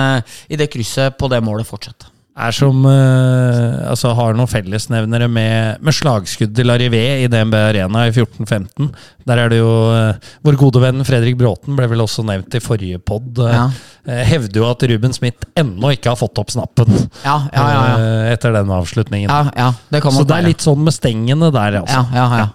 i 0.52 0.58
det 0.60 0.68
krysset 0.74 1.16
på 1.18 1.32
det 1.32 1.40
målet 1.46 1.70
fortsatt. 1.70 2.11
Er 2.42 2.56
som 2.56 2.86
eh, 2.90 3.90
Altså 3.92 4.14
har 4.18 4.34
noen 4.38 4.50
fellesnevnere 4.50 5.28
med, 5.32 5.82
med 5.84 5.94
slagskudd 5.94 6.54
til 6.58 6.72
Arrivé 6.74 7.02
i 7.24 7.28
DNB 7.32 7.54
Arena 7.60 8.06
i 8.10 8.14
14-15. 8.16 8.90
Der 9.30 9.42
er 9.44 9.52
det 9.54 9.60
jo 9.62 9.72
eh, 9.94 10.32
Vår 10.48 10.58
gode 10.60 10.82
venn 10.84 11.04
Fredrik 11.08 11.38
Bråten 11.40 11.78
ble 11.78 11.90
vel 11.92 12.02
også 12.06 12.26
nevnt 12.28 12.56
i 12.58 12.64
forrige 12.64 13.02
pod. 13.06 13.38
eh, 13.46 13.54
Ja. 13.58 13.68
eh, 14.08 14.24
hevder 14.32 14.62
jo 14.64 14.70
at 14.72 14.88
Ruben 14.90 15.14
Smith 15.14 15.46
ennå 15.60 15.92
ikke 15.94 16.10
har 16.14 16.18
fått 16.20 16.40
opp 16.42 16.50
snappen 16.54 16.90
Ja, 17.26 17.38
ja, 17.54 17.68
ja. 17.68 17.84
ja. 17.92 18.00
eh, 18.00 18.32
etter 18.34 18.56
den 18.58 18.72
avslutningen. 18.74 19.30
ja, 19.30 19.52
ja 19.56 19.70
det 19.92 20.02
Så 20.04 20.26
det 20.26 20.40
er 20.40 20.48
litt 20.50 20.66
sånn 20.66 20.82
med 20.88 20.96
stengene 20.98 21.52
der, 21.54 21.82
altså. 21.84 22.02
ja, 22.16 22.26
ja, 22.26 22.42
ja. 22.46 22.50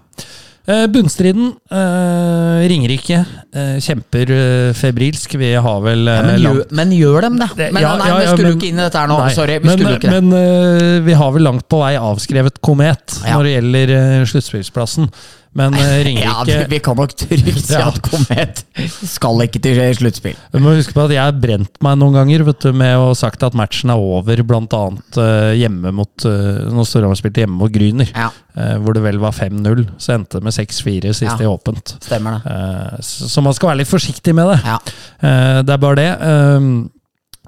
Eh, 0.66 0.86
Bunnstriden. 0.90 1.52
Eh, 1.70 2.66
Ringerike 2.66 3.20
eh, 3.54 3.76
kjemper 3.84 4.32
febrilsk. 4.74 5.36
Vi 5.38 5.52
har 5.54 5.80
vel 5.84 6.06
Ja, 6.10 6.22
men, 6.26 6.40
langt- 6.42 6.56
gjør, 6.64 6.72
men 6.80 6.90
gjør 6.96 7.20
dem 7.28 7.36
det? 7.38 7.48
Det- 7.56 7.72
Men 7.72 7.82
ja, 7.82 7.92
nei, 7.96 8.08
ja, 8.08 8.16
vi 8.18 8.26
skulle 8.32 8.48
men- 8.50 8.58
ikke 8.58 8.68
inn 8.72 8.78
i 8.80 8.82
dette 8.82 8.98
her 8.98 9.06
nå. 9.06 9.18
Nei, 9.22 9.32
Sorry, 9.34 9.58
vi 9.60 9.66
men, 9.68 9.78
ikke 9.78 10.00
det. 10.10 10.22
Men 10.22 11.04
vi 11.06 11.12
har 11.12 11.30
vel 11.32 11.42
langt 11.42 11.68
på 11.68 11.78
vei 11.84 11.94
avskrevet 11.96 12.60
komet 12.60 13.20
når 13.22 13.42
det 13.44 13.54
gjelder 13.56 14.24
sluttspillsplassen. 14.26 15.10
Men 15.56 15.74
Ringerike 16.06 16.52
Ja, 16.52 16.66
vi 16.70 16.78
kan 16.84 16.98
nok 16.98 17.14
trygt 17.16 17.62
si 17.64 17.76
at 17.80 18.00
Komet 18.04 18.62
skal 19.08 19.44
ikke 19.46 19.60
til 19.64 19.80
sluttspill. 19.96 20.36
Du 20.52 20.58
må 20.62 20.74
huske 20.76 20.92
på 20.96 21.06
at 21.06 21.14
jeg 21.14 21.22
har 21.22 21.36
brent 21.40 21.80
meg 21.84 21.96
noen 22.00 22.16
ganger 22.18 22.44
vet 22.46 22.66
du, 22.66 22.72
med 22.76 22.96
å 22.98 23.08
ha 23.10 23.14
sagt 23.16 23.44
at 23.46 23.56
matchen 23.56 23.92
er 23.94 24.00
over, 24.02 24.42
bl.a. 24.46 24.82
Uh, 25.16 25.52
hjemme 25.56 25.92
mot 25.96 26.26
uh, 26.28 26.66
Når 26.72 26.88
Storhamar 26.90 27.18
spilte 27.18 27.44
hjemme 27.44 27.56
mot 27.60 27.72
Gryner, 27.72 28.10
Ja, 28.12 28.28
eh, 28.56 28.74
hvor 28.82 28.96
det 28.96 29.02
vel 29.04 29.18
var 29.22 29.34
5-0. 29.36 29.86
Så 30.02 30.14
endte 30.16 30.38
det 30.40 30.46
med 30.48 30.56
6-4 30.56 31.12
sist 31.16 31.26
Ja. 31.26 31.38
i 31.40 31.48
åpent. 31.48 31.96
stemmer 32.04 32.38
det. 32.38 32.52
Eh, 32.52 33.00
så 33.04 33.30
så 33.32 33.42
man 33.44 33.56
skal 33.56 33.72
være 33.72 33.82
litt 33.82 33.90
forsiktig 33.90 34.34
med 34.36 34.52
det. 34.52 34.58
Ja. 34.64 34.76
Eh, 35.20 35.62
det 35.66 35.74
er 35.74 35.82
bare 35.82 35.98
det. 36.00 36.10
Um, 36.20 36.68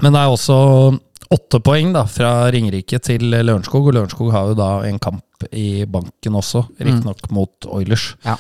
men 0.03 0.15
det 0.15 0.21
er 0.21 0.31
også 0.31 0.57
åtte 1.35 1.61
poeng 1.65 1.93
da, 1.93 2.05
fra 2.09 2.49
Ringerike 2.53 3.01
til 3.05 3.27
Lørenskog, 3.33 3.91
og 3.91 3.97
Lørenskog 3.97 4.33
har 4.33 4.53
jo 4.53 4.57
da 4.59 4.71
en 4.89 5.01
kamp 5.03 5.49
i 5.53 5.85
banken 5.89 6.39
også, 6.39 6.65
riktignok 6.81 7.29
mot 7.35 7.69
Oilers. 7.69 8.15
Ja. 8.25 8.39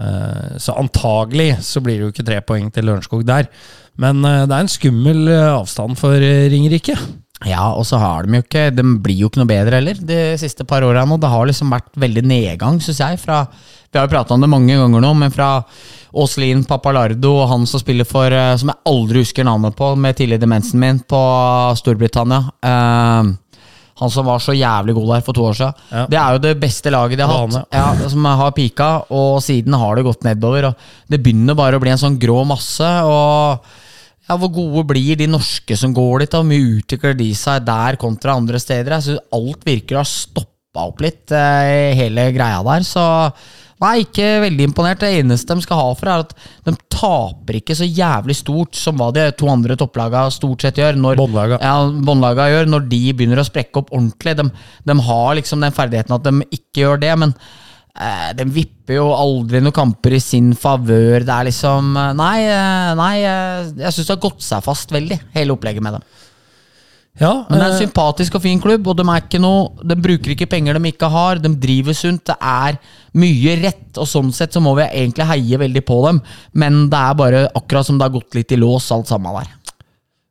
Eh, 0.00 0.56
så 0.62 0.74
antagelig 0.80 1.56
så 1.66 1.82
blir 1.84 1.98
det 1.98 2.06
jo 2.06 2.12
ikke 2.14 2.26
tre 2.26 2.40
poeng 2.46 2.70
til 2.72 2.88
Lørenskog 2.88 3.26
der. 3.28 3.50
Men 4.00 4.24
eh, 4.24 4.44
det 4.48 4.56
er 4.56 4.64
en 4.64 4.72
skummel 4.72 5.26
eh, 5.28 5.50
avstand 5.52 5.98
for 6.00 6.16
Ringerike. 6.16 6.96
Ja, 7.48 7.72
og 7.74 7.84
så 7.88 7.98
har 7.98 8.22
de 8.22 8.38
jo 8.38 8.44
ikke 8.44 8.68
De 8.70 8.84
blir 9.02 9.24
jo 9.24 9.28
ikke 9.28 9.40
noe 9.40 9.50
bedre 9.50 9.80
heller 9.80 9.98
de 9.98 10.18
siste 10.38 10.62
par 10.68 10.84
åra 10.86 11.02
nå. 11.08 11.18
Det 11.20 11.30
har 11.30 11.48
liksom 11.48 11.72
vært 11.74 11.90
veldig 11.98 12.22
nedgang, 12.30 12.78
syns 12.82 13.02
jeg. 13.02 13.18
Fra, 13.22 13.44
vi 13.92 14.00
har 14.00 14.06
jo 14.08 14.14
prata 14.14 14.34
om 14.34 14.40
det 14.40 14.48
mange 14.48 14.76
ganger 14.78 15.04
nå, 15.04 15.12
men 15.20 15.32
fra 15.34 15.50
Åslin 16.12 16.64
Papalardo 16.68 17.34
og 17.42 17.48
han 17.50 17.66
som 17.68 17.80
spiller 17.80 18.08
for 18.08 18.32
eh, 18.32 18.54
Som 18.60 18.72
jeg 18.72 18.84
aldri 18.88 19.22
husker 19.22 19.46
navnet 19.48 19.76
på, 19.76 19.94
med 19.96 20.16
tidlig 20.16 20.40
demensen 20.40 20.80
min, 20.80 21.00
på 21.08 21.20
Storbritannia. 21.80 22.42
Uh, 22.64 23.32
han 24.02 24.10
som 24.10 24.26
var 24.26 24.40
så 24.42 24.54
jævlig 24.56 24.96
god 24.96 25.10
der 25.12 25.24
for 25.24 25.36
to 25.36 25.44
år 25.46 25.56
siden. 25.58 25.86
Ja. 25.92 26.04
Det 26.10 26.18
er 26.18 26.34
jo 26.34 26.42
det 26.42 26.52
beste 26.60 26.90
laget 26.90 27.20
de 27.20 27.28
har 27.28 27.44
hatt. 27.44 27.72
Ja, 27.76 28.08
som 28.10 28.24
har 28.24 28.54
pika, 28.56 28.88
og 29.12 29.42
siden 29.44 29.76
har 29.78 29.98
det 29.98 30.06
gått 30.06 30.24
nedover. 30.26 30.72
Det 31.06 31.20
begynner 31.22 31.58
bare 31.58 31.78
å 31.78 31.82
bli 31.82 31.92
en 31.92 32.00
sånn 32.00 32.18
grå 32.20 32.40
masse. 32.48 32.88
Og 33.06 33.60
ja, 34.26 34.38
Hvor 34.38 34.50
gode 34.54 34.86
blir 34.94 35.20
de 35.20 35.28
norske 35.30 35.76
som 35.78 35.94
går 35.94 36.24
dit? 36.24 36.34
Hvor 36.34 36.48
mye 36.48 36.78
utvikler 36.80 37.14
de 37.18 37.28
seg 37.36 37.66
der 37.68 38.00
kontra 38.00 38.38
andre 38.40 38.60
steder? 38.62 38.96
Jeg 38.96 39.10
synes 39.10 39.28
Alt 39.38 39.68
virker 39.68 40.00
å 40.00 40.02
ha 40.02 40.08
stoppa 40.08 40.88
opp 40.88 41.04
litt, 41.04 41.28
eh, 41.36 41.92
hele 41.98 42.30
greia 42.32 42.62
der. 42.64 42.88
Så 42.88 43.04
nei, 43.82 43.94
ikke 44.04 44.28
veldig 44.46 44.66
imponert. 44.68 45.00
Det 45.02 45.10
eneste 45.20 45.56
de 45.56 45.64
skal 45.64 45.80
ha 45.80 45.88
for, 45.98 46.10
er 46.10 46.24
at 46.24 46.34
de 46.68 46.74
taper 46.92 47.58
ikke 47.58 47.76
så 47.78 47.88
jævlig 47.88 48.36
stort 48.38 48.78
som 48.78 49.00
hva 49.00 49.10
de 49.14 49.26
to 49.38 49.50
andre 49.50 49.76
topplaga 49.80 50.28
stort 50.34 50.64
sett 50.64 50.78
gjør. 50.80 50.98
Når, 51.02 51.18
Båndlaga. 51.20 51.58
ja, 51.62 51.74
båndlaga 52.06 52.48
gjør, 52.52 52.70
når 52.76 52.86
de 52.92 53.02
begynner 53.18 53.42
å 53.42 53.48
sprekke 53.48 53.82
opp 53.82 53.92
ordentlig. 53.92 54.36
De, 54.38 54.48
de 54.88 54.98
har 55.08 55.34
liksom 55.40 55.64
den 55.64 55.76
ferdigheten 55.76 56.16
at 56.16 56.28
de 56.28 56.48
ikke 56.54 56.84
gjør 56.84 57.02
det, 57.02 57.12
men 57.24 57.34
eh, 57.98 58.30
de 58.38 58.48
vipper 58.54 59.00
jo 59.00 59.08
aldri 59.16 59.62
noen 59.62 59.76
kamper 59.76 60.16
i 60.16 60.22
sin 60.22 60.52
favør. 60.58 61.24
Det 61.26 61.34
er 61.36 61.48
liksom 61.50 61.94
eh, 61.98 62.12
Nei, 62.18 62.36
eh, 62.48 62.90
nei 62.98 63.14
eh, 63.20 63.72
jeg 63.84 63.96
syns 63.98 64.06
det 64.06 64.14
har 64.16 64.24
gått 64.28 64.44
seg 64.46 64.64
fast 64.66 64.94
veldig, 64.94 65.20
hele 65.36 65.56
opplegget 65.56 65.84
med 65.84 65.98
dem. 65.98 66.10
Ja, 67.20 67.44
Men 67.44 67.58
det 67.58 67.60
er 67.60 67.66
en 67.66 67.74
eh, 67.76 67.82
sympatisk 67.84 68.38
og 68.38 68.42
fin 68.46 68.60
klubb, 68.60 68.86
og 68.88 68.96
de, 68.96 69.04
noe, 69.42 69.84
de 69.84 69.96
bruker 70.00 70.32
ikke 70.32 70.48
penger 70.48 70.78
de 70.78 70.92
ikke 70.94 71.10
har. 71.12 71.40
De 71.44 71.50
driver 71.60 71.96
sunt. 71.96 72.24
Det 72.30 72.36
er 72.40 72.78
mye 73.20 73.56
rett, 73.60 73.90
og 74.00 74.08
sånn 74.08 74.30
sett 74.32 74.56
så 74.56 74.62
må 74.64 74.72
vi 74.78 74.86
egentlig 74.88 75.28
heie 75.28 75.60
veldig 75.60 75.82
på 75.84 75.98
dem. 76.06 76.22
Men 76.56 76.86
det 76.92 77.00
er 77.02 77.18
bare 77.18 77.42
akkurat 77.52 77.88
som 77.88 77.98
det 78.00 78.08
har 78.08 78.14
gått 78.14 78.38
litt 78.38 78.54
i 78.56 78.60
lås, 78.60 78.88
alt 78.96 79.12
sammen 79.12 79.36
der. 79.42 79.50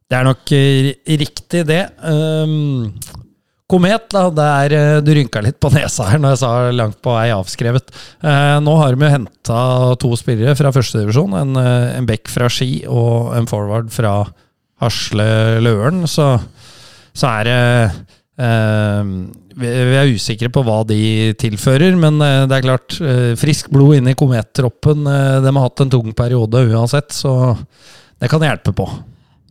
Det 0.09 0.17
er 0.17 0.25
nok 0.27 0.53
eh, 0.57 0.89
riktig, 1.21 1.61
det. 1.69 1.83
Um, 2.01 2.89
komet, 3.69 4.09
da. 4.11 4.25
Det 4.33 4.47
er, 4.65 4.75
eh, 4.79 4.97
du 5.05 5.13
rynka 5.15 5.45
litt 5.45 5.61
på 5.61 5.69
nesa 5.71 6.09
her 6.09 6.19
når 6.19 6.33
jeg 6.33 6.41
sa 6.41 6.53
langt 6.75 6.97
på 7.05 7.13
vei 7.13 7.27
avskrevet. 7.31 7.93
Uh, 8.25 8.57
nå 8.65 8.73
har 8.81 8.97
de 8.97 9.05
jo 9.05 9.13
henta 9.19 9.59
to 10.01 10.15
spillere 10.17 10.57
fra 10.57 10.73
førstedivisjon. 10.73 11.37
En, 11.45 11.61
en 11.61 12.09
back 12.09 12.25
fra 12.33 12.49
Ski 12.49 12.87
og 12.89 13.35
en 13.37 13.47
forward 13.53 13.93
fra 13.93 14.23
Hasle 14.81 15.29
Løren. 15.61 16.03
Så, 16.09 16.33
så 17.17 17.29
er 17.29 17.47
det 17.47 17.59
eh, 18.41 19.13
vi, 19.61 19.69
er 19.69 20.11
usikre 20.15 20.51
på 20.53 20.63
hva 20.65 20.81
de 20.87 21.31
tilfører, 21.39 21.95
men 21.99 22.19
eh, 22.23 22.43
det 22.49 22.57
er 22.57 22.67
klart. 22.67 22.97
eh, 23.03 23.31
frisk 23.39 23.71
blod 23.73 23.99
inne 23.99 24.15
i 24.15 24.19
komettroppen. 24.19 25.05
De 25.05 25.53
har 25.53 25.63
hatt 25.65 25.85
en 25.85 25.93
tung 25.93 26.11
periode 26.17 26.65
uansett, 26.71 27.11
så 27.15 27.55
det 28.21 28.29
kan 28.31 28.43
hjelpe 28.45 28.75
på. 28.77 28.87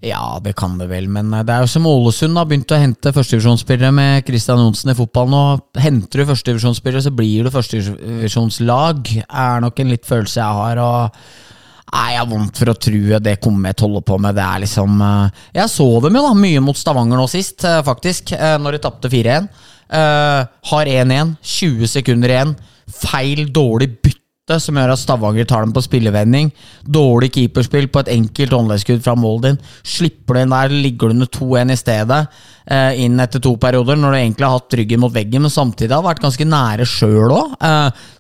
Ja, 0.01 0.39
det 0.41 0.55
kan 0.57 0.79
det 0.81 0.87
vel, 0.89 1.11
men 1.13 1.29
det 1.29 1.53
er 1.53 1.61
jo 1.61 1.69
som 1.69 1.85
Ålesund 1.85 2.39
har 2.41 2.47
begynt 2.49 2.73
å 2.73 2.79
hente 2.81 3.13
førstedivisjonsspillere 3.13 3.91
med 3.93 4.25
Kristian 4.25 4.63
Johnsen 4.63 4.95
i 4.95 4.97
fotballen. 4.97 5.37
Og 5.37 5.83
henter 5.83 6.23
du 6.23 6.31
førstedivisjonsspillere, 6.31 7.05
så 7.05 7.13
blir 7.13 7.45
du 7.45 7.53
førstedivisjonslag. 7.53 9.13
Er 9.29 9.61
nok 9.61 9.83
en 9.85 9.93
litt 9.93 10.09
følelse 10.09 10.41
jeg 10.41 10.61
har. 10.63 10.81
og 10.81 11.50
Nei, 11.91 12.13
Jeg 12.15 12.21
har 12.21 12.31
vondt 12.31 12.61
for 12.61 12.71
å 12.71 12.79
tro 12.79 13.19
det 13.19 13.37
Komet 13.43 13.83
holder 13.83 14.05
på 14.07 14.19
med. 14.23 14.37
Det 14.39 14.47
er 14.47 14.63
liksom 14.65 15.03
eh, 15.03 15.43
Jeg 15.59 15.73
så 15.73 15.89
dem 16.05 16.19
jo 16.19 16.25
da 16.29 16.33
mye 16.39 16.63
mot 16.63 16.79
Stavanger 16.79 17.19
nå 17.19 17.27
sist, 17.31 17.65
eh, 17.67 17.83
faktisk, 17.87 18.35
eh, 18.37 18.57
når 18.63 18.77
de 18.77 18.83
tapte 18.87 19.11
4-1. 19.11 19.51
Eh, 19.91 20.41
har 20.71 20.91
1-1, 20.95 21.37
20 21.43 21.91
sekunder 21.91 22.31
igjen. 22.31 22.55
Feil, 22.91 23.49
dårlig 23.51 23.91
bytte 24.05 24.59
som 24.63 24.79
gjør 24.79 24.95
at 24.95 25.03
Stavanger 25.03 25.47
tar 25.51 25.67
dem 25.67 25.75
på 25.75 25.83
spillevending. 25.83 26.53
Dårlig 26.87 27.33
keeperspill 27.35 27.91
på 27.91 28.05
et 28.05 28.13
enkelt 28.15 28.55
håndleddskudd 28.55 29.03
fra 29.03 29.17
målet 29.19 29.49
din. 29.49 29.61
Slipper 29.87 30.39
du 30.39 30.43
inn 30.45 30.55
der, 30.55 30.75
ligger 30.87 31.11
du 31.11 31.19
under 31.19 31.31
2-1 31.31 31.75
i 31.75 31.79
stedet. 31.79 32.21
Eh, 32.67 33.01
inn 33.05 33.19
etter 33.21 33.41
to 33.43 33.55
perioder, 33.61 33.97
når 34.01 34.13
du 34.15 34.19
egentlig 34.21 34.47
har 34.49 34.59
hatt 34.59 34.77
ryggen 34.81 35.01
mot 35.01 35.13
veggen, 35.15 35.43
men 35.47 35.51
samtidig 35.53 35.93
har 35.95 36.05
vært 36.05 36.23
ganske 36.25 36.47
nære 36.47 36.87
sjøl 36.89 37.31
òg. 37.35 37.57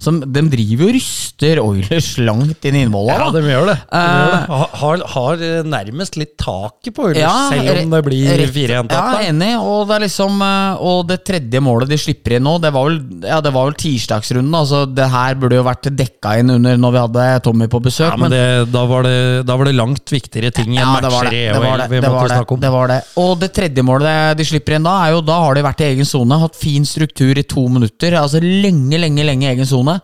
de 0.00 0.42
driver 0.50 0.88
og 0.88 0.94
ryster 0.96 1.60
Oilers 1.62 2.10
langt 2.18 2.64
inn 2.68 2.76
i 2.76 2.82
innvollet. 2.86 3.18
Ja, 3.20 3.30
de 3.34 3.42
gjør 3.46 3.66
det. 3.70 3.76
De 3.90 3.98
Eh, 4.00 4.16
gjør 4.20 4.32
det. 4.32 4.70
Har, 4.80 5.02
har 5.14 5.42
eh, 5.46 5.62
nærmest 5.64 6.16
litt 6.20 6.36
taket 6.40 6.94
på 6.96 7.08
Oilers, 7.08 7.20
Ja, 7.22 7.48
selv 7.50 7.84
om 7.84 7.90
det 7.90 8.02
blir 8.04 8.28
rett- 8.40 8.54
4-1-tap. 8.54 8.92
Ja, 9.20 9.28
enig. 9.30 9.52
Og 9.60 9.86
det 9.88 9.96
er 9.96 10.04
liksom 10.06 10.40
Og 10.80 11.06
det 11.08 11.20
tredje 11.24 11.60
målet 11.60 11.88
de 11.90 11.96
slipper 11.98 12.36
inn 12.36 12.44
nå, 12.46 12.56
det 12.62 12.72
var 12.72 12.88
vel, 12.88 12.98
ja, 13.26 13.40
det 13.44 13.52
var 13.52 13.66
vel 13.68 13.74
tirsdagsrunden. 13.78 14.54
Altså, 14.54 14.84
det 14.88 15.08
her 15.10 15.34
burde 15.40 15.56
jo 15.58 15.64
vært 15.66 15.88
dekka 15.96 16.38
inn 16.40 16.50
under 16.50 16.76
når 16.80 16.92
vi 16.94 17.00
hadde 17.04 17.26
Tommy 17.44 17.66
på 17.70 17.80
besøk. 17.82 18.10
Ja, 18.12 18.16
men 18.20 18.30
det, 18.32 18.42
da, 18.72 18.84
var 18.88 19.04
det, 19.06 19.16
da 19.46 19.56
var 19.56 19.68
det 19.68 19.74
langt 19.76 20.04
viktigere 20.12 20.50
ting 20.54 20.72
enn 20.74 20.80
Ja, 20.80 20.92
matcher 21.00 21.32
i 21.32 21.42
vi 21.90 22.00
måtte 22.00 22.28
snakke 22.32 22.56
om. 22.56 22.60
Det 22.60 22.70
var 22.72 22.88
det. 22.92 23.00
Og 23.20 23.38
det 23.40 23.50
tredje 23.56 23.84
målet 23.86 24.29
de 24.38 24.46
slipper 24.46 24.76
inn 24.76 24.86
da, 24.86 24.96
er 25.04 25.14
jo 25.14 25.22
da 25.24 25.38
har 25.44 25.56
de 25.56 25.64
vært 25.64 25.82
i 25.82 25.90
egen 25.90 26.08
sone. 26.08 26.38
Hatt 26.40 26.58
fin 26.58 26.86
struktur 26.88 27.38
i 27.38 27.46
to 27.48 27.66
minutter. 27.72 28.16
Altså 28.20 28.42
lenge, 28.42 28.98
lenge, 29.00 29.26
lenge 29.26 29.46
i 29.46 29.52
egen 29.52 29.68
sone. 29.68 29.98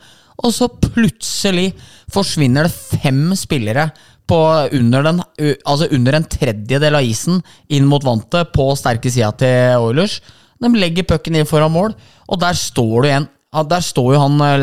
Og 0.45 0.53
så 0.53 0.69
plutselig 0.69 1.71
forsvinner 2.13 2.67
det 2.67 3.01
fem 3.03 3.31
spillere 3.39 3.89
på 4.27 4.39
under, 4.75 5.07
den, 5.07 5.21
altså 5.65 5.87
under 5.95 6.19
en 6.19 6.27
tredjedel 6.27 6.99
av 6.99 7.07
isen 7.07 7.39
inn 7.73 7.87
mot 7.89 8.05
vantet 8.05 8.51
på 8.55 8.67
sterke 8.79 9.13
sida 9.13 9.31
til 9.39 9.87
Oilers. 9.87 10.19
De 10.63 10.71
legger 10.75 11.07
pucken 11.07 11.39
inn 11.39 11.49
foran 11.49 11.73
mål, 11.75 11.95
og 12.27 12.41
der 12.43 12.57
står 12.59 12.97
det 13.05 13.11
igjen 13.13 13.27
Der 13.71 13.83
står 13.85 14.15
jo 14.15 14.21
han 14.21 14.41
eh, 14.43 14.59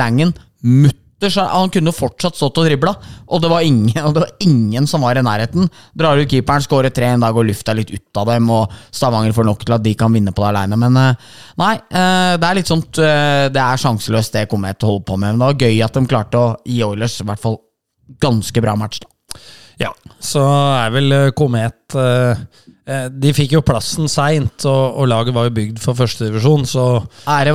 Langen 1.23 1.31
så 1.31 1.45
Han 1.47 1.69
kunne 1.69 1.93
fortsatt 1.93 2.35
stått 2.35 2.57
og 2.59 2.67
dribla, 2.67 2.93
og 3.27 3.41
det 3.41 3.49
var 3.49 3.61
ingen, 3.63 4.03
og 4.03 4.13
det 4.13 4.23
var 4.23 4.31
ingen 4.39 4.87
som 4.87 5.01
var 5.01 5.17
i 5.17 5.23
nærheten. 5.23 5.69
Drar 5.95 6.17
ut 6.17 6.29
keeperen, 6.29 6.63
skårer 6.63 6.91
tre, 6.93 7.05
en 7.13 7.23
dag 7.23 7.35
og 7.35 7.45
lufta 7.47 7.73
litt 7.73 7.91
ut 7.91 8.17
av 8.17 8.27
dem, 8.27 8.49
og 8.49 8.71
Stavanger 8.91 9.33
får 9.33 9.47
nok 9.47 9.63
til 9.65 9.75
at 9.77 9.83
de 9.83 9.93
kan 9.95 10.13
vinne 10.13 10.33
på 10.33 10.43
det 10.43 10.49
aleine. 10.51 10.77
Men 10.79 10.97
eh, 10.97 11.15
nei, 11.57 11.73
eh, 11.89 12.35
det 12.37 12.49
er 12.49 12.59
litt 12.59 12.69
sånt 12.71 12.99
eh, 12.99 13.49
Det 13.53 13.61
er 13.61 13.81
sjanseløst, 13.81 14.33
det 14.33 14.49
Komet 14.51 14.83
holder 14.83 15.05
på 15.07 15.17
med. 15.17 15.33
Men 15.33 15.41
det 15.41 15.49
var 15.51 15.67
gøy 15.67 15.83
at 15.85 15.97
de 15.97 16.05
klarte 16.09 16.39
å 16.41 16.53
gi 16.65 16.81
Oilers 16.85 17.19
i 17.21 17.27
hvert 17.27 17.43
fall 17.43 17.59
ganske 18.23 18.63
bra 18.63 18.75
match. 18.79 19.03
da 19.03 19.39
Ja, 19.87 19.93
så 20.19 20.43
er 20.83 20.93
vel 20.93 21.17
Komet 21.37 21.97
eh, 21.97 22.43
De 22.85 23.31
fikk 23.31 23.53
jo 23.55 23.61
plassen 23.63 24.09
seint, 24.11 24.65
og, 24.67 24.97
og 24.99 25.07
laget 25.07 25.35
var 25.35 25.45
jo 25.47 25.53
bygd 25.55 25.77
for 25.79 25.95
førstedivisjon, 25.95 26.65
så 26.67 26.85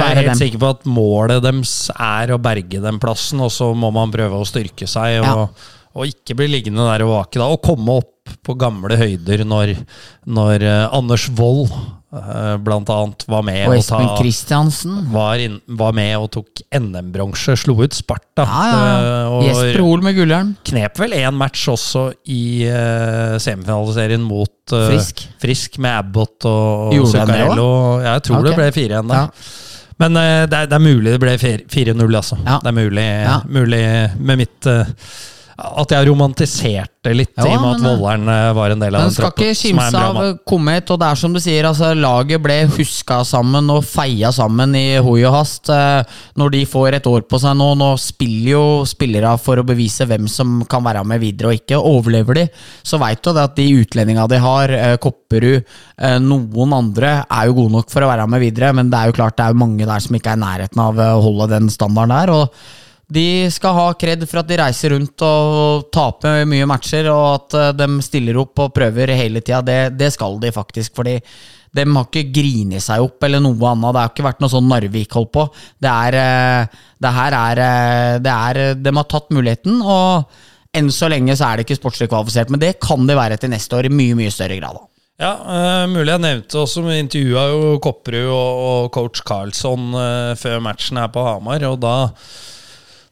jeg 0.01 0.13
er 0.15 0.21
helt 0.23 0.31
dem. 0.33 0.39
sikker 0.41 0.63
på 0.63 0.71
at 0.73 0.87
målet 0.89 1.43
deres 1.45 1.73
er 1.93 2.33
å 2.33 2.39
berge 2.41 2.81
den 2.81 3.01
plassen, 3.03 3.43
og 3.45 3.53
så 3.53 3.69
må 3.77 3.91
man 3.93 4.15
prøve 4.15 4.41
å 4.41 4.47
styrke 4.49 4.89
seg 4.89 5.19
og, 5.21 5.27
Ja. 5.29 5.75
og 5.99 6.09
ikke 6.09 6.37
bli 6.39 6.49
liggende 6.49 6.87
der 6.89 7.05
og 7.05 7.13
vake 7.13 7.43
da, 7.43 7.51
og 7.53 7.61
komme 7.67 7.99
opp 8.01 8.15
på 8.45 8.57
gamle 8.61 8.97
høyder 9.01 9.45
når, 9.49 9.75
når 10.29 10.65
eh, 10.65 10.97
Anders 10.97 11.29
Wold 11.37 11.71
eh, 11.73 11.87
blant 12.65 12.89
annet 12.89 13.25
var 13.29 13.43
med 13.45 13.67
Og 13.69 13.75
og 13.75 13.83
Espen 13.83 14.07
ta 14.07 14.17
Christiansen. 14.17 14.95
var, 15.13 15.43
inn, 15.45 15.59
var 15.77 15.93
med 15.93 16.15
og 16.17 16.31
tok 16.39 16.63
NM-bronse, 16.73 17.57
slo 17.61 17.77
ut 17.83 17.93
Sparta. 17.93 18.47
Ja, 18.49 18.63
ja, 18.65 18.87
eh, 18.97 19.33
og 19.35 19.45
Jesper 19.45 19.85
Hoel 19.85 20.05
med 20.07 20.17
gullhjelm. 20.17 20.55
knep 20.71 21.01
vel 21.03 21.17
én 21.19 21.37
match 21.37 21.69
også 21.69 22.07
i 22.33 22.43
uh, 22.65 23.37
semifinaliserien 23.37 24.25
mot 24.25 24.73
uh, 24.73 24.89
Frisk. 24.89 25.27
Frisk 25.43 25.81
med 25.85 25.99
Abbott 25.99 26.49
og 26.49 26.95
han 26.97 27.11
Zuccarello. 27.13 27.71
Ja, 28.01 28.17
jeg 28.17 28.29
tror 28.31 28.41
okay. 28.41 28.49
det 28.49 28.57
ble 28.57 28.71
4-1 28.89 29.13
der. 29.13 29.49
Men 29.99 30.17
uh, 30.17 30.45
det, 30.49 30.63
er, 30.63 30.71
det 30.71 30.79
er 30.79 30.85
mulig 30.85 31.17
det 31.17 31.23
ble 31.23 31.37
4-0, 31.37 32.07
altså. 32.09 32.39
Det 32.41 32.73
er 32.73 32.79
mulig, 32.79 33.09
mulig 33.53 33.83
med 34.17 34.47
mitt 34.47 34.71
eh, 34.71 34.97
At 35.59 35.91
jeg 35.91 36.07
romantiserte 36.07 37.11
litt, 37.19 37.33
Ja, 37.35 37.49
i 37.49 37.57
og 37.57 37.63
med 37.65 37.73
at 37.73 37.81
eh, 37.83 37.87
Volleren 37.89 38.29
eh, 38.31 38.51
var 38.55 38.71
en 38.71 38.83
del 38.85 38.95
av 38.95 39.03
den 39.09 39.15
skal 39.17 39.33
ikke 39.33 39.57
kimse 39.59 40.03
av. 40.07 40.19
Komet, 40.47 40.93
og 40.95 41.01
det 41.03 41.09
er 41.09 41.19
som 41.19 41.35
du 41.35 41.41
sier, 41.43 41.67
altså 41.67 41.89
laget 41.99 42.45
ble 42.45 42.59
huska 42.77 43.17
sammen 43.27 43.67
og 43.75 43.83
feia 43.83 44.31
sammen 44.35 44.77
i 44.79 44.85
hoi 45.03 45.17
og 45.27 45.35
hast. 45.35 45.67
eh, 45.75 46.15
Når 46.39 46.55
de 46.55 46.63
får 46.71 47.01
et 47.01 47.11
år 47.11 47.27
på 47.27 47.43
seg 47.43 47.59
nå, 47.59 47.73
nå 47.81 47.91
spiller 47.99 48.53
jo 48.53 48.63
spillere 48.87 49.35
for 49.43 49.59
å 49.59 49.67
bevise 49.67 50.07
hvem 50.07 50.31
som 50.31 50.61
kan 50.71 50.87
være 50.87 51.03
med 51.11 51.25
videre 51.27 51.51
og 51.51 51.59
ikke. 51.59 51.83
Overlever 51.83 52.39
de, 52.39 52.49
så 52.87 53.03
veit 53.03 53.27
du 53.27 53.35
at 53.35 53.59
de 53.59 53.67
utlendinga 53.83 54.29
de 54.31 54.39
har, 54.47 54.77
Kopperud, 55.03 55.67
noen 56.23 56.77
andre, 56.85 57.17
er 57.27 57.51
jo 57.51 57.59
gode 57.65 57.81
nok 57.81 57.91
for 57.91 58.07
å 58.07 58.13
være 58.15 58.31
med 58.31 58.47
videre, 58.47 58.71
men 58.79 58.95
det 58.95 59.01
er 59.01 59.11
jo 59.11 59.19
klart 59.19 59.41
det 59.41 59.49
er 59.51 59.59
mange 59.59 59.91
der 59.91 60.07
som 60.07 60.15
ikke 60.15 60.37
er 60.37 60.39
i 60.39 60.47
nærheten 60.47 60.85
av 60.87 61.03
å 61.03 61.17
holde 61.27 61.51
den 61.57 61.73
standarden 61.73 62.15
der. 62.15 62.39
og 62.39 62.87
de 63.09 63.49
skal 63.53 63.73
ha 63.73 63.87
kred 63.97 64.25
for 64.29 64.43
at 64.43 64.49
de 64.51 64.59
reiser 64.61 64.93
rundt 64.93 65.23
og 65.25 65.87
taper 65.95 66.43
mye 66.49 66.67
matcher, 66.69 67.09
og 67.09 67.29
at 67.39 67.57
eh, 67.57 67.77
de 67.79 68.03
stiller 68.05 68.37
opp 68.41 68.67
og 68.67 68.75
prøver 68.77 69.15
hele 69.17 69.41
tida. 69.41 69.63
Det, 69.65 69.79
det 69.97 70.11
skal 70.13 70.37
de 70.43 70.53
faktisk, 70.53 70.93
fordi 70.99 71.17
de 71.77 71.85
har 71.85 72.05
ikke 72.05 72.33
grinet 72.33 72.85
seg 72.85 73.05
opp 73.05 73.25
eller 73.25 73.43
noe 73.45 73.57
annet. 73.71 73.95
Det 73.95 74.03
har 74.03 74.13
ikke 74.13 74.27
vært 74.29 74.45
noe 74.45 74.53
sånn 74.53 74.69
Narvik 74.69 75.17
holdt 75.17 75.33
på. 75.37 75.47
Det 75.81 75.95
er 76.09 76.19
eh, 76.21 76.77
Det 76.99 77.15
her 77.15 77.39
er, 77.39 77.63
eh, 77.65 78.19
det 78.25 78.35
er 78.35 78.77
De 78.77 78.95
har 78.99 79.09
tatt 79.09 79.33
muligheten, 79.33 79.81
og 79.81 80.29
enn 80.77 80.93
så 80.93 81.09
lenge 81.09 81.37
så 81.37 81.49
er 81.49 81.57
det 81.57 81.67
ikke 81.67 81.79
sportslig 81.81 82.11
kvalifisert. 82.13 82.53
Men 82.53 82.61
det 82.61 82.77
kan 82.85 83.09
det 83.09 83.17
være 83.17 83.41
til 83.41 83.53
neste 83.55 83.79
år 83.79 83.89
i 83.89 83.95
mye, 83.95 84.19
mye 84.21 84.35
større 84.35 84.61
grad. 84.61 84.85
Ja, 85.19 85.33
uh, 85.35 85.85
mulig 85.91 86.13
jeg 86.13 86.23
nevnte 86.23 86.61
også, 86.61 86.85
men 86.85 87.01
intervjua 87.01 87.49
jo 87.51 87.71
Kopperud 87.83 88.29
og, 88.31 88.61
og 88.69 88.85
coach 88.95 89.25
Carlsson 89.27 89.89
uh, 89.97 90.37
før 90.39 90.61
matchen 90.63 91.01
her 91.01 91.09
på 91.11 91.25
Hamar, 91.27 91.65
og 91.67 91.81
da 91.83 91.95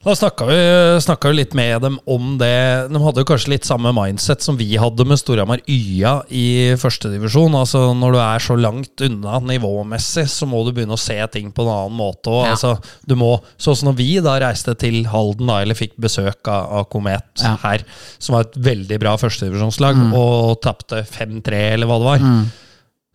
da 0.07 0.15
snakka 0.15 0.47
vi, 0.47 0.57
snakka 1.03 1.31
vi 1.33 1.37
litt 1.41 1.55
med 1.59 1.83
dem 1.83 1.97
om 2.07 2.37
det. 2.39 2.89
De 2.93 3.01
hadde 3.03 3.23
jo 3.25 3.27
kanskje 3.27 3.51
litt 3.57 3.67
samme 3.67 3.91
mindset 3.97 4.45
som 4.45 4.55
vi 4.59 4.69
hadde 4.79 5.03
med 5.09 5.19
Storhamar 5.19 5.59
YA 5.67 6.13
i 6.31 6.45
førstedivisjon. 6.79 7.57
Altså, 7.59 7.81
når 7.99 8.15
du 8.15 8.19
er 8.23 8.45
så 8.45 8.55
langt 8.61 9.03
unna 9.03 9.41
nivåmessig, 9.43 10.29
så 10.31 10.47
må 10.47 10.63
du 10.67 10.71
begynne 10.77 10.95
å 10.95 11.01
se 11.01 11.19
ting 11.35 11.51
på 11.55 11.67
en 11.67 11.73
annen 11.75 11.99
måte. 11.99 12.31
Og, 12.31 12.45
Ja. 12.47 12.53
altså, 12.55 12.77
du 13.07 13.17
må, 13.19 13.33
sånn 13.59 13.77
som 13.81 13.91
når 13.91 13.97
vi 13.99 14.09
da 14.23 14.37
reiste 14.39 14.77
til 14.79 15.03
Halden, 15.11 15.47
da, 15.51 15.59
eller 15.65 15.75
fikk 15.75 15.97
besøk 15.99 16.47
av, 16.47 16.71
av 16.81 16.89
Komet 16.93 17.43
Ja. 17.43 17.57
her, 17.67 17.83
som 18.19 18.35
var 18.39 18.47
et 18.47 18.55
veldig 18.55 19.01
bra 19.03 19.17
førstedivisjonslag, 19.19 19.99
og 20.15 20.61
tapte 20.63 21.03
5-3, 21.03 21.73
eller 21.75 21.87
hva 21.91 21.99
det 21.99 22.09
var 22.13 22.47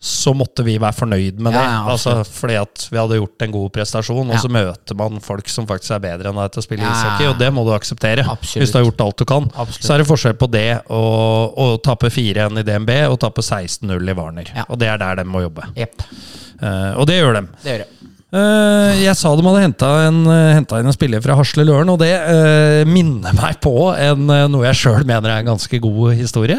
så 0.02 0.32
måtte 0.34 0.64
vi 0.66 0.72
være 0.82 0.96
fornøyd 0.98 1.38
med 1.38 1.54
det. 1.54 1.60
ja, 1.62 1.84
altså, 1.92 2.16
fordi 2.26 2.56
at 2.58 2.88
vi 2.90 2.98
hadde 2.98 3.18
gjort 3.20 3.44
en 3.46 3.52
god 3.54 3.68
prestasjon, 3.76 4.24
og 4.26 4.34
Ja. 4.34 4.40
så 4.42 4.48
møter 4.50 4.96
man 4.98 5.20
folk 5.22 5.48
som 5.48 5.66
faktisk 5.68 5.94
er 5.94 6.00
bedre 6.02 6.32
enn 6.32 6.40
deg 6.42 6.50
til 6.56 6.58
å 6.62 6.66
spille 6.66 6.82
Ja, 6.82 6.90
ja, 6.90 6.96
ishockey, 6.98 7.28
og 7.30 7.38
det 7.38 7.52
må 7.54 7.62
du 7.64 7.70
akseptere. 7.76 8.24
Absolutt. 8.26 8.64
Hvis 8.64 8.72
du 8.74 8.78
har 8.80 8.84
gjort 8.88 9.00
alt 9.06 9.16
du 9.22 9.24
kan. 9.24 9.46
Absolutt. 9.54 9.86
Så 9.86 9.94
er 9.94 10.02
det 10.02 10.08
forskjell 10.10 10.34
på 10.42 10.50
det 10.50 10.66
å 10.90 11.68
tappe 11.86 12.10
4-1 12.10 12.58
i 12.58 12.66
DNB 12.66 12.90
og 13.12 13.20
tappe 13.22 13.42
16-0 13.46 14.10
i 14.10 14.16
Warner. 14.18 14.50
Ja. 14.56 14.64
Og 14.68 14.78
det 14.82 14.88
er 14.90 14.98
der 14.98 15.22
de 15.22 15.24
må 15.24 15.44
jobbe. 15.46 15.70
Yep. 15.78 16.02
Uh, 16.62 16.98
og 16.98 17.06
det 17.06 17.20
gjør 17.22 17.38
de. 17.38 17.46
Det 17.62 17.70
gjør 17.76 17.84
det. 17.86 18.11
Eh, 18.32 19.02
jeg 19.02 19.12
sa 19.20 19.34
de 19.36 19.44
hadde 19.44 19.60
henta 19.60 19.88
inn 20.08 20.22
en 20.24 20.94
spiller 20.94 21.20
fra 21.20 21.36
Hasle 21.36 21.66
Løren, 21.68 21.90
og 21.92 21.98
det 22.00 22.14
uh, 22.16 22.80
minner 22.88 23.34
meg 23.36 23.58
på 23.60 23.90
en, 23.92 24.24
uh, 24.30 24.46
noe 24.48 24.64
jeg 24.70 24.78
sjøl 24.80 25.04
mener 25.04 25.28
er 25.28 25.42
en 25.42 25.50
ganske 25.50 25.80
god 25.84 26.14
historie. 26.16 26.56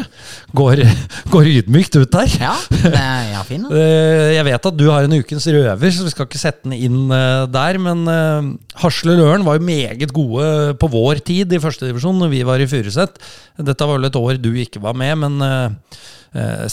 Går, 0.54 0.84
går 1.34 1.50
ydmykt 1.50 1.98
ut 1.98 2.14
der. 2.14 2.30
Ja, 2.38 2.54
det 2.70 2.94
er 2.94 3.32
ja, 3.34 3.42
fin. 3.48 3.66
Eh, 3.74 4.36
Jeg 4.36 4.44
vet 4.46 4.66
at 4.68 4.76
du 4.78 4.84
har 4.86 5.06
en 5.06 5.16
ukens 5.18 5.46
røver, 5.50 5.90
så 5.90 6.06
vi 6.06 6.12
skal 6.12 6.28
ikke 6.28 6.40
sette 6.40 6.68
den 6.68 6.76
inn 6.76 7.10
eh, 7.12 7.44
der. 7.50 7.78
Men 7.82 8.06
uh, 8.06 8.52
Hasle 8.84 9.16
Løren 9.18 9.44
var 9.46 9.58
jo 9.58 9.66
meget 9.66 10.14
gode 10.14 10.76
på 10.78 10.90
vår 10.94 11.24
tid 11.26 11.52
i 11.54 11.60
førstedivisjon 11.62 12.22
når 12.22 12.30
vi 12.32 12.44
var 12.46 12.62
i 12.62 12.68
Furuset. 12.70 13.18
Dette 13.58 13.86
var 13.86 13.98
vel 13.98 14.08
et 14.08 14.18
år 14.18 14.38
du 14.42 14.50
ikke 14.58 14.82
var 14.82 14.96
med, 14.98 15.14
men 15.20 15.42
eh, 15.44 15.66
eh, 15.66 16.22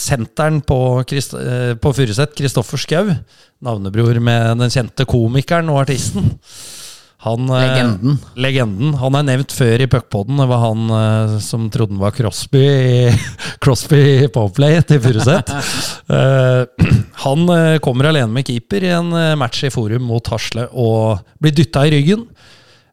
senteren 0.00 0.60
på, 0.66 0.78
Christ 1.08 1.36
eh, 1.38 1.72
på 1.78 1.94
Furuset, 1.94 2.36
Kristoffer 2.38 2.80
Schou, 2.82 3.12
navnebror 3.62 4.18
med 4.20 4.62
den 4.64 4.72
kjente 4.74 5.06
komikeren 5.08 5.70
og 5.70 5.84
artisten 5.84 6.32
han, 7.22 7.48
eh, 7.50 7.54
Legenden. 7.54 8.18
legenden. 8.34 8.94
Han 8.98 9.14
er 9.14 9.26
nevnt 9.28 9.52
før 9.54 9.84
i 9.84 9.86
puckpoden. 9.86 10.40
Det 10.42 10.46
var 10.50 10.62
han 10.64 10.90
eh, 10.96 11.34
som 11.44 11.68
trodde 11.70 11.94
han 11.94 12.02
var 12.02 12.14
Crosby 12.16 12.62
i 12.66 13.12
Crosby 13.62 14.26
Powerplay 14.34 14.82
til 14.86 15.02
Furuset. 15.02 15.52
Eh, 16.12 16.66
han 17.24 17.42
eh, 17.54 17.78
kommer 17.80 18.10
alene 18.10 18.28
med 18.34 18.44
keeper 18.44 18.84
i 18.84 18.90
en 18.92 19.14
eh, 19.16 19.36
match 19.38 19.62
i 19.64 19.70
Forum 19.72 20.02
mot 20.10 20.26
Hasle 20.28 20.66
og 20.76 21.22
blir 21.40 21.54
dytta 21.56 21.86
i 21.86 21.92
ryggen. 21.94 22.26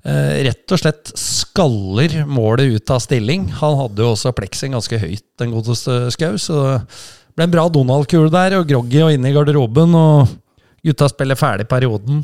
Eh, 0.07 0.35
rett 0.47 0.71
og 0.71 0.79
slett 0.79 1.11
skaller 1.19 2.21
målet 2.29 2.75
ut 2.75 2.91
av 2.93 3.01
stilling. 3.03 3.49
Han 3.59 3.77
hadde 3.81 4.05
jo 4.05 4.13
også 4.13 4.31
pleksen 4.35 4.75
ganske 4.77 4.99
høyt, 5.01 5.25
den 5.41 5.51
godeste 5.51 6.05
Skau, 6.15 6.37
så 6.39 6.61
det 6.79 7.35
ble 7.35 7.47
en 7.49 7.55
bra 7.55 7.65
Donald-kule 7.71 8.31
der, 8.31 8.59
og 8.59 8.69
groggy 8.69 9.01
og 9.03 9.15
inne 9.15 9.31
i 9.31 9.35
garderoben. 9.35 9.95
Og 9.99 10.37
gutta 10.85 11.09
spiller 11.11 11.39
ferdig 11.39 11.67
perioden. 11.71 12.23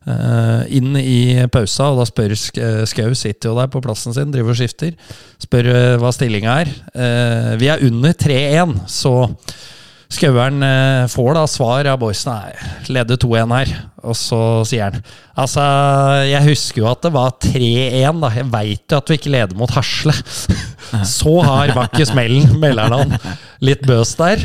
Eh, 0.00 0.60
inn 0.78 0.94
i 0.96 1.42
pausa, 1.52 1.90
og 1.90 1.98
da 2.00 2.06
spør 2.08 2.32
eh, 2.32 2.84
Skau, 2.88 3.10
sitter 3.18 3.50
jo 3.50 3.58
der 3.58 3.68
på 3.72 3.82
plassen 3.84 4.14
sin, 4.16 4.30
driver 4.32 4.54
og 4.54 4.60
skifter, 4.62 4.94
spør 5.42 5.98
hva 6.00 6.14
stillinga 6.14 6.54
er. 6.62 6.72
Eh, 6.94 7.50
vi 7.60 7.68
er 7.68 7.84
under 7.90 8.14
3-1, 8.16 8.78
så 8.88 9.12
Skaueren 10.10 10.62
eh, 10.66 11.04
får 11.10 11.36
da 11.36 11.44
svar 11.46 11.86
av 11.86 12.00
boysen 12.02 12.32
Nei, 12.32 12.70
leder 12.90 13.18
2-1 13.20 13.54
her. 13.54 13.72
Og 14.02 14.16
så 14.18 14.40
sier 14.66 14.88
han 14.88 15.04
Altså, 15.38 15.62
jeg 16.26 16.48
husker 16.48 16.82
jo 16.82 16.88
at 16.90 17.04
det 17.06 17.12
var 17.14 17.36
3-1, 17.44 18.18
da. 18.24 18.32
Jeg 18.34 18.50
veit 18.52 18.90
jo 18.90 18.98
at 18.98 19.12
vi 19.12 19.20
ikke 19.20 19.34
leder 19.36 19.58
mot 19.58 19.70
Hasle. 19.72 20.14
så 21.16 21.36
hard 21.46 21.74
var 21.76 21.88
ikke 21.88 22.10
smellen, 22.10 22.58
melder 22.60 22.96
han. 22.96 23.14
Litt 23.64 23.86
bøs 23.86 24.16
der. 24.18 24.42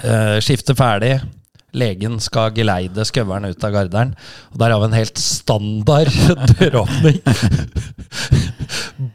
Eh, 0.00 0.38
skifter 0.42 0.76
ferdig. 0.78 1.18
Legen 1.74 2.20
skal 2.22 2.52
geleide 2.54 3.04
skaueren 3.06 3.50
ut 3.50 3.66
av 3.66 3.74
garderen. 3.74 4.14
Og 4.54 4.60
der 4.62 4.72
har 4.72 4.80
vi 4.82 4.88
en 4.88 4.96
helt 4.96 5.20
standard 5.20 6.10
døråpning. 6.54 7.20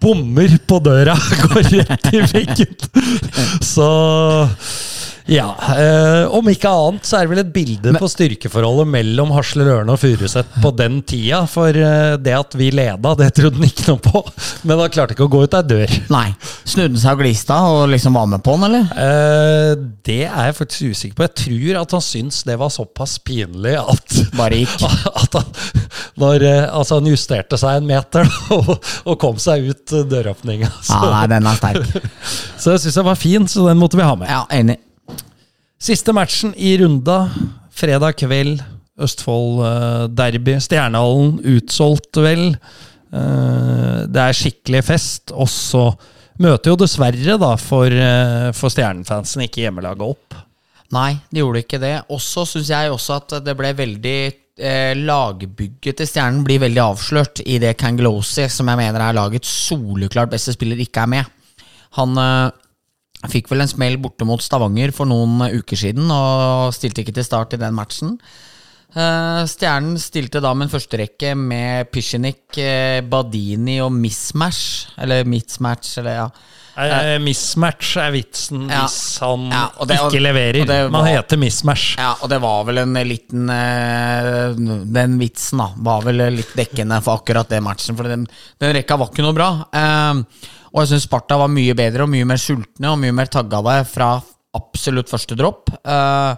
Bommer 0.04 0.56
på 0.68 0.80
døra, 0.84 1.16
går 1.48 1.74
rett 1.80 2.10
i 2.14 2.24
veggen. 2.36 2.76
Så 3.64 3.90
Ja, 5.30 5.50
eh, 5.76 6.26
Om 6.34 6.50
ikke 6.52 6.70
annet 6.74 7.06
så 7.08 7.20
er 7.20 7.28
det 7.28 7.32
vel 7.34 7.42
et 7.44 7.52
bilde 7.54 7.94
på 8.00 8.10
styrkeforholdet 8.10 8.90
mellom 8.90 9.32
Hasler 9.36 9.70
Ørne 9.76 9.94
og 9.94 10.02
Furuset 10.02 10.50
på 10.64 10.72
den 10.78 11.00
tida. 11.08 11.44
For 11.50 11.76
eh, 11.76 12.16
det 12.22 12.36
at 12.36 12.58
vi 12.58 12.72
leda, 12.74 13.14
det 13.20 13.30
trodde 13.38 13.60
han 13.60 13.70
ikke 13.70 13.88
noe 13.92 14.02
på. 14.04 14.24
Men 14.68 14.82
han 14.82 14.94
klarte 14.94 15.16
ikke 15.16 15.28
å 15.28 15.32
gå 15.32 15.44
ut 15.46 15.58
ei 15.60 15.64
dør. 15.70 15.96
Nei. 16.14 16.26
Snudde 16.64 16.96
han 16.96 17.04
seg 17.04 17.18
og 17.18 17.24
glista 17.24 17.60
og 17.70 17.84
liksom 17.94 18.18
var 18.18 18.30
med 18.34 18.44
på 18.46 18.58
han, 18.58 18.68
eller? 18.70 18.90
Eh, 19.06 19.74
det 20.10 20.22
er 20.28 20.50
jeg 20.50 20.58
faktisk 20.60 20.96
usikker 20.96 21.20
på. 21.20 21.28
Jeg 21.28 21.38
tror 21.44 21.82
at 21.84 21.96
han 21.98 22.06
syns 22.10 22.42
det 22.50 22.58
var 22.60 22.74
såpass 22.74 23.18
pinlig 23.26 23.78
at 23.80 24.18
Bare 24.38 24.60
gikk. 24.62 24.82
At 25.20 25.36
han, 25.36 25.48
når, 26.20 26.44
eh, 26.48 26.66
altså 26.74 27.00
han 27.00 27.08
justerte 27.10 27.58
seg 27.60 27.80
en 27.80 27.88
meter 27.90 28.28
og, 28.56 28.76
og 28.80 29.16
kom 29.22 29.40
seg 29.42 29.70
ut 29.70 29.96
døråpninga. 30.10 30.70
Ja, 30.90 31.00
nei, 31.14 31.26
den 31.32 31.50
er 31.50 31.60
sterk. 31.60 32.14
så 32.62 32.76
jeg 32.76 32.86
syns 32.86 33.02
den 33.02 33.10
var 33.10 33.20
fin, 33.20 33.50
så 33.50 33.68
den 33.70 33.82
måtte 33.82 34.00
vi 34.00 34.08
ha 34.08 34.16
med. 34.20 34.32
Ja, 34.32 34.44
enig. 34.56 34.80
Siste 35.80 36.12
matchen 36.12 36.52
i 36.60 36.74
runda, 36.82 37.30
fredag 37.72 38.18
kveld. 38.20 38.60
Østfold-derby. 39.00 40.58
Stjernehallen 40.60 41.38
utsolgt, 41.56 42.20
vel. 42.20 42.50
Eh, 43.14 44.02
Det 44.10 44.20
er 44.26 44.36
skikkelig 44.36 44.84
fest. 44.84 45.32
Og 45.32 45.48
så 45.48 45.86
møter 46.40 46.74
jo 46.74 46.76
dessverre, 46.76 47.38
da, 47.40 47.56
for, 47.56 47.88
eh, 47.88 48.52
for 48.52 48.70
Stjernefansen 48.70 49.46
ikke 49.48 49.64
hjemmelaget 49.64 50.04
opp. 50.04 50.36
Nei, 50.92 51.22
det 51.32 51.40
gjorde 51.40 51.64
ikke 51.64 51.80
det. 51.80 51.96
Også 52.10 52.46
syns 52.46 52.70
jeg 52.70 52.92
også 52.92 53.16
at 53.22 53.44
det 53.46 53.56
ble 53.56 53.74
veldig 53.74 54.34
eh, 54.60 54.94
Lagbygget 54.96 55.96
til 55.96 56.08
Stjernen 56.08 56.44
blir 56.44 56.60
veldig 56.60 56.82
avslørt 56.84 57.40
i 57.46 57.58
det 57.58 57.78
Kangelosi, 57.78 58.50
som 58.50 58.68
jeg 58.68 58.78
mener 58.78 59.00
er 59.00 59.14
lagets 59.14 59.48
soleklart 59.70 60.30
beste 60.30 60.52
spiller, 60.52 60.76
ikke 60.76 61.06
er 61.06 61.08
med. 61.08 61.26
Han 61.96 62.18
eh, 62.18 62.52
fikk 63.28 63.50
vel 63.52 63.62
en 63.62 63.68
smell 63.68 63.98
borte 64.00 64.24
mot 64.26 64.40
Stavanger 64.42 64.94
for 64.96 65.06
noen 65.06 65.42
uker 65.60 65.76
siden, 65.78 66.08
og 66.14 66.72
stilte 66.74 67.04
ikke 67.04 67.14
til 67.18 67.24
start 67.28 67.54
i 67.54 67.58
den 67.60 67.76
matchen. 67.76 68.18
Eh, 68.96 69.42
Stjernen 69.46 70.00
stilte 70.02 70.40
da 70.42 70.54
med 70.58 70.66
en 70.70 70.72
førsterekke 70.80 71.36
med 71.38 71.92
Pisjenik, 71.92 72.58
eh, 72.58 73.02
Badini 73.02 73.80
og 73.84 73.92
Mismatch. 73.94 74.88
Eller 74.98 75.26
Mismatch, 75.30 75.98
eller 76.00 76.16
ja. 76.24 76.30
Eh, 76.80 77.18
mismatch 77.20 77.98
er 78.00 78.12
vitsen 78.14 78.70
Ja. 78.70 78.86
hvis 78.86 79.20
han 79.20 79.50
Ja, 79.52 79.66
det- 79.86 79.98
ikke 80.00 80.22
leverer. 80.24 80.66
det 80.66 80.90
Man 80.90 81.06
heter 81.06 81.36
mismatch. 81.36 81.98
Ja, 81.98 82.14
og 82.22 82.30
det 82.30 82.40
var 82.40 82.64
vel 82.64 82.78
en 82.78 82.94
liten 82.94 83.48
Den 84.94 85.18
vitsen 85.20 85.58
da 85.60 85.74
var 85.76 86.02
vel 86.02 86.22
litt 86.38 86.54
dekkende 86.56 87.02
for 87.04 87.18
akkurat 87.20 87.50
det 87.50 87.62
matchen. 87.62 87.98
For 87.98 88.04
den, 88.08 88.26
den 88.62 88.74
rekka 88.74 88.98
var 88.98 89.10
ikke 89.12 89.26
noe 89.26 89.34
bra. 89.34 89.50
Eh, 89.74 90.24
og 90.70 90.82
jeg 90.84 90.92
syns 90.94 91.08
Sparta 91.08 91.38
var 91.42 91.52
mye 91.52 91.76
bedre 91.78 92.06
og 92.06 92.12
mye 92.14 92.28
mer 92.30 92.42
sultne 92.42 92.92
og 92.92 93.00
mye 93.02 93.16
mer 93.16 93.32
taggade 93.32 93.80
fra 93.90 94.14
absolutt 94.58 95.12
første 95.12 95.38
dropp. 95.38 95.72
Uh, 95.82 96.36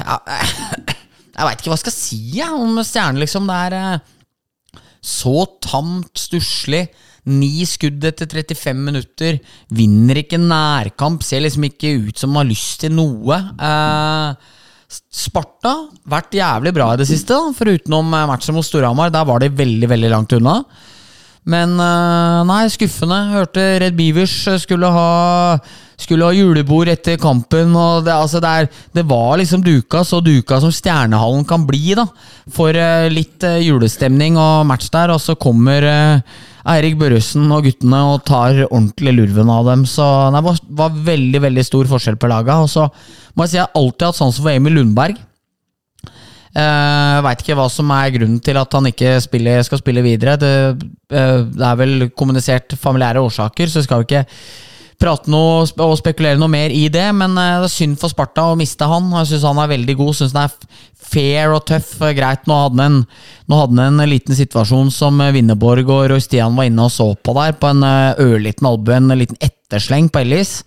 ja, 0.00 0.16
jeg 0.30 1.46
veit 1.46 1.60
ikke 1.60 1.70
hva 1.70 1.76
jeg 1.78 1.84
skal 1.84 1.96
si 1.96 2.18
jeg, 2.38 2.54
om 2.54 2.80
Stjernen, 2.86 3.20
liksom. 3.22 3.50
Det 3.50 3.60
er 3.66 3.78
uh, 3.78 4.80
så 5.00 5.46
tamt, 5.64 6.12
stusslig. 6.20 6.84
Ni 7.30 7.64
skudd 7.68 8.04
etter 8.04 8.28
35 8.28 8.80
minutter. 8.84 9.38
Vinner 9.76 10.22
ikke 10.22 10.40
nærkamp. 10.40 11.24
Ser 11.24 11.44
liksom 11.44 11.66
ikke 11.68 11.92
ut 12.08 12.20
som 12.20 12.32
man 12.32 12.44
har 12.44 12.50
lyst 12.52 12.80
til 12.84 12.94
noe. 12.96 13.36
Eh, 13.60 14.56
Sparta 14.90 15.74
vært 16.10 16.34
jævlig 16.34 16.72
bra 16.76 16.88
i 16.94 17.00
det 17.00 17.08
siste, 17.10 17.36
da, 17.36 17.52
for 17.56 17.70
utenom 17.70 18.08
matchen 18.10 18.56
mot 18.56 18.66
Storhamar. 18.66 19.12
Der 19.14 19.28
var 19.28 19.42
de 19.42 19.52
veldig, 19.52 19.90
veldig 19.92 20.10
langt 20.12 20.34
unna. 20.36 20.60
Men 21.48 21.78
eh, 21.80 22.40
nei, 22.48 22.64
skuffende. 22.72 23.20
Hørte 23.32 23.62
Red 23.80 23.96
Beavers 23.96 24.34
skulle 24.60 24.90
ha 24.92 25.06
Skulle 26.00 26.28
ha 26.28 26.32
julebord 26.32 26.88
etter 26.88 27.18
kampen. 27.20 27.72
Og 27.76 28.04
det, 28.06 28.12
altså 28.12 28.40
det, 28.40 28.50
er, 28.50 28.68
det 28.96 29.04
var 29.08 29.38
liksom 29.40 29.64
duka 29.64 30.04
så 30.04 30.20
duka 30.24 30.60
som 30.60 30.72
Stjernehallen 30.72 31.44
kan 31.48 31.66
bli, 31.68 31.94
da. 31.98 32.06
For 32.52 32.76
eh, 32.76 33.08
litt 33.12 33.44
eh, 33.44 33.60
julestemning 33.66 34.38
og 34.40 34.68
match 34.68 34.88
der, 34.92 35.12
og 35.12 35.20
så 35.20 35.36
kommer 35.40 35.84
eh, 35.84 36.38
Eirik 36.70 36.98
Børresen 37.00 37.48
og 37.52 37.64
guttene 37.68 38.00
og 38.12 38.24
tar 38.28 38.62
ordentlig 38.70 39.16
lurven 39.16 39.52
av 39.52 39.68
dem. 39.68 39.84
Så 39.88 40.04
det 40.34 40.44
var, 40.44 40.60
var 40.82 41.02
veldig 41.12 41.44
veldig 41.48 41.66
stor 41.68 41.88
forskjell 41.92 42.20
på 42.20 42.30
laga. 42.32 42.60
Og 42.64 42.72
så 42.72 42.88
må 43.34 43.44
jeg 43.44 43.52
si 43.52 43.60
jeg 43.60 43.66
har 43.68 43.80
alltid 43.80 44.08
hatt 44.10 44.20
sansen 44.20 44.44
for 44.44 44.52
Emil 44.52 44.80
Lundberg. 44.80 45.20
Uh, 46.50 47.20
Veit 47.22 47.44
ikke 47.44 47.54
hva 47.54 47.68
som 47.70 47.92
er 47.94 48.10
grunnen 48.16 48.40
til 48.42 48.58
at 48.58 48.72
han 48.74 48.88
ikke 48.90 49.14
spiller, 49.22 49.62
skal 49.66 49.78
spille 49.82 50.02
videre. 50.02 50.34
Det, 50.40 50.54
eh, 51.14 51.36
det 51.46 51.66
er 51.68 51.78
vel 51.78 52.08
kommunisert 52.10 52.74
familiære 52.80 53.22
årsaker, 53.22 53.70
så 53.70 53.84
skal 53.84 54.02
jo 54.02 54.08
ikke 54.08 54.24
prate 55.00 55.32
noe 55.32 55.64
og 55.64 55.96
spekulere 55.98 56.38
noe 56.40 56.50
mer 56.52 56.72
i 56.74 56.84
det. 56.92 57.06
Men 57.16 57.36
eh, 57.40 57.58
det 57.62 57.70
er 57.70 57.74
synd 57.74 57.98
for 58.00 58.12
Sparta 58.12 58.50
å 58.50 58.58
miste 58.58 58.88
han. 58.88 59.08
Jeg 59.20 59.32
syns 59.32 59.46
han 59.48 59.62
er 59.62 59.72
veldig 59.72 59.96
god. 60.00 60.18
Synes 60.18 60.36
han 60.36 60.48
er 60.48 60.80
fair 61.10 61.54
og 61.56 61.64
tøff. 61.70 61.94
Eh, 62.04 62.14
Greit, 62.18 62.46
nå 62.50 62.58
hadde 62.64 62.88
han 62.90 63.00
en, 63.48 64.00
en 64.04 64.10
liten 64.10 64.36
situasjon 64.36 64.92
som 64.94 65.20
eh, 65.24 65.32
Winneborg 65.36 65.88
og 65.88 66.06
Roy 66.12 66.24
Stian 66.24 66.58
var 66.58 66.68
inne 66.68 66.86
og 66.86 66.94
så 66.94 67.12
på 67.16 67.36
der, 67.38 67.56
på 67.60 67.72
en 67.72 67.86
eh, 67.86 68.24
ørliten 68.26 68.68
albue, 68.70 68.98
en 68.98 69.16
liten 69.16 69.40
ettersleng 69.40 70.10
på 70.12 70.24
Ellis. 70.24 70.60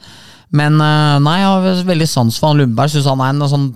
Men 0.54 0.82
eh, 0.82 1.20
nei, 1.28 1.38
jeg 1.42 1.52
har 1.52 1.86
veldig 1.94 2.10
sans 2.10 2.40
for 2.40 2.52
han 2.52 2.64
Lundberg. 2.64 2.94
Syns 2.94 3.10
han 3.10 3.24
er 3.24 3.36
en 3.36 3.54
sånn 3.54 3.70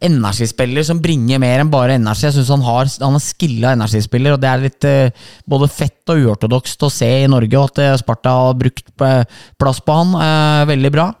energispiller 0.00 0.84
som 0.86 1.00
bringer 1.02 1.40
mer 1.42 1.62
enn 1.62 1.72
bare 1.72 1.98
energi. 1.98 2.26
Jeg 2.26 2.36
synes 2.38 2.52
Han 2.54 2.66
har 2.66 2.90
Han 3.00 3.18
er 3.18 3.24
skilla 3.24 3.74
energispiller, 3.76 4.34
og 4.34 4.42
det 4.42 4.50
er 4.50 4.64
litt 4.64 4.88
eh, 4.88 5.26
både 5.46 5.70
fett 5.70 6.12
og 6.12 6.24
uortodokst 6.24 6.82
å 6.82 6.92
se 6.92 7.10
i 7.24 7.30
Norge. 7.30 7.58
Og 7.58 7.70
at 7.72 7.82
eh, 7.84 7.96
Sparta 8.00 8.34
har 8.38 8.58
brukt 8.58 8.90
eh, 9.02 9.22
plass 9.60 9.80
på 9.84 9.98
han. 10.00 10.16
Eh, 10.18 10.66
veldig 10.74 10.92
bra. 10.94 11.12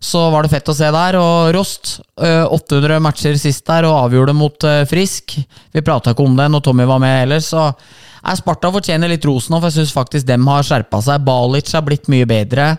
Så 0.00 0.20
var 0.30 0.46
det 0.46 0.52
fett 0.52 0.68
å 0.70 0.76
se 0.76 0.90
der. 0.94 1.18
Og 1.18 1.52
Rost, 1.56 1.98
eh, 2.22 2.44
800 2.46 3.00
matcher 3.02 3.38
sist 3.40 3.66
der, 3.66 3.88
og 3.88 4.04
avgjorde 4.06 4.36
mot 4.36 4.68
eh, 4.68 4.84
Frisk. 4.88 5.38
Vi 5.74 5.84
prata 5.86 6.14
ikke 6.14 6.26
om 6.26 6.36
det 6.38 6.50
når 6.52 6.62
Tommy 6.66 6.86
var 6.88 7.02
med 7.02 7.16
heller, 7.24 7.42
så 7.42 7.70
eh, 7.72 8.36
Sparta 8.38 8.70
fortjener 8.74 9.10
litt 9.10 9.26
rosen 9.26 9.58
for 9.58 9.68
jeg 9.70 9.80
syns 9.80 9.96
faktisk 9.96 10.28
dem 10.28 10.46
har 10.50 10.66
skjerpa 10.66 11.02
seg. 11.02 11.26
Balic 11.26 11.74
har 11.74 11.86
blitt 11.86 12.10
mye 12.12 12.28
bedre. 12.28 12.76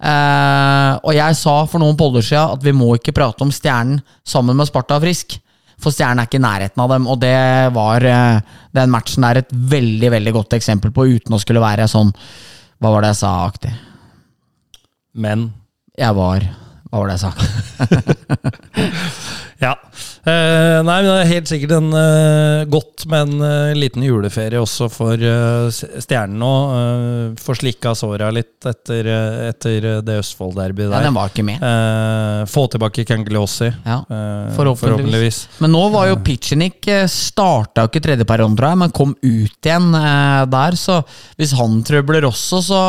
Eh, 0.00 0.92
og 1.04 1.12
jeg 1.14 1.36
sa 1.38 1.66
for 1.70 1.78
noen 1.82 1.96
podder 1.98 2.22
siden 2.24 2.52
at 2.56 2.64
vi 2.66 2.72
må 2.76 2.88
ikke 2.98 3.14
prate 3.14 3.44
om 3.46 3.52
Stjernen 3.54 4.00
sammen 4.26 4.56
med 4.58 4.66
Sparta 4.68 4.94
og 4.98 5.04
Frisk. 5.06 5.28
For 5.80 5.90
Stjernen 5.94 6.20
er 6.22 6.26
ikke 6.28 6.40
i 6.40 6.44
nærheten 6.44 6.82
av 6.82 6.88
dem, 6.94 7.04
og 7.10 7.16
det 7.22 7.36
var 7.74 7.98
eh, 8.08 8.42
den 8.74 8.92
matchen 8.94 9.26
der 9.26 9.36
et 9.42 9.52
veldig 9.52 10.10
veldig 10.14 10.32
godt 10.36 10.52
eksempel 10.58 10.90
på, 10.94 11.08
uten 11.18 11.34
å 11.34 11.42
skulle 11.42 11.62
være 11.62 11.88
sånn 11.90 12.10
Hva 12.78 12.88
var 12.94 13.00
det 13.04 13.10
jeg 13.12 13.22
sa-aktig? 13.22 13.72
Men 15.14 15.38
Jeg 15.98 16.12
var 16.16 16.40
Hva 16.90 16.96
var 17.02 17.06
det 17.10 17.16
jeg 17.18 17.24
sa? 17.24 17.32
Ja. 19.64 19.72
Eh, 20.24 20.78
nei, 20.80 20.98
men 21.04 21.10
det 21.10 21.16
er 21.20 21.32
helt 21.34 21.50
sikkert 21.50 21.74
en 21.76 21.90
uh, 21.92 22.64
godt 22.72 23.04
med 23.12 23.26
en 23.26 23.42
uh, 23.44 23.74
liten 23.76 24.04
juleferie 24.06 24.56
også 24.56 24.88
for 24.88 25.20
uh, 25.20 25.68
Stjernen 25.68 26.38
nå. 26.40 26.52
Uh, 26.72 27.34
Få 27.44 27.52
slikka 27.58 27.92
såra 27.98 28.30
litt 28.32 28.64
etter, 28.64 29.04
eh, 29.10 29.48
etter 29.50 29.84
eh, 29.84 29.98
det 30.04 30.14
Østfold-derbyet 30.22 30.92
Ja, 30.92 31.00
den 31.04 31.16
var 31.16 31.28
ikke 31.28 31.44
med. 31.44 31.60
Eh, 31.60 32.44
få 32.48 32.62
tilbake 32.72 33.04
Kangliosi. 33.08 33.68
Ja, 33.84 33.98
eh, 34.08 34.54
forhåpentligvis. 34.56 35.40
Men 35.60 35.74
nå 35.74 35.82
var 35.92 36.08
jo 36.08 36.16
Pitchenik 36.24 36.88
Starta 37.12 37.84
jo 37.84 37.90
ikke 37.90 38.02
tredje 38.06 38.26
periode, 38.28 38.56
tror 38.56 38.70
jeg, 38.72 38.80
men 38.80 38.94
kom 38.96 39.12
ut 39.20 39.68
igjen 39.68 39.90
eh, 39.98 40.44
der. 40.52 40.78
Så 40.80 41.00
hvis 41.36 41.52
han 41.58 41.76
trøbler 41.84 42.24
også, 42.30 42.62
så 42.64 42.80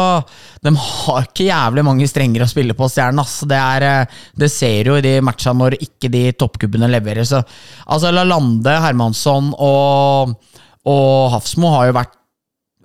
De 0.66 0.72
har 0.80 1.28
ikke 1.28 1.50
jævlig 1.50 1.84
mange 1.86 2.08
strenger 2.10 2.46
å 2.46 2.50
spille 2.50 2.74
på, 2.78 2.88
Stjernen. 2.90 3.20
ass. 3.26 3.42
Det, 3.50 3.60
er, 3.60 3.88
eh, 3.90 4.24
det 4.40 4.52
ser 4.54 4.92
jo 4.92 4.96
i 5.00 5.04
de 5.06 5.18
matchene 5.26 5.60
når 5.60 5.78
ikke 5.82 6.12
de 6.14 6.24
toppkubbene 6.40 6.90
leverer. 6.96 7.25
Så 7.30 7.42
altså 7.86 8.14
Lalande, 8.14 8.78
Hermansson 8.84 9.54
og, 9.56 10.36
og 10.86 11.34
Hafsmo 11.34 11.74
har 11.76 11.90
jo 11.90 11.98
vært 12.00 12.22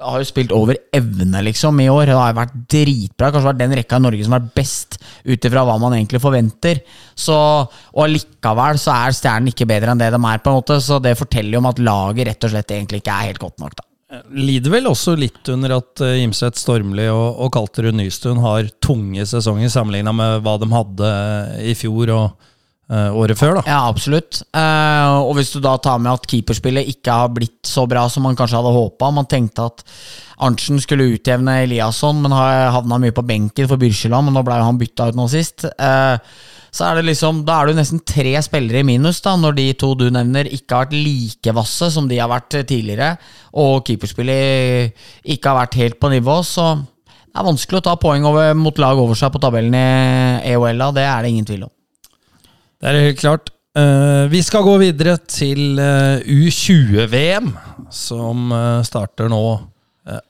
har 0.00 0.22
jo 0.22 0.28
spilt 0.28 0.52
over 0.56 0.78
evne, 0.96 1.42
liksom, 1.44 1.76
i 1.82 1.88
år. 1.92 2.08
Det 2.08 2.16
har 2.16 2.36
vært 2.36 2.56
dritbra. 2.72 3.30
Kanskje 3.30 3.50
vært 3.50 3.60
den 3.60 3.76
rekka 3.76 3.98
i 4.00 4.04
Norge 4.06 4.24
som 4.24 4.34
har 4.36 4.42
vært 4.42 4.56
best, 4.56 4.96
ut 5.28 5.48
ifra 5.50 5.64
hva 5.68 5.76
man 5.82 5.96
egentlig 5.96 6.22
forventer. 6.22 6.82
Så, 7.12 7.36
og 7.66 8.10
likevel 8.14 8.80
så 8.80 8.94
er 8.96 9.16
Stjernen 9.16 9.52
ikke 9.52 9.68
bedre 9.68 9.92
enn 9.92 10.00
det 10.00 10.10
de 10.14 10.20
er, 10.20 10.42
på 10.42 10.52
en 10.52 10.58
måte. 10.60 10.80
Så 10.84 11.00
det 11.04 11.18
forteller 11.20 11.58
jo 11.58 11.62
om 11.62 11.70
at 11.70 11.82
laget 11.84 12.30
rett 12.30 12.48
og 12.48 12.54
slett 12.54 12.76
egentlig 12.76 13.02
ikke 13.02 13.16
er 13.16 13.30
helt 13.30 13.42
godt 13.42 13.60
nok, 13.62 13.76
da. 13.76 13.86
Lider 14.34 14.72
vel 14.72 14.88
også 14.90 15.12
litt 15.14 15.46
under 15.52 15.76
at 15.76 16.00
uh, 16.02 16.16
Imset 16.18 16.58
Stormli 16.58 17.04
og, 17.12 17.44
og 17.44 17.52
Kalterud 17.54 17.94
Nystuen 17.94 18.40
har 18.42 18.66
tunge 18.82 19.22
sesonger 19.28 19.70
sammenligna 19.70 20.10
med 20.16 20.40
hva 20.42 20.56
de 20.58 20.66
hadde 20.72 21.10
eh, 21.10 21.68
i 21.70 21.76
fjor 21.78 22.10
og 22.16 22.24
eh, 22.24 22.49
året 22.90 23.38
før. 23.38 23.60
da. 23.60 23.62
Ja, 23.70 23.80
absolutt. 23.88 24.42
Eh, 24.50 25.12
og 25.22 25.36
hvis 25.38 25.52
du 25.54 25.60
da 25.62 25.76
tar 25.78 26.00
med 26.02 26.12
at 26.12 26.26
keeperspillet 26.30 26.90
ikke 26.90 27.14
har 27.22 27.30
blitt 27.34 27.62
så 27.66 27.86
bra 27.90 28.08
som 28.10 28.26
man 28.26 28.38
kanskje 28.38 28.58
hadde 28.58 28.74
håpa 28.74 29.12
Man 29.14 29.28
tenkte 29.30 29.68
at 29.70 29.84
Arntzen 30.40 30.80
skulle 30.82 31.10
utjevne 31.14 31.60
Eliasson, 31.66 32.22
men 32.22 32.32
har 32.34 32.72
havna 32.74 32.98
mye 32.98 33.14
på 33.14 33.22
benken 33.28 33.68
for 33.68 33.80
Byrkjeland, 33.80 34.26
men 34.26 34.34
nå 34.34 34.42
ble 34.46 34.56
han 34.56 34.78
bytta 34.80 35.10
ut 35.10 35.18
nå 35.18 35.26
sist. 35.30 35.66
Eh, 35.68 36.16
så 36.70 36.86
er 36.86 37.00
det 37.00 37.08
liksom, 37.10 37.42
Da 37.44 37.60
er 37.60 37.70
det 37.70 37.80
nesten 37.80 38.00
tre 38.06 38.32
spillere 38.42 38.80
i 38.80 38.86
minus, 38.86 39.20
da, 39.22 39.34
når 39.36 39.58
de 39.58 39.66
to 39.78 39.94
du 39.98 40.06
nevner 40.10 40.48
ikke 40.48 40.76
har 40.78 40.86
vært 40.86 40.96
like 40.96 41.54
vasse 41.54 41.90
som 41.92 42.08
de 42.08 42.18
har 42.18 42.30
vært 42.30 42.62
tidligere, 42.62 43.16
og 43.60 43.84
keeperspillet 43.86 44.94
ikke 45.34 45.50
har 45.50 45.60
vært 45.64 45.78
helt 45.82 46.00
på 46.00 46.10
nivå. 46.14 46.40
Så 46.46 46.72
Det 47.30 47.38
er 47.38 47.46
vanskelig 47.46 47.78
å 47.78 47.84
ta 47.86 47.94
poeng 47.94 48.24
over, 48.26 48.54
mot 48.58 48.78
lag 48.82 48.98
over 48.98 49.14
seg 49.14 49.30
på 49.30 49.38
tabellen 49.38 49.74
i 49.78 50.50
EOL-a, 50.50 50.90
det 50.90 51.04
er 51.06 51.22
det 51.22 51.30
ingen 51.30 51.46
tvil 51.46 51.68
om. 51.68 51.70
Det 52.80 52.88
er 52.88 53.02
helt 53.10 53.20
klart. 53.20 53.50
Eh, 53.76 54.24
vi 54.32 54.40
skal 54.42 54.64
gå 54.64 54.78
videre 54.80 55.18
til 55.28 55.76
eh, 55.78 56.22
U20-VM, 56.24 57.50
som 57.92 58.54
eh, 58.56 58.80
starter 58.88 59.28
nå 59.30 59.42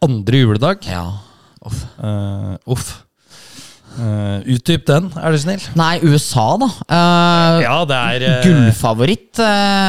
andre 0.03 0.41
juledag. 0.43 0.83
Ja, 0.91 1.07
uff. 1.65 1.85
Uff. 2.69 2.91
Uh, 3.91 4.39
utdyp 4.55 4.85
den, 4.87 5.09
er 5.19 5.35
du 5.35 5.39
snill. 5.43 5.63
Nei, 5.79 5.97
USA, 6.07 6.45
da. 6.61 6.69
Uh, 6.87 7.57
Ja, 7.65 7.79
det 7.89 7.97
er 7.99 8.23
uh, 8.23 8.37
Gullfavoritt, 8.45 9.41
uh, 9.41 9.47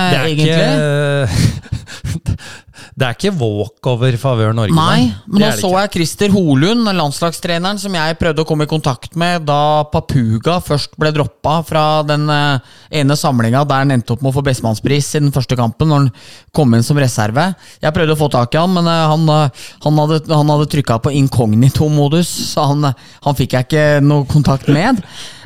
det 0.10 0.18
er 0.18 0.26
egentlig. 0.32 0.56
Ikke, 0.58 2.38
det 2.96 3.08
er 3.08 3.16
ikke 3.16 3.34
walkover 3.40 4.16
favør 4.20 4.56
Norge. 4.56 4.76
Nei, 4.76 5.12
men 5.28 5.46
nå 5.46 5.50
så 5.58 5.72
jeg 5.78 5.92
Christer 5.96 6.34
Holund, 6.34 6.88
landslagstreneren, 6.98 7.80
som 7.82 7.96
jeg 7.96 8.18
prøvde 8.20 8.44
å 8.44 8.48
komme 8.48 8.68
i 8.68 8.72
kontakt 8.72 9.16
med 9.20 9.46
da 9.48 9.84
Papuga 9.92 10.58
først 10.64 10.98
ble 11.00 11.12
droppa 11.16 11.60
fra 11.68 11.84
den 12.08 12.28
eh, 12.32 12.78
ene 13.02 13.18
samlinga 13.20 13.64
der 13.68 13.84
han 13.84 13.94
endte 13.96 14.16
opp 14.16 14.24
med 14.24 14.32
å 14.32 14.38
få 14.38 14.46
bestemannspris 14.46 15.14
i 15.18 15.24
den 15.24 15.34
første 15.36 15.58
kampen, 15.60 15.92
når 15.92 16.04
han 16.04 16.10
kom 16.56 16.74
inn 16.76 16.86
som 16.86 17.00
reserve. 17.02 17.52
Jeg 17.82 17.96
prøvde 17.96 18.16
å 18.16 18.22
få 18.22 18.32
tak 18.34 18.56
i 18.56 18.62
han, 18.62 18.74
men 18.76 18.90
eh, 18.90 19.04
han, 19.12 19.28
eh, 19.36 19.68
han 19.86 20.02
hadde, 20.04 20.24
han 20.32 20.56
hadde 20.56 20.72
trykka 20.76 21.00
på 21.04 21.14
inkognito-modus, 21.22 22.32
så 22.54 22.68
han, 22.72 22.92
han 23.26 23.40
fikk 23.40 23.58
jeg 23.58 23.70
ikke 23.70 23.86
noe 24.06 24.28
kontakt 24.30 24.70
med. 24.72 25.02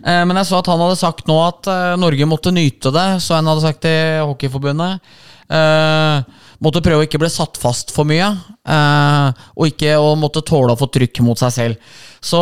Men 0.06 0.38
jeg 0.38 0.46
så 0.46 0.60
at 0.60 0.68
han 0.70 0.78
hadde 0.84 0.98
sagt 1.00 1.26
nå 1.26 1.36
at 1.42 1.66
Norge 1.98 2.28
måtte 2.30 2.52
nyte 2.54 2.92
det, 2.94 3.06
så 3.26 3.40
han 3.40 3.48
hadde 3.50 3.64
sagt 3.64 3.80
til 3.82 4.20
Hockeyforbundet. 4.30 5.02
Måtte 6.62 6.84
prøve 6.86 7.02
å 7.02 7.08
ikke 7.08 7.20
bli 7.24 7.25
satt 7.32 7.60
fast 7.60 7.92
for 7.96 8.08
mye, 8.08 8.28
eh, 8.68 9.46
og 9.56 9.70
ikke 9.72 9.98
å 10.00 10.16
måtte 10.20 10.46
tåle 10.46 10.74
å 10.76 10.80
få 10.80 10.90
trykk 10.94 11.22
mot 11.26 11.40
seg 11.40 11.54
selv. 11.54 11.94
Så 12.24 12.42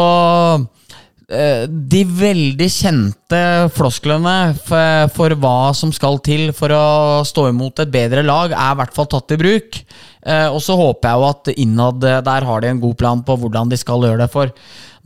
eh, 1.27 1.65
de 1.67 2.03
veldig 2.07 2.69
kjente 2.71 3.41
flosklene 3.75 4.37
for, 4.67 5.09
for 5.15 5.37
hva 5.39 5.73
som 5.77 5.93
skal 5.95 6.19
til 6.25 6.51
for 6.55 6.75
å 6.75 6.85
stå 7.27 7.47
imot 7.51 7.83
et 7.83 7.93
bedre 7.93 8.25
lag, 8.27 8.55
er 8.55 8.75
i 8.75 8.79
hvert 8.81 8.95
fall 8.95 9.09
tatt 9.11 9.35
i 9.35 9.39
bruk. 9.41 9.81
Eh, 10.23 10.47
og 10.47 10.61
så 10.63 10.77
håper 10.79 11.09
jeg 11.09 11.19
jo 11.19 11.29
at 11.31 11.53
innad 11.57 12.07
der 12.29 12.49
har 12.49 12.63
de 12.63 12.73
en 12.73 12.83
god 12.83 12.99
plan 12.99 13.25
på 13.25 13.39
hvordan 13.39 13.71
de 13.71 13.79
skal 13.79 14.05
gjøre 14.05 14.25
det. 14.25 14.31
For 14.33 14.53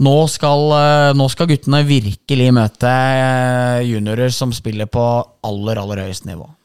nå 0.04 0.18
skal, 0.30 0.70
nå 1.18 1.26
skal 1.34 1.50
guttene 1.50 1.82
virkelig 1.88 2.52
møte 2.54 2.94
juniorer 3.88 4.30
som 4.30 4.54
spiller 4.54 4.86
på 4.92 5.08
aller, 5.48 5.82
aller 5.82 6.06
høyeste 6.06 6.30
nivå. 6.30 6.57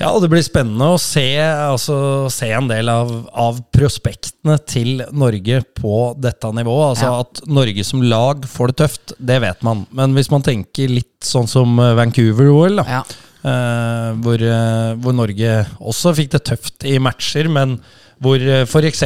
Ja, 0.00 0.08
og 0.10 0.22
det 0.24 0.30
blir 0.32 0.42
spennende 0.42 0.86
å 0.94 1.00
se, 1.00 1.26
altså, 1.38 1.96
se 2.32 2.48
en 2.56 2.66
del 2.70 2.88
av, 2.88 3.10
av 3.38 3.58
prospektene 3.76 4.56
til 4.66 5.02
Norge 5.12 5.60
på 5.78 5.96
dette 6.18 6.48
nivået. 6.56 6.94
Altså 6.94 7.10
Ja. 7.10 7.18
At 7.20 7.42
Norge 7.46 7.84
som 7.84 8.02
lag 8.02 8.46
får 8.48 8.72
det 8.72 8.76
tøft, 8.80 9.12
det 9.20 9.40
vet 9.44 9.62
man. 9.62 9.84
Men 9.92 10.16
hvis 10.16 10.30
man 10.32 10.42
tenker 10.42 10.88
litt 10.88 11.20
sånn 11.28 11.46
som 11.50 11.76
Vancouver-OL, 11.76 12.80
Ja. 12.88 13.02
Eh, 13.44 14.08
hvor, 14.22 14.42
uh, 14.46 14.92
hvor 15.02 15.16
Norge 15.18 15.56
også 15.80 16.14
fikk 16.18 16.32
det 16.36 16.42
tøft 16.52 16.86
i 16.88 16.96
matcher, 17.02 17.48
men 17.52 17.76
hvor 18.22 18.38
uh, 18.38 18.62
f.eks. 18.66 19.02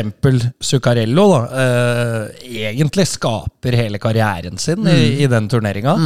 Zuccarello 0.60 1.28
da, 1.32 1.42
uh, 1.52 2.42
egentlig 2.44 3.06
skaper 3.08 3.76
hele 3.80 4.00
karrieren 4.02 4.58
sin 4.60 4.84
i, 4.92 5.22
i 5.24 5.30
den 5.32 5.48
turneringa. 5.52 5.96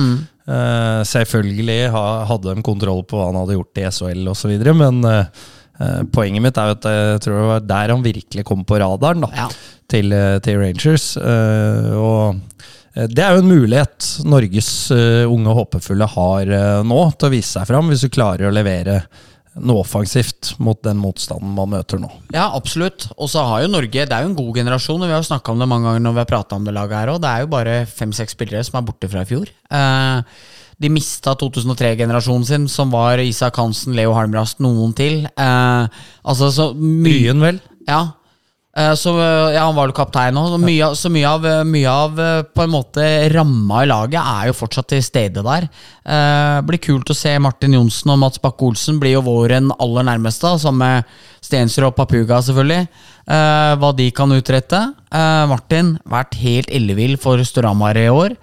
Eh, 0.51 1.01
selvfølgelig 1.07 1.91
ha, 1.95 2.05
hadde 2.27 2.55
de 2.57 2.63
kontroll 2.67 3.05
på 3.07 3.19
hva 3.21 3.29
han 3.29 3.37
hadde 3.39 3.55
gjort 3.55 3.79
i 3.79 3.85
SHL 3.87 4.31
osv., 4.33 4.55
men 4.75 4.97
eh, 5.07 5.43
eh, 5.79 6.01
poenget 6.11 6.43
mitt 6.43 6.59
er 6.59 6.73
at 6.75 6.89
jeg 6.91 7.21
tror 7.23 7.37
det 7.39 7.51
var 7.53 7.69
der 7.69 7.93
han 7.95 8.03
virkelig 8.03 8.43
kom 8.49 8.65
på 8.67 8.81
radaren 8.83 9.23
da, 9.23 9.31
Ja. 9.45 9.47
til, 9.93 10.11
eh, 10.17 10.41
til 10.43 10.59
Rangers. 10.59 11.13
Eh, 11.21 11.93
og 11.95 12.35
eh, 12.35 12.67
det 12.95 13.23
er 13.23 13.37
jo 13.37 13.43
en 13.45 13.51
mulighet 13.51 14.07
Norges 14.27 14.71
eh, 14.95 15.25
unge 15.31 15.53
håpefulle 15.55 16.09
har 16.11 16.55
eh, 16.57 16.79
nå 16.87 17.01
til 17.15 17.29
å 17.29 17.35
vise 17.37 17.53
seg 17.55 17.69
fram, 17.69 17.91
hvis 17.93 18.03
du 18.07 18.11
klarer 18.13 18.49
å 18.49 18.55
levere 18.55 19.05
noe 19.61 19.83
offensivt 19.83 20.53
mot 20.63 20.79
den 20.85 21.01
motstanden 21.01 21.53
man 21.57 21.73
møter 21.73 21.99
nå. 22.01 22.09
Ja, 22.35 22.49
absolutt. 22.55 23.09
Og 23.17 23.31
så 23.33 23.43
har 23.45 23.65
jo 23.65 23.73
Norge 23.73 24.07
Det 24.07 24.15
er 24.15 24.25
jo 24.25 24.31
en 24.31 24.39
god 24.39 24.61
generasjon. 24.61 25.03
og 25.03 25.09
Vi 25.09 25.15
har 25.15 25.23
jo 25.23 25.27
snakka 25.27 25.53
om 25.53 25.59
det 25.61 25.69
mange 25.71 25.89
ganger 25.89 26.05
når 26.05 26.17
vi 26.17 26.23
har 26.23 26.31
prata 26.31 26.57
om 26.57 26.67
det 26.67 26.75
laget 26.77 27.01
her 27.01 27.13
òg. 27.15 27.21
Det 27.23 27.33
er 27.33 27.43
jo 27.43 27.51
bare 27.51 27.75
fem-seks 27.91 28.37
spillere 28.37 28.63
som 28.67 28.79
er 28.79 28.87
borte 28.87 29.11
fra 29.11 29.25
i 29.27 29.29
fjor. 29.29 29.51
Eh, 29.51 30.39
de 30.81 30.93
mista 30.93 31.35
2003-generasjonen 31.37 32.47
sin, 32.47 32.69
som 32.73 32.95
var 32.95 33.21
Isak 33.21 33.59
Hansen, 33.61 33.93
Leo 33.99 34.15
Halmrast, 34.17 34.63
noen 34.65 34.95
til. 34.97 35.27
Eh, 35.29 36.07
altså 36.23 36.53
så 36.55 36.71
mye 36.79 37.35
vel? 37.43 37.61
Ja. 37.91 38.05
Eh, 38.77 38.95
Så, 38.95 39.11
eh, 39.19 39.55
ja, 39.55 39.65
han 39.67 39.75
var 39.75 39.89
jo 39.91 39.97
kaptein 39.97 40.37
òg. 40.39 40.53
Så 40.53 40.59
mye, 40.63 40.91
så 40.95 41.11
mye 41.11 41.27
av, 41.27 41.47
eh, 41.47 41.65
mye 41.65 41.91
av 41.91 42.15
på 42.55 42.63
en 42.63 42.71
måte 42.71 43.03
ramma 43.33 43.83
i 43.83 43.89
laget 43.91 44.21
er 44.23 44.47
jo 44.47 44.53
fortsatt 44.61 44.87
til 44.93 45.03
stede 45.03 45.43
der. 45.43 45.69
Eh, 46.07 46.61
blir 46.63 46.79
kult 46.79 47.11
å 47.11 47.17
se 47.17 47.37
Martin 47.39 47.73
Johnsen 47.75 48.13
og 48.13 48.19
Mats 48.19 48.39
Bakke 48.39 48.63
Olsen 48.63 49.01
blir 49.01 49.17
jo 49.19 49.23
våren 49.23 49.73
aller 49.81 50.05
nærmeste, 50.07 50.55
sammen 50.61 50.79
med 50.79 51.05
Stensrud 51.43 51.89
og 51.89 51.97
Papuga, 51.97 52.39
selvfølgelig. 52.39 52.89
Eh, 53.27 53.77
hva 53.77 53.97
de 53.97 54.11
kan 54.13 54.31
utrette. 54.31 54.95
Eh, 55.11 55.47
Martin 55.47 55.99
vært 56.09 56.35
helt 56.35 56.71
ellevill 56.71 57.17
for 57.19 57.39
Storhamar 57.39 57.97
i 57.97 58.09
år. 58.09 58.37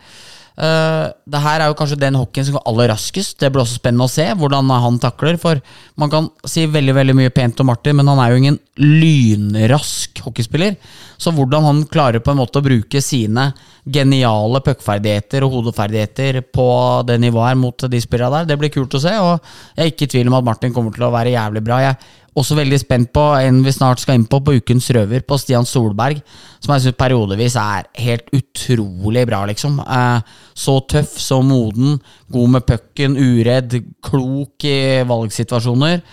Uh, 0.58 1.14
det 1.30 1.38
her 1.44 1.62
er 1.62 1.70
jo 1.70 1.76
kanskje 1.78 2.00
den 2.02 2.16
hockeyen 2.18 2.48
som 2.48 2.56
går 2.58 2.64
aller 2.70 2.90
raskest. 2.90 3.36
Det 3.38 3.52
blir 3.54 3.62
også 3.62 3.78
spennende 3.78 4.08
å 4.08 4.12
se 4.12 4.26
hvordan 4.40 4.72
han 4.74 4.98
takler. 5.02 5.38
For 5.42 5.62
man 6.02 6.14
kan 6.14 6.30
si 6.50 6.66
veldig 6.74 6.96
veldig 6.98 7.16
mye 7.20 7.34
pent 7.36 7.62
om 7.62 7.70
Martin, 7.70 8.00
men 8.00 8.10
han 8.10 8.22
er 8.24 8.34
jo 8.34 8.40
ingen 8.42 8.60
lynrask 8.82 10.24
hockeyspiller. 10.26 10.80
Så 11.22 11.34
hvordan 11.34 11.66
han 11.66 11.84
klarer 11.94 12.24
på 12.26 12.34
en 12.34 12.42
måte 12.42 12.58
å 12.62 12.66
bruke 12.66 13.02
sine 13.06 13.52
geniale 13.88 14.62
puckferdigheter 14.66 15.46
og 15.46 15.60
hodeferdigheter 15.60 16.42
på 16.54 16.68
det 17.08 17.20
nivået 17.22 17.52
her 17.52 17.60
mot 17.62 17.86
de 17.88 18.02
spillerne 18.04 18.42
der, 18.42 18.50
det 18.52 18.60
blir 18.60 18.74
kult 18.74 18.98
å 18.98 19.04
se. 19.04 19.14
Og 19.14 19.38
jeg 19.78 19.86
er 19.86 19.94
ikke 19.94 20.10
i 20.10 20.14
tvil 20.18 20.32
om 20.32 20.40
at 20.42 20.50
Martin 20.50 20.74
kommer 20.74 20.96
til 20.96 21.06
å 21.08 21.14
være 21.14 21.38
jævlig 21.38 21.64
bra. 21.70 21.84
Jeg 21.86 22.02
også 22.38 22.58
veldig 22.60 22.78
spent 22.82 23.10
på 23.16 23.24
en 23.40 23.64
vi 23.66 23.74
snart 23.74 24.02
skal 24.04 24.20
inn 24.20 24.28
på, 24.30 24.40
på 24.46 24.58
Ukens 24.60 24.90
røver, 24.94 25.24
på 25.26 25.40
Stian 25.42 25.66
Solberg. 25.68 26.22
Som 26.62 26.76
jeg 26.76 26.86
syns 26.86 27.00
periodevis 27.00 27.58
er 27.62 27.90
helt 28.04 28.30
utrolig 28.36 29.26
bra, 29.30 29.44
liksom. 29.50 29.80
Eh, 29.82 30.34
så 30.58 30.80
tøff, 30.90 31.18
så 31.22 31.42
moden, 31.46 31.98
god 32.34 32.56
med 32.56 32.68
pucken, 32.68 33.18
uredd, 33.18 33.80
klok 34.06 34.68
i 34.70 34.80
valgsituasjoner. 35.10 36.04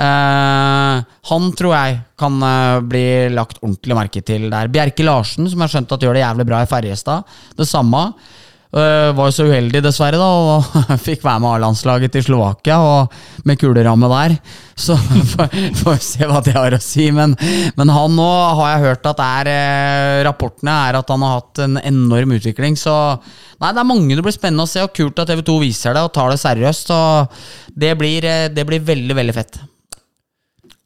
Eh, 0.00 1.00
han 1.30 1.48
tror 1.58 1.74
jeg 1.74 1.96
kan 2.20 2.36
eh, 2.46 2.82
bli 2.92 3.06
lagt 3.34 3.62
ordentlig 3.64 3.98
merke 3.98 4.24
til 4.24 4.48
der. 4.52 4.70
Bjerke 4.72 5.06
Larsen, 5.06 5.48
som 5.48 5.58
jeg 5.58 5.66
har 5.66 5.74
skjønt 5.74 5.96
at 5.96 6.06
gjør 6.06 6.16
det 6.16 6.26
jævlig 6.26 6.48
bra 6.52 6.62
i 6.64 6.70
Ferjestad. 6.70 7.34
Det 7.56 7.68
samme. 7.68 8.04
Eh, 8.70 9.10
var 9.18 9.26
jo 9.26 9.34
så 9.34 9.44
uheldig, 9.50 9.80
dessverre, 9.82 10.18
da, 10.20 10.26
og 10.30 10.98
fikk 11.06 11.24
være 11.26 11.42
med 11.42 11.56
A-landslaget 11.56 12.12
til 12.14 12.22
Slovakia 12.28 12.76
og 12.78 13.14
med 13.48 13.58
kuleramme 13.58 14.10
der. 14.12 14.36
Så 14.78 14.94
får 15.80 15.88
vi 15.88 15.96
se 16.06 16.28
hva 16.30 16.38
det 16.46 16.54
har 16.54 16.76
å 16.76 16.82
si. 16.82 17.08
Men, 17.14 17.34
men 17.74 17.90
han 17.90 18.14
nå 18.14 18.28
har 18.60 18.76
jeg 18.76 18.84
hørt 18.84 19.08
at 19.10 19.22
er 19.24 19.50
eh, 19.50 20.20
Rapportene 20.28 20.76
er 20.86 21.00
at 21.00 21.10
han 21.10 21.24
har 21.26 21.40
hatt 21.40 21.62
en 21.66 21.80
enorm 21.82 22.36
utvikling. 22.38 22.78
Så 22.78 22.94
nei, 23.58 23.72
det 23.72 23.82
er 23.82 23.88
mange 23.90 24.14
det 24.14 24.22
blir 24.26 24.36
spennende 24.38 24.68
å 24.68 24.70
se, 24.70 24.84
og 24.86 24.94
kult 24.94 25.18
at 25.18 25.32
TV2 25.32 25.58
viser 25.64 25.98
det 25.98 26.06
og 26.06 26.14
tar 26.14 26.30
det 26.30 26.38
seriøst. 26.44 26.94
Så 26.94 27.74
det 27.74 27.96
blir, 27.98 28.22
eh, 28.22 28.46
det 28.54 28.68
blir 28.70 28.86
veldig, 28.86 29.18
veldig 29.18 29.36
fett. 29.40 29.58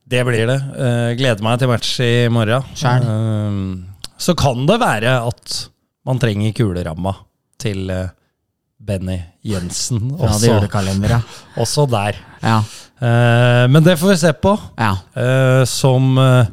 Det 0.09 0.25
blir 0.25 0.49
det. 0.49 0.57
Uh, 0.73 1.13
gleder 1.17 1.45
meg 1.45 1.61
til 1.61 1.69
match 1.69 1.93
i 2.05 2.13
morgen. 2.33 2.65
Eh, 2.89 3.61
så 4.25 4.37
kan 4.41 4.65
det 4.69 4.81
være 4.81 5.21
at 5.29 5.61
man 6.09 6.21
trenger 6.21 6.57
kuleramma 6.57 7.17
til 7.61 7.91
eh, 7.91 8.09
Benny 8.85 9.19
Jensen 9.45 10.11
Fra 10.19 10.33
det 10.39 10.51
også, 10.53 11.21
også 11.65 11.87
der. 11.91 12.19
Ja. 12.43 12.59
Uh, 13.05 13.65
men 13.73 13.83
det 13.85 13.97
får 14.01 14.13
vi 14.13 14.17
se 14.21 14.33
på. 14.33 14.53
ja. 14.79 14.93
Uh, 15.17 15.65
som 15.69 16.15
eh, 16.19 16.47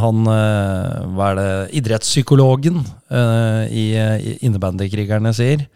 han 0.00 0.22
Hva 0.24 1.26
er 1.32 1.34
det 1.36 1.48
Idrettspsykologen 1.76 2.78
i, 3.68 3.82
i 3.92 4.30
Innebandykrigerne 4.48 5.32
sier. 5.36 5.66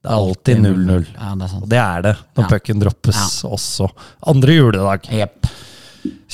Det 0.00 0.10
er 0.10 0.16
alltid 0.16 0.60
0-0. 0.60 1.06
Ja, 1.14 1.30
det 1.40 1.48
Og 1.56 1.64
det 1.68 1.78
er 1.80 2.04
det 2.04 2.12
når 2.36 2.44
Ja. 2.44 2.50
pucken 2.52 2.80
droppes 2.82 3.16
Ja. 3.16 3.48
også. 3.48 3.88
Andre 4.28 4.58
juledag. 4.58 5.08
Yep. 5.12 5.48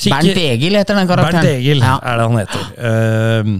Bernt 0.07 0.37
Egil 0.43 0.75
heter 0.79 0.95
den 0.99 1.07
karakteren. 1.07 1.41
Bernt 1.43 1.53
Egil 1.53 1.79
Ja. 1.83 1.95
er 2.03 2.17
det 2.17 2.27
han 2.27 2.37
heter. 2.41 2.67
Ehm, 2.91 3.55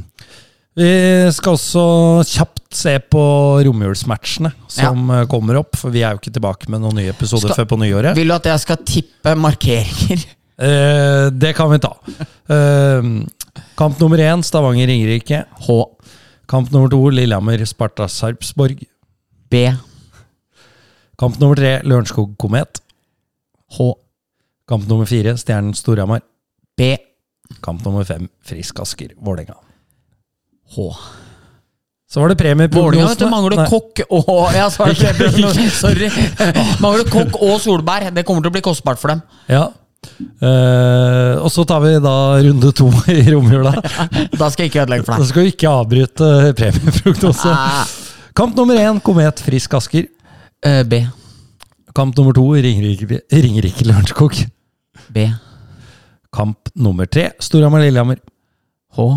vi 0.77 1.31
skal 1.33 1.55
også 1.57 1.83
kjapt 2.29 2.75
se 2.77 2.93
på 3.01 3.21
romjulsmatchene 3.65 4.51
som 4.69 5.09
ja. 5.09 5.23
kommer 5.29 5.57
opp. 5.63 5.77
For 5.79 5.93
vi 5.93 6.03
er 6.05 6.13
jo 6.13 6.21
ikke 6.21 6.35
tilbake 6.35 6.69
med 6.69 6.83
noen 6.83 6.99
nye 6.99 7.13
episoder 7.13 7.55
før 7.57 7.69
på 7.71 7.79
nyåret. 7.81 8.17
Vil 8.17 8.29
du 8.29 8.35
at 8.35 8.49
jeg 8.51 8.65
skal 8.65 8.83
tippe 8.85 9.37
markeringer? 9.39 10.25
Eh, 10.57 11.27
det 11.37 11.51
kan 11.53 11.67
vi 11.69 11.77
ta. 11.77 11.91
Eh, 12.49 13.09
kamp 13.77 13.99
nummer 14.01 14.17
én 14.17 14.41
Stavanger-Ringerike. 14.41 15.43
H. 15.67 15.75
Kamp 16.49 16.71
nummer 16.73 16.89
to 16.89 16.97
Lillehammer-Sparta-Sarpsborg. 17.13 18.81
B. 19.53 19.61
Kamp 21.21 21.37
nummer 21.37 21.61
tre 21.61 21.75
Lørenskog-Komet. 21.85 22.81
H. 23.77 23.91
Kamp 24.65 24.89
nummer 24.89 25.05
fire 25.05 25.37
Stjernen-Storhamar. 25.37 26.25
B. 26.73 26.95
Kamp 27.61 27.85
nummer 27.85 28.09
fem 28.09 28.25
Frisk 28.41 28.81
Asker-Vålerenga. 28.81 29.61
H. 30.75 30.89
Så 32.07 32.21
var 32.21 32.31
det 32.31 32.37
premieprognosene. 32.39 33.27
Vålerenga 33.27 33.31
mangler 33.33 33.67
kokk 33.67 34.01
og 34.07 34.53
Ja, 34.55 34.69
så 34.71 34.85
var 34.85 34.93
det. 34.95 35.71
Sorry. 35.81 36.07
Mangler 36.83 37.09
kokk 37.11 37.35
og 37.43 37.59
solbær. 37.63 38.07
Det 38.15 38.23
kommer 38.27 38.45
til 38.45 38.53
å 38.53 38.55
bli 38.55 38.63
kostbart 38.63 39.01
for 39.01 39.11
dem. 39.11 39.23
Ja. 39.51 39.67
Uh, 40.39 41.35
og 41.41 41.49
så 41.51 41.65
tar 41.67 41.81
vi 41.83 41.95
da 41.99 42.15
runde 42.45 42.71
to 42.77 42.87
i 43.11 43.21
romjula. 43.27 43.73
Da 44.39 44.47
skal 44.53 44.65
jeg 44.65 44.71
ikke 44.71 44.83
ødelegge 44.85 45.07
for 45.07 45.19
Da 45.19 45.27
skal 45.27 45.43
vi 45.43 45.51
ikke 45.51 45.71
avbryte 45.71 46.29
premieprognose. 46.57 47.55
Kamp 48.37 48.55
nummer 48.55 48.79
én, 48.79 49.01
Komet 49.03 49.41
Frisk 49.43 49.75
Asker. 49.79 50.07
Uh, 50.63 50.83
B. 50.87 51.01
Kamp 51.97 52.15
nummer 52.15 52.35
to, 52.37 52.45
Ringerike, 52.53 53.23
Ringerike 53.33 53.87
Lørenskog. 53.87 54.37
B. 55.11 55.27
Kamp 56.33 56.71
nummer 56.77 57.09
tre, 57.09 57.31
Storhamar 57.43 57.83
Lillehammer. 57.83 58.21
H. 58.95 59.09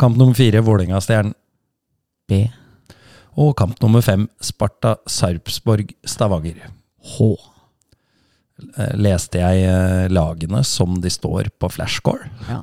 Kamp 0.00 0.16
nummer 0.18 0.34
fire, 0.36 0.60
Vålerenga 0.64 1.00
Stjernen. 1.04 1.34
B. 2.28 2.44
Og 3.40 3.54
kamp 3.58 3.80
nummer 3.82 4.02
fem, 4.04 4.28
Sparta 4.42 4.96
Sarpsborg 5.10 5.90
Stavanger. 6.08 6.68
H. 7.16 7.28
Eh, 8.78 8.94
Leste 9.02 9.42
jeg 9.42 9.66
eh, 9.68 10.06
lagene 10.12 10.62
som 10.66 11.00
de 11.02 11.10
står 11.12 11.50
på 11.58 11.70
flashcore? 11.74 12.30
Ja. 12.48 12.62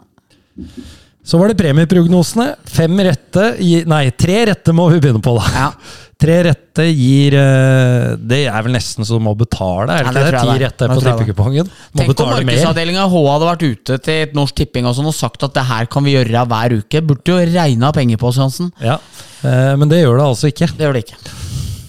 Så 1.23 1.38
var 1.38 1.51
det 1.51 1.59
premieprognosene. 1.59 2.55
Fem 2.65 2.97
rette 3.05 3.43
Nei, 3.88 4.05
tre 4.17 4.39
rette 4.49 4.73
må 4.73 4.88
vi 4.89 5.01
begynne 5.03 5.21
på, 5.23 5.36
da. 5.38 5.51
ja. 5.55 5.67
Tre 6.22 6.36
rette 6.45 6.84
gir 6.93 7.34
eh, 7.34 8.11
Det 8.19 8.43
er 8.45 8.65
vel 8.65 8.76
nesten 8.76 9.07
så 9.07 9.17
du 9.17 9.24
må 9.26 9.34
betale, 9.38 9.95
er 9.95 10.05
det 10.05 10.11
ikke 10.11 10.26
det? 10.28 10.41
Ti 10.43 10.57
rette 10.61 10.89
på 10.91 10.99
tippekupongen. 11.01 11.72
Tenk 11.97 12.13
om 12.13 12.34
markedsavdelinga 12.36 13.07
H 13.09 13.22
hadde 13.26 13.47
vært 13.49 13.65
ute 13.65 13.97
til 14.05 14.26
et 14.28 14.36
Norsk 14.38 14.59
Tipping 14.61 14.86
og, 14.86 14.93
sånn 14.97 15.09
og 15.09 15.17
sagt 15.17 15.47
at 15.47 15.55
det 15.57 15.65
her 15.72 15.89
kan 15.91 16.05
vi 16.05 16.13
gjøre 16.13 16.45
hver 16.51 16.78
uke. 16.78 17.01
Burde 17.09 17.34
jo 17.34 17.39
regna 17.55 17.89
penger 17.95 18.22
på 18.22 18.30
oss, 18.30 18.38
Johansen. 18.38 18.69
Ja, 18.84 18.99
eh, 19.41 19.74
Men 19.82 19.89
det 19.89 20.03
gjør 20.03 20.22
det 20.22 20.28
altså 20.30 20.51
ikke. 20.53 20.69
Det 20.78 20.86
gjør 20.86 20.99
det 20.99 21.03
ikke. 21.07 21.19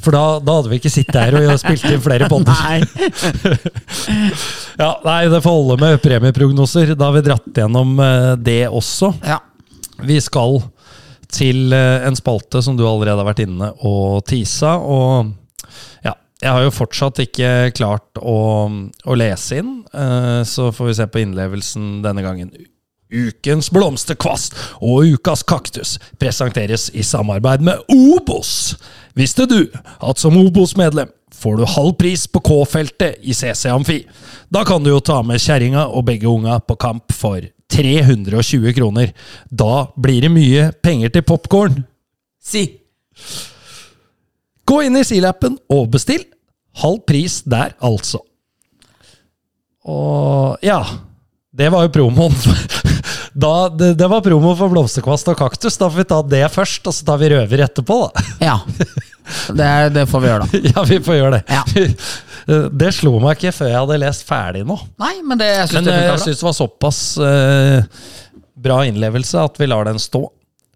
For 0.03 0.17
da, 0.17 0.25
da 0.43 0.57
hadde 0.59 0.73
vi 0.73 0.81
ikke 0.81 0.91
sittet 0.91 1.21
her 1.21 1.37
og 1.39 1.61
spilt 1.63 1.85
inn 1.93 2.03
flere 2.03 2.27
podder. 2.33 2.57
Nei. 2.65 2.81
Ja, 4.81 4.95
nei, 5.05 5.29
det 5.29 5.43
får 5.45 5.53
holde 5.53 5.77
med 5.79 6.01
premieprognoser. 6.03 6.95
Da 6.97 7.11
har 7.11 7.15
vi 7.19 7.23
dratt 7.27 7.59
gjennom 7.61 7.93
eh, 8.01 8.33
det 8.41 8.63
også. 8.73 9.13
Ja. 9.29 9.37
Vi 10.03 10.17
skal 10.25 10.59
til 11.33 11.73
eh, 11.75 12.07
en 12.07 12.17
spalte 12.19 12.63
som 12.65 12.77
du 12.79 12.85
allerede 12.87 13.21
har 13.21 13.29
vært 13.29 13.45
inne 13.47 13.73
og 13.89 14.25
tisa. 14.29 14.77
Og 14.79 15.33
ja, 16.05 16.15
jeg 16.43 16.51
har 16.51 16.67
jo 16.67 16.75
fortsatt 16.75 17.23
ikke 17.25 17.73
klart 17.77 18.21
å, 18.21 18.69
å 18.69 19.17
lese 19.19 19.63
inn, 19.63 19.81
eh, 19.93 20.43
så 20.49 20.71
får 20.75 20.91
vi 20.91 20.99
se 21.01 21.09
på 21.09 21.25
innlevelsen 21.25 21.97
denne 22.05 22.25
gangen. 22.25 22.53
Ukens 23.13 23.69
blomsterkvast 23.69 24.57
og 24.81 25.11
ukas 25.19 25.43
kaktus 25.45 25.99
presenteres 26.21 26.89
i 26.97 27.05
samarbeid 27.05 27.65
med 27.65 27.83
Obos. 27.93 28.75
Visste 29.19 29.45
du 29.45 29.67
at 30.01 30.23
som 30.23 30.39
Obos-medlem 30.41 31.11
får 31.37 31.59
du 31.59 31.67
halv 31.69 31.97
pris 32.01 32.25
på 32.31 32.41
K-feltet 32.45 33.21
i 33.21 33.35
CC 33.37 33.69
Amfi? 33.73 33.99
Da 34.49 34.65
kan 34.65 34.85
du 34.85 34.93
jo 34.95 35.03
ta 35.05 35.21
med 35.27 35.43
kjerringa 35.43 35.91
og 35.91 36.07
begge 36.09 36.31
unga 36.31 36.57
på 36.65 36.79
kamp 36.81 37.13
for 37.13 37.45
320 37.73 38.75
kroner. 38.77 39.13
Da 39.51 39.87
blir 39.97 40.27
det 40.27 40.33
mye 40.33 40.69
penger 40.85 41.13
til 41.15 41.25
popkorn. 41.27 41.83
Si. 42.43 42.67
Gå 44.69 44.83
inn 44.87 44.99
i 44.99 45.07
Silappen 45.07 45.57
og 45.73 45.89
bestill. 45.95 46.25
Halv 46.83 47.03
pris 47.09 47.43
der, 47.45 47.75
altså. 47.85 48.23
Og 49.83 50.63
ja 50.63 50.79
Det 51.53 51.67
var 51.73 51.85
jo 51.85 51.91
promoen. 51.93 52.37
Da, 53.33 53.69
det, 53.69 53.95
det 53.97 54.09
var 54.13 54.21
promo 54.21 54.51
for 54.57 54.69
blomsterkvast 54.69 55.31
og 55.33 55.39
kaktus. 55.41 55.79
Da 55.81 55.89
får 55.89 56.03
vi 56.03 56.05
ta 56.11 56.19
det 56.35 56.43
først, 56.53 56.85
og 56.85 56.93
så 56.93 57.07
tar 57.09 57.21
vi 57.23 57.31
røver 57.33 57.63
etterpå, 57.65 57.97
da. 58.13 58.25
Ja. 58.45 58.59
Det, 59.57 59.69
det 59.95 60.03
får 60.11 60.21
vi 60.21 60.29
gjøre, 60.29 60.45
da. 60.51 60.61
Ja, 60.75 60.83
vi 60.85 60.97
får 61.01 61.15
gjøre 61.17 61.39
det. 61.39 61.43
Ja. 61.49 61.63
Det 62.47 62.93
slo 62.97 63.17
meg 63.23 63.37
ikke 63.39 63.53
før 63.55 63.71
jeg 63.71 63.79
hadde 63.81 63.99
lest 64.03 64.27
ferdig 64.29 64.65
nå. 64.67 64.77
Nei, 65.03 65.15
men 65.27 65.39
det, 65.41 65.51
jeg 65.53 65.69
syns 65.71 65.77
Men 65.79 65.89
det 65.89 65.97
eh, 65.99 66.07
jeg 66.11 66.23
syns 66.27 66.41
det 66.43 66.49
var 66.49 66.57
såpass 66.59 67.01
uh, 67.23 68.07
bra 68.67 68.81
innlevelse 68.89 69.43
at 69.43 69.61
vi 69.61 69.69
lar 69.71 69.87
den 69.91 70.01
stå. 70.03 70.25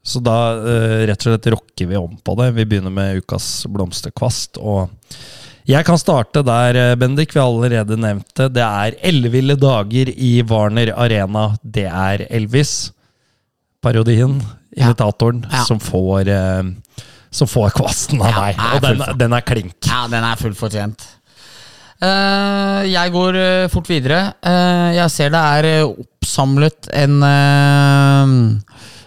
Så 0.06 0.22
da 0.22 0.36
uh, 0.60 1.00
rett 1.08 1.18
og 1.26 1.32
slett 1.32 1.50
rocker 1.56 1.90
vi 1.90 1.98
om 1.98 2.14
på 2.22 2.36
det. 2.38 2.52
Vi 2.60 2.68
begynner 2.70 2.94
med 2.94 3.22
ukas 3.24 3.48
blomsterkvast. 3.72 4.60
Og 4.62 4.92
jeg 5.66 5.82
kan 5.86 5.98
starte 5.98 6.44
der, 6.46 6.76
eh, 6.78 6.94
Bendik, 6.94 7.32
vi 7.34 7.40
har 7.40 7.48
allerede 7.50 7.96
nevnt 7.98 8.28
det. 8.38 8.52
Det 8.54 8.62
er 8.62 8.94
elleville 9.02 9.56
dager 9.58 10.12
i 10.14 10.36
Warner 10.46 10.92
Arena. 10.94 11.56
Det 11.64 11.88
er 11.90 12.22
Elvis, 12.30 12.92
parodien, 13.82 14.38
Ja. 14.76 14.86
imitatoren, 14.86 15.44
Ja. 15.50 15.64
som 15.64 15.80
får 15.80 16.28
eh, 16.28 16.62
som 17.30 17.48
får 17.48 17.70
kvasten 17.74 18.22
av 18.22 18.30
Ja, 18.30 18.40
meg. 18.40 18.56
Og 18.74 18.80
den, 18.82 19.18
den 19.18 19.32
er 19.32 19.40
klink. 19.40 19.74
Ja, 19.84 20.06
den 20.06 20.22
er 20.22 20.36
fullt 20.36 20.56
fortjent. 20.56 21.02
Eh, 21.96 22.82
jeg 22.92 23.12
går 23.14 23.38
eh, 23.40 23.68
fort 23.72 23.88
videre. 23.88 24.20
Eh, 24.44 24.96
jeg 24.98 25.12
ser 25.14 25.32
det 25.32 25.40
er 25.40 25.86
oppsamlet 25.86 26.90
en 26.92 27.20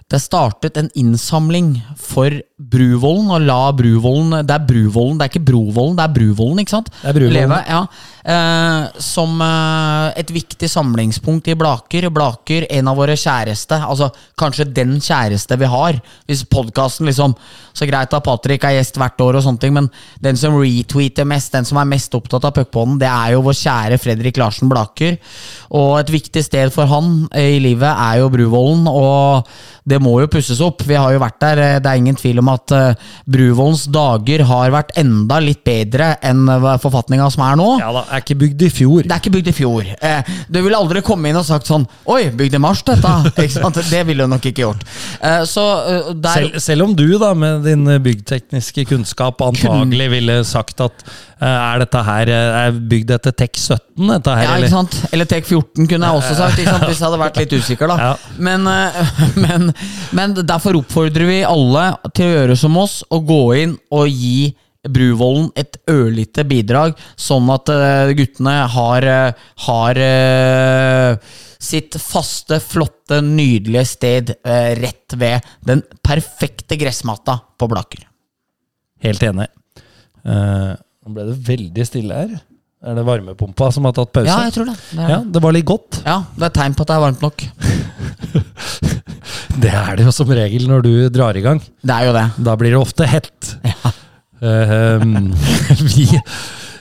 Det 0.10 0.18
er 0.18 0.24
startet 0.24 0.78
en 0.80 0.90
innsamling 0.98 1.76
for 1.96 2.34
Bruvollen, 2.58 3.30
og 3.30 3.44
la 3.46 3.72
Bruvollen 3.78 4.40
Det 4.42 4.56
er 4.56 4.66
Bruvollen, 4.66 5.20
det 5.20 5.28
er 5.28 5.34
ikke 5.34 5.46
Brovollen, 5.52 5.98
det 6.00 6.06
er 6.08 6.16
Bruvollen, 6.16 6.64
ikke 6.64 6.78
sant? 6.78 6.90
Det 6.90 7.12
er 7.12 7.14
Bruvollen. 7.20 7.38
Leve, 7.38 7.60
ja. 7.70 7.84
Eh, 8.30 8.88
som 9.02 9.40
eh, 9.42 10.20
et 10.22 10.30
viktig 10.30 10.68
samlingspunkt 10.70 11.48
i 11.50 11.56
Blaker. 11.58 12.10
Blaker, 12.14 12.68
en 12.78 12.92
av 12.92 13.00
våre 13.00 13.16
kjæreste. 13.18 13.80
Altså 13.82 14.12
kanskje 14.38 14.68
den 14.70 15.00
kjæreste 15.02 15.58
vi 15.58 15.70
har. 15.72 15.98
Hvis 16.30 16.46
podkasten 16.46 17.10
liksom 17.10 17.34
Så 17.80 17.86
greit 17.88 18.12
at 18.12 18.24
Patrick 18.26 18.66
er 18.68 18.74
gjest 18.76 18.98
hvert 19.00 19.22
år, 19.24 19.38
og 19.40 19.44
sånne 19.46 19.62
ting 19.62 19.72
men 19.72 19.86
den 20.20 20.36
som 20.36 20.58
retweeter 20.60 21.24
mest, 21.30 21.54
den 21.54 21.64
som 21.64 21.78
er 21.80 21.88
mest 21.88 22.12
opptatt 22.18 22.44
av 22.44 22.52
puckpodden, 22.58 22.98
det 23.00 23.08
er 23.08 23.32
jo 23.38 23.44
vår 23.46 23.56
kjære 23.56 24.00
Fredrik 24.04 24.40
Larsen 24.42 24.68
Blaker. 24.68 25.16
Og 25.72 25.94
et 26.02 26.12
viktig 26.12 26.44
sted 26.44 26.74
for 26.76 26.90
han 26.92 27.30
i 27.40 27.56
livet 27.64 27.88
er 27.94 28.20
jo 28.20 28.28
Bruvollen, 28.34 28.84
og 28.90 29.48
det 29.88 30.02
må 30.04 30.18
jo 30.20 30.28
pusses 30.28 30.60
opp. 30.66 30.84
Vi 30.84 30.98
har 31.00 31.14
jo 31.16 31.22
vært 31.24 31.40
der. 31.40 31.58
eh, 31.64 31.80
Det 31.80 31.88
er 31.94 32.02
ingen 32.02 32.20
tvil 32.20 32.42
om 32.44 32.50
at 32.52 32.72
eh, 32.76 33.08
Bruvollens 33.26 33.86
dager 33.88 34.44
har 34.50 34.76
vært 34.76 34.92
enda 35.00 35.40
litt 35.40 35.64
bedre 35.64 36.18
enn 36.22 36.50
eh, 36.52 36.68
forfatninga 36.84 37.30
som 37.32 37.46
er 37.48 37.56
nå. 37.62 37.70
Ja 37.80 37.94
da, 37.96 38.04
er 38.20 38.26
ikke 38.26 38.38
bygd 38.44 38.66
i 38.68 38.72
fjor. 38.74 39.04
Det 39.08 39.16
er 39.16 39.24
ikke 39.24 39.34
bygd 39.38 39.50
i 39.52 39.56
fjor. 39.56 39.90
Eh, 40.10 40.34
du 40.50 40.60
ville 40.62 40.78
aldri 40.78 41.02
komme 41.06 41.32
inn 41.32 41.40
og 41.40 41.48
sagt 41.48 41.70
sånn 41.70 41.86
Oi, 42.10 42.30
bygd 42.36 42.58
i 42.60 42.62
mars, 42.62 42.84
dette! 42.88 43.16
Det 43.90 44.04
ville 44.06 44.26
du 44.26 44.32
nok 44.32 44.46
ikke 44.46 44.64
gjort. 44.66 44.84
Eh, 45.24 45.42
så 45.50 45.64
eh, 45.90 46.12
der 46.20 46.44
Selv, 46.44 46.60
selv 46.64 46.86
om 46.88 46.94
du 46.98 47.08
da 47.22 47.32
med 47.38 47.66
din 47.68 47.88
byggtekniske 48.04 48.86
kunnskap 48.90 49.42
antagelig 49.46 50.10
ville 50.14 50.38
sagt 50.48 50.82
at 50.84 51.04
eh, 51.08 51.48
er 51.48 51.82
dette 51.84 52.04
her 52.06 52.32
eh, 52.34 52.60
er 52.66 52.80
bygd 52.92 53.16
etter 53.18 53.36
TEK 53.44 53.60
17? 53.60 54.10
Dette 54.10 54.36
her, 54.38 54.46
ja, 54.48 54.56
ikke 54.60 54.72
sant? 54.74 55.00
Eller 55.14 55.30
Tek 55.30 55.48
14 55.48 55.90
kunne 55.90 56.10
jeg 56.10 56.22
også 56.22 56.38
sagt, 56.40 56.60
hvis 56.60 57.00
jeg 57.00 57.06
hadde 57.06 57.22
vært 57.22 57.40
litt 57.42 57.58
usikker. 57.60 57.92
da 57.92 57.98
Ja. 58.10 58.14
men, 58.38 58.66
eh, 58.68 59.14
men, 59.44 59.70
men 60.16 60.38
derfor 60.40 60.80
oppfordrer 60.80 61.30
vi 61.30 61.42
alle 61.48 61.92
til 62.16 62.30
å 62.30 62.34
gjøre 62.38 62.58
som 62.60 62.78
oss, 62.80 63.02
og 63.14 63.28
gå 63.30 63.44
inn 63.64 63.78
og 63.94 64.10
gi 64.10 64.52
Bruvollen 64.88 65.50
et 65.60 65.76
ørlite 65.92 66.46
bidrag, 66.48 66.96
sånn 67.20 67.50
at 67.52 67.68
eh, 67.74 68.12
guttene 68.16 68.54
har, 68.72 69.04
eh, 69.04 69.48
har 69.66 70.00
eh, 70.00 71.34
sitt 71.60 71.98
faste, 72.00 72.62
flotte, 72.64 73.20
nydelige 73.26 73.84
sted 73.90 74.32
rett 74.80 75.16
ved 75.20 75.44
den 75.68 75.82
perfekte 76.06 76.78
gressmatta 76.80 77.36
på 77.60 77.68
Blaker. 77.68 78.06
Helt 79.04 79.24
enig. 79.24 79.50
Uh, 80.24 80.76
Nå 81.04 81.16
ble 81.16 81.26
det 81.28 81.36
veldig 81.48 81.86
stille 81.88 82.16
her. 82.16 82.32
Er 82.80 82.96
det 82.96 83.04
varmepumpa 83.08 83.68
som 83.76 83.88
har 83.88 83.96
tatt 83.98 84.12
pause? 84.16 84.30
Ja, 84.30 84.46
jeg 84.48 84.56
tror 84.56 84.70
det. 84.72 84.78
Det 84.96 85.08
Ja, 85.12 85.20
det 85.20 85.42
var 85.44 85.56
litt 85.56 85.68
godt. 85.68 86.00
ja, 86.06 86.22
det 86.38 86.48
er 86.48 86.56
tegn 86.56 86.78
på 86.78 86.86
at 86.86 86.92
det 86.92 86.96
er 86.96 87.04
varmt 87.04 87.24
nok. 87.28 87.44
Det 89.60 89.72
er 89.76 89.98
det 90.00 90.06
jo 90.08 90.12
som 90.16 90.30
regel 90.32 90.70
når 90.70 90.86
du 90.86 90.92
drar 91.12 91.36
i 91.36 91.42
gang. 91.44 91.60
Det 91.60 91.92
er 91.92 92.08
jo 92.08 92.14
det. 92.16 92.26
Da 92.48 92.54
blir 92.60 92.72
det 92.72 92.80
ofte 92.80 93.08
hett. 93.10 93.56
Ja. 93.68 93.89
Eh, 94.42 95.04
vi, 95.94 96.08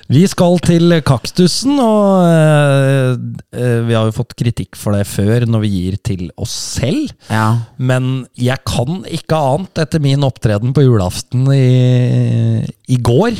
vi 0.08 0.22
skal 0.30 0.56
til 0.64 0.94
kaktusen, 1.04 1.76
og 1.82 2.24
uh, 2.24 3.80
vi 3.84 3.96
har 3.96 4.08
jo 4.08 4.14
fått 4.16 4.32
kritikk 4.40 4.78
for 4.80 4.96
det 4.96 5.04
før 5.10 5.44
når 5.50 5.64
vi 5.66 5.72
gir 5.74 5.98
til 6.00 6.26
oss 6.40 6.54
selv. 6.78 7.12
Ja. 7.28 7.50
Men 7.76 8.26
jeg 8.38 8.62
kan 8.68 9.02
ikke 9.04 9.36
annet 9.52 9.82
etter 9.84 10.00
min 10.04 10.24
opptreden 10.24 10.72
på 10.76 10.86
julaften 10.86 11.44
i, 11.52 12.64
i 12.88 12.96
går. 13.04 13.36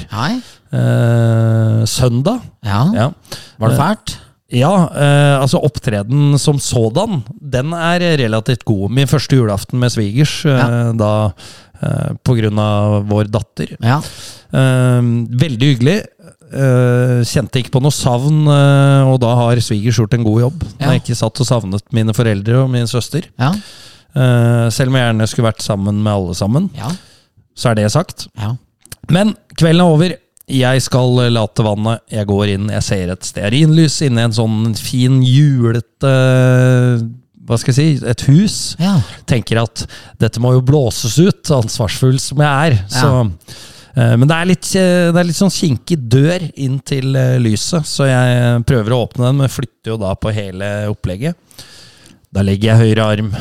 Eh, 0.69 1.85
søndag. 1.89 2.43
Ja. 2.67 2.83
Ja. 2.93 3.11
Var 3.59 3.73
det 3.73 3.79
fælt? 3.81 4.19
Ja, 4.49 4.73
eh, 4.97 5.35
altså 5.43 5.59
opptreden 5.61 6.39
som 6.41 6.57
sådan, 6.57 7.23
den 7.37 7.73
er 7.77 8.01
relativt 8.17 8.65
god. 8.65 8.89
Min 8.97 9.09
første 9.09 9.37
julaften 9.37 9.79
med 9.79 9.93
svigers, 9.93 10.45
eh, 10.49 10.57
Ja. 10.57 10.93
da 10.93 11.11
eh, 11.83 12.13
på 12.25 12.37
grunn 12.39 12.61
av 12.63 13.01
vår 13.11 13.31
datter. 13.33 13.75
Ja. 13.81 13.99
Eh, 14.53 15.11
veldig 15.45 15.73
hyggelig. 15.73 15.99
Eh, 16.49 17.19
kjente 17.29 17.61
ikke 17.61 17.75
på 17.75 17.83
noe 17.85 17.93
savn, 17.93 18.47
eh, 18.49 19.11
og 19.11 19.19
da 19.21 19.35
har 19.43 19.61
svigers 19.65 19.99
gjort 20.01 20.17
en 20.17 20.25
god 20.27 20.41
jobb. 20.47 20.63
Ja. 20.69 20.79
Jeg 20.79 20.89
har 20.89 21.03
ikke 21.03 21.19
satt 21.19 21.43
og 21.45 21.49
savnet 21.51 21.85
mine 21.93 22.15
foreldre 22.17 22.63
og 22.63 22.71
min 22.73 22.89
søster. 22.91 23.29
Ja. 23.41 23.53
Eh, 24.15 24.69
selv 24.73 24.89
om 24.93 24.97
jeg 24.97 25.11
gjerne 25.11 25.29
skulle 25.29 25.51
vært 25.51 25.67
sammen 25.67 26.01
med 26.03 26.13
alle 26.15 26.39
sammen. 26.39 26.71
Ja. 26.79 26.91
Så 27.59 27.71
er 27.71 27.79
det 27.81 27.91
sagt. 27.93 28.29
Ja. 28.39 28.55
Men 29.13 29.37
kvelden 29.59 29.85
er 29.85 29.93
over. 29.93 30.17
Jeg 30.49 30.81
skal 30.81 31.19
late 31.35 31.65
vannet. 31.65 32.01
Jeg 32.09 32.25
går 32.31 32.55
inn, 32.55 32.71
jeg 32.73 32.85
ser 32.87 33.11
et 33.13 33.27
stearinlys 33.29 33.99
inne 34.07 34.25
en 34.25 34.33
sånn 34.33 34.73
fin, 34.81 35.19
julete 35.21 36.13
Hva 37.49 37.57
skal 37.57 37.73
jeg 37.73 37.79
si? 37.79 38.07
Et 38.13 38.25
hus. 38.29 38.59
Ja. 38.81 38.99
Tenker 39.29 39.63
at 39.63 39.87
dette 40.21 40.41
må 40.43 40.53
jo 40.59 40.65
blåses 40.69 41.17
ut, 41.17 41.41
ansvarsfull 41.57 42.19
som 42.21 42.43
jeg 42.45 42.69
er. 42.69 42.77
Så, 42.93 43.09
eh, 43.97 44.15
men 44.21 44.29
det 44.29 44.37
er, 44.37 44.51
litt, 44.51 44.69
eh, 44.77 45.09
det 45.15 45.23
er 45.23 45.29
litt 45.31 45.39
sånn 45.39 45.55
kinkig 45.55 45.97
dør 46.13 46.45
inn 46.61 46.77
til 46.85 47.17
eh, 47.17 47.39
lyset, 47.41 47.89
så 47.89 48.11
jeg 48.11 48.61
prøver 48.69 48.95
å 48.95 49.01
åpne 49.07 49.31
den, 49.31 49.41
men 49.41 49.53
flytter 49.53 49.95
jo 49.95 49.99
da 50.05 50.13
på 50.21 50.35
hele 50.37 50.71
opplegget. 50.93 51.41
Da 52.29 52.45
legger 52.45 52.75
jeg 52.75 52.93
høyre 52.93 53.09
arm, 53.17 53.33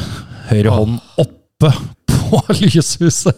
høyre 0.53 0.79
hånd 0.79 0.97
oppe 1.19 1.75
på 2.07 2.43
lyshuset 2.61 3.35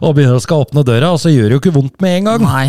og 0.00 0.12
begynner 0.16 0.36
å 0.36 0.44
skal 0.44 0.66
åpne 0.66 0.84
døra, 0.84 1.14
og 1.14 1.20
så 1.22 1.32
gjør 1.32 1.48
det 1.48 1.56
jo 1.56 1.64
ikke 1.64 1.76
vondt 1.80 1.96
med 2.04 2.18
en 2.20 2.32
gang. 2.34 2.44
Nei. 2.44 2.68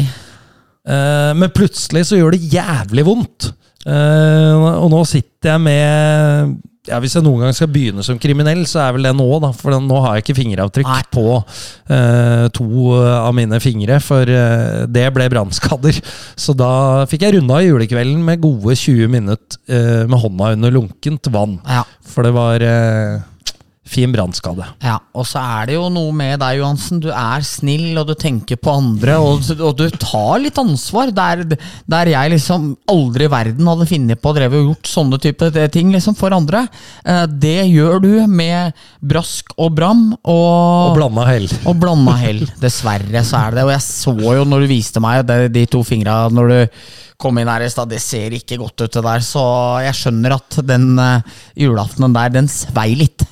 Men 0.82 1.52
plutselig 1.54 2.08
så 2.10 2.18
gjør 2.18 2.34
det 2.34 2.50
jævlig 2.52 3.04
vondt. 3.06 3.52
Og 3.86 4.88
nå 4.92 5.00
sitter 5.08 5.54
jeg 5.54 5.62
med 5.64 6.56
ja, 6.90 6.98
Hvis 6.98 7.14
jeg 7.14 7.22
noen 7.22 7.44
gang 7.46 7.54
skal 7.54 7.70
begynne 7.70 8.02
som 8.06 8.18
kriminell, 8.22 8.64
så 8.70 8.80
er 8.82 8.96
vel 8.96 9.06
det 9.06 9.14
nå, 9.14 9.28
da. 9.44 9.52
For 9.54 9.76
nå 9.78 10.00
har 10.02 10.18
jeg 10.18 10.26
ikke 10.26 10.38
fingeravtrykk 10.40 10.90
Nei. 10.90 11.04
på 11.14 11.26
uh, 11.38 12.46
to 12.58 12.96
av 12.98 13.36
mine 13.38 13.60
fingre, 13.62 14.00
for 14.02 14.26
uh, 14.26 14.88
det 14.90 15.06
ble 15.14 15.28
brannskader. 15.30 16.00
Så 16.44 16.56
da 16.58 17.06
fikk 17.12 17.28
jeg 17.28 17.38
runda 17.38 17.62
julekvelden 17.62 18.24
med 18.26 18.42
gode 18.42 18.74
20 18.74 19.14
minutter 19.14 19.62
uh, 19.70 20.10
med 20.10 20.24
hånda 20.26 20.56
under 20.58 20.74
lunkent 20.74 21.30
vann. 21.30 21.60
Ja. 21.70 21.86
For 22.12 22.26
det 22.26 22.34
var 22.36 22.64
eh, 22.66 23.22
fin 23.92 24.12
brannskade. 24.14 24.66
Ja, 24.84 24.96
og 25.18 25.26
så 25.28 25.42
er 25.44 25.68
det 25.70 25.76
jo 25.76 25.90
noe 25.92 26.14
med 26.16 26.40
deg, 26.42 26.60
Johansen. 26.62 27.02
Du 27.04 27.10
er 27.12 27.44
snill, 27.46 27.90
og 28.00 28.08
du 28.10 28.14
tenker 28.20 28.60
på 28.62 28.72
andre, 28.80 29.18
og, 29.20 29.44
og 29.60 29.76
du 29.80 29.86
tar 30.00 30.40
litt 30.44 30.58
ansvar. 30.62 31.12
Der, 31.16 31.44
der 31.92 32.12
jeg 32.14 32.34
liksom 32.36 32.70
aldri 32.92 33.28
i 33.28 33.32
verden 33.34 33.68
hadde 33.68 33.90
funnet 33.90 34.22
på 34.24 34.32
å 34.32 34.38
dreve 34.38 34.62
og 34.62 34.70
gjort 34.72 34.92
sånne 34.94 35.20
type 35.24 35.52
ting 35.76 35.92
liksom 35.96 36.16
for 36.20 36.34
andre. 36.36 36.64
Eh, 37.06 37.26
Det 37.42 37.58
gjør 37.68 38.00
du 38.04 38.10
med 38.32 38.74
brask 39.04 39.52
og 39.58 39.76
bram. 39.78 40.08
Og, 40.24 40.92
Og 40.92 40.98
blanda 40.98 41.28
hell. 41.28 41.48
og 41.68 41.78
blanda 41.82 42.16
hell. 42.22 42.44
Dessverre 42.64 43.24
så 43.28 43.44
er 43.46 43.52
det 43.52 43.62
det. 43.62 43.68
Og 43.70 43.76
jeg 43.76 43.86
så 43.90 44.16
jo 44.40 44.48
når 44.48 44.66
du 44.66 44.72
viste 44.72 45.04
meg 45.04 45.26
de, 45.28 45.40
de 45.52 45.66
to 45.72 45.84
fingra 45.88 46.24
når 46.32 46.52
du 46.56 46.60
kom 47.22 47.38
inn 47.42 47.50
her 47.52 47.64
i 47.66 47.70
stad, 47.72 47.90
det 47.92 48.02
ser 48.04 48.34
ikke 48.38 48.58
godt 48.62 48.86
ut 48.86 48.98
det 48.98 49.04
der. 49.06 49.26
Så 49.26 49.44
jeg 49.86 49.98
skjønner 50.00 50.38
at 50.38 50.60
den 50.68 50.92
uh, 51.00 51.22
julaftenen 51.58 52.16
der, 52.18 52.34
den 52.34 52.50
svei 52.52 52.92
litt. 53.00 53.26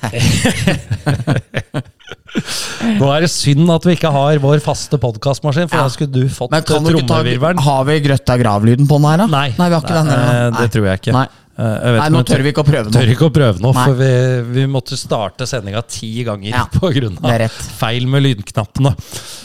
Nå 3.00 3.08
er 3.10 3.24
det 3.24 3.30
synd 3.32 3.70
at 3.74 3.86
vi 3.86 3.96
ikke 3.96 4.10
har 4.14 4.40
vår 4.42 4.62
faste 4.64 4.98
podkastmaskin, 5.02 5.68
for 5.70 5.80
Ja. 5.80 5.86
da 5.86 5.92
skulle 5.92 6.12
du 6.14 6.28
fått 6.30 6.54
trommevirvelen. 6.66 7.58
Har 7.62 7.84
vi 7.88 8.00
grøtta 8.06 8.38
gravlyden 8.38 8.86
på 8.88 8.98
den 9.00 9.10
her, 9.10 9.18
da? 9.24 9.26
Nei, 9.26 9.48
Nei, 9.58 9.68
vi 9.68 9.74
har 9.74 9.82
ikke 9.82 9.98
den 9.98 10.10
eh, 10.14 10.60
det 10.60 10.68
tror 10.74 10.86
jeg 10.86 11.02
ikke. 11.02 11.14
Nei. 11.16 11.26
Eh, 11.60 11.64
jeg 11.66 11.94
vet 11.96 12.00
Nei, 12.00 12.08
nå 12.14 12.22
tør 12.24 12.44
vi 12.44 12.52
ikke 12.54 12.62
å 12.62 12.68
prøve 12.68 12.92
Tør 12.94 13.10
ikke 13.12 13.26
å 13.26 13.32
prøve 13.34 13.60
nå, 13.60 13.72
Nei. 13.74 13.84
for 13.84 13.98
vi, 13.98 14.12
vi 14.54 14.66
måtte 14.70 14.96
starte 14.96 15.48
sendinga 15.50 15.82
ti 15.90 16.12
ganger 16.24 16.54
Ja, 16.54 16.62
av 16.70 17.58
feil 17.80 18.06
med 18.10 18.24
lydknappene. 18.24 18.94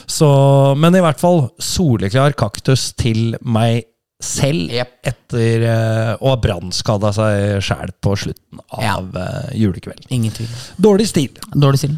Så, 0.06 0.30
men 0.78 0.96
i 0.96 1.04
hvert 1.04 1.20
fall 1.20 1.50
soleklar 1.60 2.38
kaktus 2.38 2.91
til 2.96 3.36
meg 3.41 3.84
selv 4.26 4.73
yep. 4.73 4.97
etter 5.05 5.65
eh, 5.69 6.11
å 6.19 6.34
ha 6.34 6.39
brannskada 6.41 7.13
seg 7.15 7.61
sjæl 7.65 7.93
på 8.03 8.15
slutten 8.26 8.63
av 8.76 9.13
ja. 9.15 9.30
julekvelden. 9.53 10.09
Ingen 10.15 10.34
tvil. 10.36 10.51
Dårlig 10.82 11.09
stil. 11.11 11.32
Dårlig 11.53 11.84
stil. 11.84 11.95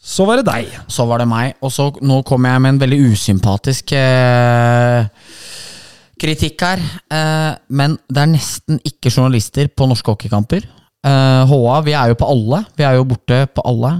Så 0.00 0.24
var 0.24 0.40
det 0.40 0.48
deg. 0.48 0.68
Så 0.88 1.04
var 1.08 1.20
det 1.20 1.28
meg, 1.28 1.58
og 1.60 1.72
så 1.74 1.90
nå 2.00 2.22
kommer 2.28 2.54
jeg 2.54 2.64
med 2.64 2.74
en 2.74 2.82
veldig 2.82 3.00
usympatisk 3.12 3.92
eh, 3.98 5.08
kritikk 6.20 6.64
her. 6.64 6.84
Eh, 7.12 7.52
men 7.76 7.96
det 8.08 8.22
er 8.22 8.30
nesten 8.32 8.80
ikke 8.86 9.12
journalister 9.12 9.68
på 9.68 9.88
norske 9.90 10.12
hockeykamper. 10.12 10.64
Eh, 11.06 11.52
HA, 11.52 11.80
vi 11.84 11.96
er 11.96 12.12
jo 12.12 12.18
på 12.20 12.28
alle. 12.32 12.62
Vi 12.76 12.86
er 12.86 12.96
jo 12.98 13.08
borte 13.12 13.42
på 13.54 13.64
alle. 13.68 13.92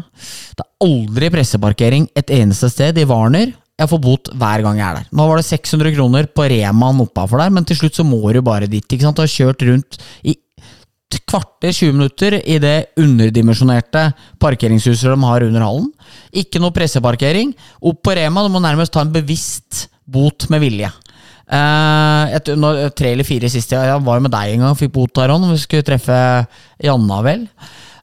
Det 0.56 0.64
er 0.64 0.88
aldri 0.88 1.30
presseparkering 1.36 2.08
et 2.16 2.32
eneste 2.36 2.72
sted 2.72 3.00
i 3.00 3.06
Warner. 3.08 3.52
Jeg 3.80 3.88
får 3.88 4.00
bot 4.04 4.30
hver 4.36 4.62
gang 4.66 4.76
jeg 4.76 4.86
er 4.86 5.00
der. 5.00 5.08
Nå 5.16 5.26
var 5.30 5.40
det 5.40 5.48
600 5.48 5.94
kroner 5.96 6.28
på 6.28 6.44
Remaen 6.52 7.00
oppafor 7.06 7.40
der, 7.40 7.52
men 7.54 7.64
til 7.64 7.78
slutt 7.80 7.96
så 7.96 8.04
må 8.04 8.20
du 8.34 8.42
bare 8.44 8.68
dit. 8.68 8.84
ikke 8.84 9.06
sant? 9.06 9.16
Du 9.16 9.24
har 9.24 9.32
kjørt 9.32 9.64
rundt 9.64 10.00
i 10.20 10.36
et 11.10 11.24
kvarter, 11.26 11.72
20 11.74 11.96
minutter 11.96 12.36
i 12.38 12.58
det 12.62 12.92
underdimensjonerte 13.00 14.04
parkeringshuset 14.42 15.10
de 15.10 15.16
har 15.26 15.46
under 15.46 15.64
hallen. 15.64 15.88
Ikke 16.30 16.60
noe 16.62 16.74
presseparkering. 16.76 17.54
Opp 17.82 18.02
på 18.04 18.14
Rema, 18.14 18.44
du 18.44 18.52
må 18.52 18.62
nærmest 18.62 18.94
ta 18.94 19.02
en 19.02 19.14
bevisst 19.14 19.88
bot 20.06 20.46
med 20.52 20.62
vilje. 20.62 20.92
Uh, 21.50 22.30
et, 22.36 22.52
no, 22.54 22.70
tre 22.94 23.10
eller 23.10 23.26
fire 23.26 23.48
siste 23.50 23.74
Jeg 23.74 24.02
var 24.06 24.20
jo 24.20 24.22
med 24.22 24.30
deg 24.30 24.52
en 24.52 24.60
gang, 24.62 24.76
fikk 24.78 24.92
bot 24.94 25.10
der 25.18 25.32
òg, 25.34 25.48
vi 25.50 25.56
skulle 25.58 25.86
treffe 25.86 26.14
Janna, 26.78 27.18
vel. 27.26 27.48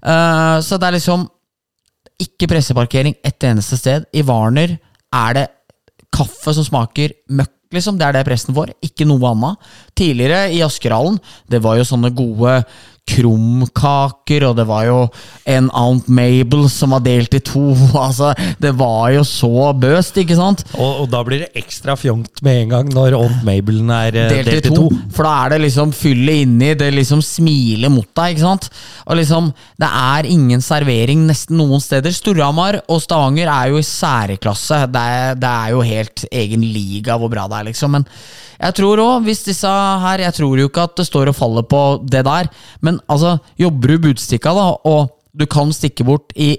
Uh, 0.03 0.59
så 0.59 0.75
det 0.75 0.89
er 0.89 0.97
liksom 0.97 1.23
ikke 2.27 2.49
presseparkering 2.51 3.15
et 3.23 3.45
eneste 3.47 3.77
sted. 3.79 4.09
I 4.11 4.25
Warner 4.27 4.75
er 5.15 5.37
det 5.37 5.45
kaffe 6.13 6.53
som 6.55 6.65
smaker 6.65 7.13
møkk, 7.29 7.53
liksom. 7.75 7.97
Det 7.99 8.07
er 8.07 8.17
det 8.17 8.25
pressen 8.27 8.55
får, 8.57 8.73
ikke 8.85 9.07
noe 9.09 9.31
annet. 9.31 9.71
Tidligere 9.97 10.51
i 10.55 10.61
Askerhallen, 10.65 11.19
det 11.51 11.61
var 11.63 11.79
jo 11.79 11.87
sånne 11.87 12.13
gode 12.15 12.59
krumkaker, 13.07 14.45
og 14.49 14.57
det 14.59 14.65
var 14.67 14.85
jo 14.87 14.97
en 15.47 15.69
Aunt 15.75 16.09
Mabel 16.11 16.67
som 16.71 16.93
var 16.95 17.03
delt 17.05 17.37
i 17.37 17.43
to. 17.43 17.69
Altså, 18.07 18.31
det 18.61 18.71
var 18.77 19.09
jo 19.11 19.23
så 19.27 19.71
bøst, 19.75 20.17
ikke 20.21 20.37
sant? 20.37 20.61
Og, 20.77 21.03
og 21.03 21.07
da 21.11 21.23
blir 21.25 21.41
det 21.43 21.49
ekstra 21.59 21.95
fjongt 21.99 22.41
med 22.45 22.61
en 22.61 22.71
gang 22.71 22.91
når 22.93 23.17
Aunt 23.17 23.43
Mabelen 23.47 23.89
er 23.93 24.13
delt, 24.15 24.47
delt, 24.47 24.69
i 24.69 24.75
to. 24.75 24.87
For 25.15 25.27
da 25.27 25.33
er 25.43 25.55
det 25.55 25.61
liksom 25.65 25.91
fyllet 25.97 26.43
inni, 26.45 26.71
det 26.77 26.91
liksom 26.95 27.23
smiler 27.25 27.91
mot 27.93 28.07
deg, 28.07 28.35
ikke 28.35 28.45
sant? 28.45 28.69
Og 29.07 29.19
liksom, 29.19 29.51
det 29.81 29.89
er 29.89 30.29
ingen 30.29 30.63
servering 30.63 31.25
nesten 31.27 31.59
noen 31.59 31.83
steder. 31.83 32.15
Storhamar 32.15 32.81
og 32.85 33.01
Stavanger 33.03 33.51
er 33.51 33.73
jo 33.73 33.81
i 33.81 33.87
særklasse. 33.87 34.83
Det 34.93 35.05
er, 35.19 35.39
det 35.39 35.53
er 35.53 35.75
jo 35.75 35.85
helt 35.85 36.27
egen 36.31 36.65
liga 36.65 37.17
hvor 37.19 37.31
bra 37.33 37.47
det 37.49 37.61
er, 37.61 37.69
liksom. 37.71 37.97
Men 37.97 38.07
jeg 38.57 38.77
tror 38.79 39.01
òg, 39.03 39.25
hvis 39.27 39.43
disse 39.45 39.69
her 39.69 40.23
Jeg 40.25 40.33
tror 40.33 40.57
jo 40.57 40.69
ikke 40.69 40.87
at 40.87 40.95
det 40.97 41.05
står 41.07 41.31
og 41.31 41.37
faller 41.37 41.65
på 41.69 41.81
det 42.03 42.23
der, 42.25 42.49
men 42.81 42.99
altså, 43.07 43.37
jobber 43.59 43.93
du 43.93 44.07
budstikka, 44.07 44.53
da, 44.57 44.67
og 44.89 45.13
du 45.37 45.45
kan 45.45 45.73
stikke 45.73 46.05
bort 46.07 46.33
i 46.35 46.55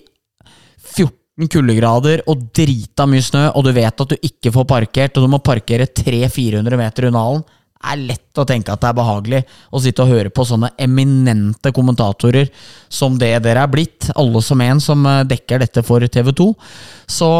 14 0.95 1.51
kuldegrader 1.51 2.25
og 2.31 2.49
drita 2.55 3.07
mye 3.11 3.23
snø, 3.23 3.49
og 3.55 3.67
du 3.67 3.73
vet 3.75 4.03
at 4.07 4.15
du 4.15 4.17
ikke 4.31 4.53
får 4.55 4.67
parkert, 4.71 5.19
og 5.19 5.27
du 5.27 5.33
må 5.35 5.43
parkere 5.43 5.91
300-400 5.91 6.79
meter 6.81 7.09
unna 7.11 7.25
hallen, 7.27 7.47
det 7.79 7.93
er 7.95 8.01
lett 8.09 8.41
å 8.43 8.45
tenke 8.47 8.75
at 8.75 8.83
det 8.83 8.89
er 8.89 8.97
behagelig 8.99 9.41
å 9.71 9.81
sitte 9.83 10.03
og 10.03 10.11
høre 10.11 10.33
på 10.35 10.43
sånne 10.47 10.73
eminente 10.83 11.71
kommentatorer 11.75 12.51
som 12.91 13.15
det 13.21 13.37
dere 13.45 13.63
er 13.63 13.71
blitt, 13.71 14.09
alle 14.19 14.43
som 14.43 14.61
en 14.65 14.83
som 14.83 15.07
eh, 15.07 15.23
dekker 15.31 15.63
dette 15.63 15.85
for 15.87 16.03
TV 16.03 16.33
2. 16.35 16.49
Så 17.07 17.31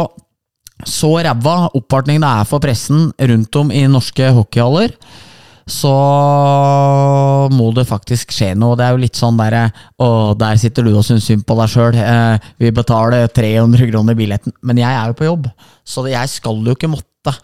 så 0.87 1.11
ræva 1.19 1.55
oppvartning 1.75 2.21
det 2.23 2.29
er 2.29 2.47
for 2.47 2.63
pressen 2.63 3.09
rundt 3.31 3.57
om 3.59 3.71
i 3.75 3.83
norske 3.91 4.29
hockeyhaller, 4.35 4.93
så 5.69 5.91
må 7.53 7.69
det 7.75 7.85
faktisk 7.89 8.33
skje 8.33 8.53
noe. 8.57 8.77
Det 8.77 8.87
er 8.87 8.95
jo 8.95 9.01
litt 9.03 9.19
sånn 9.19 9.37
derre 9.37 9.67
Å, 10.01 10.07
der 10.39 10.57
sitter 10.57 10.87
du 10.87 10.95
og 10.95 11.05
syns 11.05 11.27
synd 11.29 11.45
på 11.45 11.57
deg 11.59 11.69
sjøl. 11.69 11.99
Eh, 11.99 12.49
vi 12.57 12.71
betaler 12.73 13.29
300 13.29 13.91
kroner 13.91 14.17
billetten. 14.17 14.55
Men 14.65 14.81
jeg 14.81 14.89
er 14.89 15.11
jo 15.11 15.19
på 15.19 15.27
jobb, 15.29 15.45
så 15.85 16.07
jeg 16.09 16.33
skal 16.33 16.63
jo 16.65 16.73
ikke 16.73 16.89
måtte 16.89 17.35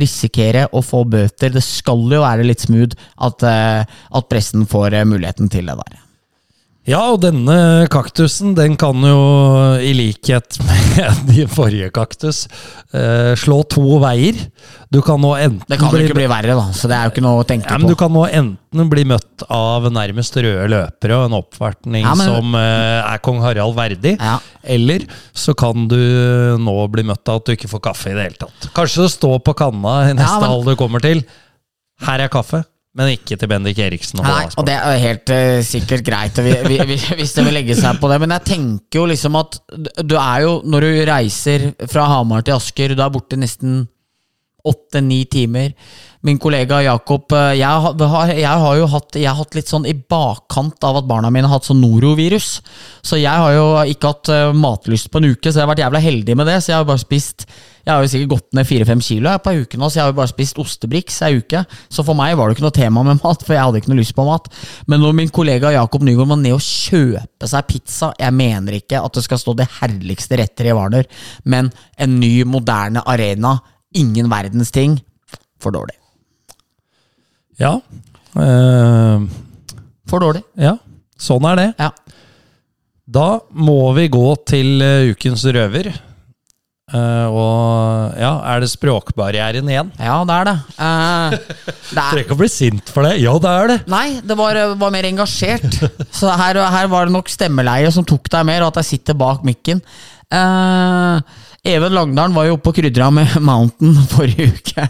risikere 0.00 0.66
å 0.74 0.82
få 0.82 1.04
bøter. 1.08 1.54
Det 1.54 1.62
skal 1.64 2.02
jo 2.10 2.24
være 2.24 2.46
litt 2.48 2.66
smooth 2.66 2.98
at, 3.24 3.46
eh, 3.46 3.86
at 3.86 4.30
pressen 4.32 4.66
får 4.68 4.98
eh, 4.98 5.08
muligheten 5.08 5.52
til 5.52 5.70
det 5.70 5.78
der. 5.78 6.07
Ja, 6.88 7.02
og 7.12 7.18
denne 7.20 7.84
kaktusen 7.92 8.54
den 8.56 8.72
kan 8.80 8.96
jo, 9.04 9.16
i 9.84 9.90
likhet 9.92 10.56
med 10.64 11.18
de 11.28 11.44
forrige 11.52 11.90
kaktus, 11.92 12.46
eh, 12.96 13.34
slå 13.36 13.58
to 13.68 13.98
veier. 14.00 14.38
Du 14.88 15.02
kan 15.04 15.20
nå 15.20 15.34
enten 15.36 15.68
Det 15.68 15.76
kan 15.82 15.92
jo 15.92 16.00
ikke 16.06 16.16
bli 16.16 16.28
verre, 16.32 16.54
da, 16.56 16.64
så 16.72 16.88
det 16.88 16.96
er 16.96 17.04
jo 17.04 17.12
ikke 17.12 17.24
noe 17.26 17.42
å 17.42 17.46
tenke 17.48 17.68
ja, 17.68 17.76
men 17.76 17.84
på. 17.84 17.92
Du 17.92 18.00
kan 18.00 18.14
nå 18.14 18.22
enten 18.24 18.88
bli 18.88 19.04
møtt 19.10 19.44
av 19.52 19.84
nærmest 19.92 20.38
røde 20.40 20.64
løpere 20.72 21.18
og 21.18 21.26
en 21.28 21.36
oppvartning 21.42 22.06
Ja, 22.08 22.14
men- 22.16 22.32
som 22.32 22.56
eh, 22.56 23.02
er 23.12 23.20
kong 23.28 23.42
Harald 23.44 23.76
verdig, 23.76 24.14
Ja. 24.16 24.38
eller 24.64 25.04
så 25.36 25.52
kan 25.60 25.84
du 25.92 25.98
nå 26.56 26.78
bli 26.96 27.04
møtt 27.04 27.28
av 27.28 27.42
at 27.42 27.50
du 27.50 27.52
ikke 27.52 27.68
får 27.68 27.84
kaffe 27.90 28.14
i 28.14 28.16
det 28.16 28.30
hele 28.30 28.40
tatt. 28.46 28.70
Kanskje 28.72 29.04
det 29.04 29.12
står 29.18 29.44
på 29.44 29.52
kanna 29.60 29.98
i 30.08 30.16
neste 30.16 30.24
Ja, 30.24 30.40
men- 30.40 30.48
hall 30.56 30.64
du 30.64 30.72
kommer 30.80 31.04
til. 31.04 31.20
Her 32.08 32.24
er 32.24 32.32
kaffe, 32.32 32.64
men 32.96 33.12
ikke 33.12 33.36
til 33.38 33.50
Bendik 33.50 33.78
Eriksen. 33.82 34.22
Og 34.22 34.26
Nei, 34.26 34.46
og 34.58 34.66
det 34.66 34.74
er 34.78 35.02
helt 35.02 35.32
uh, 35.34 35.58
sikkert 35.66 36.06
greit 36.06 36.38
vi, 36.42 36.54
vi, 36.64 36.78
vi, 36.88 36.96
hvis 37.18 37.34
det 37.36 37.44
vil 37.46 37.56
legge 37.58 37.76
seg 37.78 38.00
på 38.00 38.10
det, 38.10 38.18
men 38.24 38.34
jeg 38.38 38.46
tenker 38.48 39.02
jo 39.02 39.04
liksom 39.10 39.38
at 39.38 39.60
du 40.02 40.16
er 40.16 40.46
jo, 40.46 40.56
når 40.64 40.86
du 40.86 41.04
reiser 41.10 41.68
fra 41.84 42.08
Hamar 42.14 42.46
til 42.46 42.56
Asker, 42.56 42.96
du 42.96 43.04
er 43.04 43.14
borte 43.14 43.38
nesten 43.38 43.84
åtte-ni 44.68 45.24
timer. 45.30 45.72
Min 46.26 46.38
kollega 46.42 46.80
Jakob 46.82 47.30
eh, 47.32 47.60
jeg 47.60 48.38
jeg 48.40 48.62
har 48.62 48.76
jo 48.80 48.86
hatt, 48.90 49.14
jeg 49.14 49.28
har 49.28 49.38
hatt 49.38 49.54
litt 49.54 49.70
sånn 49.70 49.86
i 49.86 49.94
bakkant 49.94 50.82
av 50.82 50.98
at 50.98 51.06
barna 51.06 51.30
mine 51.30 51.46
har 51.46 51.60
hatt 51.60 51.68
sånn 51.68 51.78
norovirus. 51.78 52.56
Så 53.06 53.20
jeg 53.20 53.30
har 53.30 53.54
jo 53.54 53.66
ikke 53.86 54.10
hatt 54.10 54.30
eh, 54.34 54.50
matlyst 54.50 55.12
på 55.12 55.22
en 55.22 55.28
uke, 55.30 55.46
så 55.46 55.60
jeg 55.60 55.64
har 55.64 55.70
vært 55.70 55.84
jævla 55.84 56.02
heldig 56.02 56.36
med 56.40 56.50
det. 56.50 56.58
Så 56.64 56.72
jeg 56.72 56.80
har 56.80 56.88
bare 56.88 57.04
spist 57.04 57.46
Jeg 57.88 57.94
har 57.94 58.02
jo 58.04 58.10
sikkert 58.12 58.32
gått 58.34 58.56
ned 58.58 58.66
fire-fem 58.68 59.00
kilo 59.00 59.30
på 59.40 59.52
ei 59.54 59.62
uke 59.62 59.78
nå, 59.80 59.86
så 59.88 59.96
jeg 59.96 60.02
har 60.02 60.10
jo 60.10 60.18
bare 60.18 60.32
spist 60.34 60.58
ostebriks 60.60 61.22
ei 61.24 61.38
uke. 61.38 61.62
Så 61.88 62.02
for 62.04 62.18
meg 62.18 62.34
var 62.36 62.50
det 62.50 62.58
ikke 62.58 62.66
noe 62.66 62.76
tema 62.76 63.06
med 63.06 63.22
mat, 63.22 63.46
for 63.46 63.54
jeg 63.54 63.64
hadde 63.64 63.80
ikke 63.80 63.94
noe 63.94 64.02
lyst 64.02 64.16
på 64.18 64.26
mat. 64.26 64.50
Men 64.90 65.00
når 65.00 65.16
min 65.16 65.32
kollega 65.32 65.72
Jakob 65.72 66.04
Nygaard 66.04 66.28
må 66.28 66.36
ned 66.42 66.58
og 66.58 66.66
kjøpe 66.66 67.48
seg 67.48 67.70
pizza 67.70 68.10
Jeg 68.18 68.34
mener 68.34 68.76
ikke 68.82 69.00
at 69.00 69.14
det 69.14 69.24
skal 69.24 69.40
stå 69.40 69.54
det 69.56 69.70
herligste 69.78 70.36
retter 70.42 70.68
i 70.68 70.76
Warner, 70.76 71.08
men 71.48 71.70
en 71.96 72.20
ny, 72.20 72.42
moderne 72.44 73.06
arena. 73.08 73.56
Ingen 73.96 74.28
verdens 74.30 74.70
ting. 74.74 74.98
For 75.62 75.74
dårlig. 75.74 75.96
Ja. 77.58 77.78
Øh, 78.38 79.24
For 80.08 80.22
dårlig. 80.22 80.44
ja, 80.56 80.76
sånn 81.18 81.46
er 81.50 81.56
det. 81.58 81.68
Ja. 81.80 81.90
Da 83.08 83.40
må 83.56 83.92
vi 83.96 84.08
gå 84.12 84.26
til 84.46 84.82
eh, 84.84 85.10
ukens 85.14 85.44
røver. 85.48 85.90
Uh, 86.88 87.26
og 87.28 88.14
ja, 88.16 88.30
er 88.48 88.62
det 88.62 88.70
språkbarrieren 88.72 89.66
igjen? 89.68 89.90
Ja, 90.00 90.14
det 90.24 90.36
er 90.38 90.46
det. 90.48 90.54
Uh, 90.78 91.34
det 91.58 91.74
Trenger 91.92 92.14
er, 92.14 92.20
ikke 92.22 92.36
å 92.36 92.40
bli 92.40 92.48
sint 92.48 92.88
for 92.94 93.04
det. 93.04 93.18
Ja, 93.20 93.34
det 93.44 93.50
er 93.52 93.68
det. 93.68 93.76
nei, 93.92 94.06
det 94.24 94.36
var, 94.38 94.56
var 94.80 94.94
mer 94.94 95.04
engasjert. 95.04 95.66
Så 96.16 96.32
her, 96.32 96.56
her 96.56 96.88
var 96.88 97.04
det 97.10 97.12
nok 97.12 97.28
stemmeleie 97.28 97.90
som 97.92 98.06
tok 98.08 98.30
deg 98.32 98.46
mer, 98.48 98.64
og 98.64 98.72
at 98.72 98.80
jeg 98.80 98.94
sitter 98.94 99.18
bak 99.20 99.44
mikken. 99.44 99.82
Eh, 100.32 101.20
Even 101.66 101.92
Langdalen 101.92 102.34
var 102.36 102.46
jo 102.46 102.56
oppe 102.56 102.70
og 102.70 102.76
krydra 102.78 103.10
med 103.12 103.32
Mountain 103.48 103.94
forrige 104.12 104.52
uke. 104.54 104.84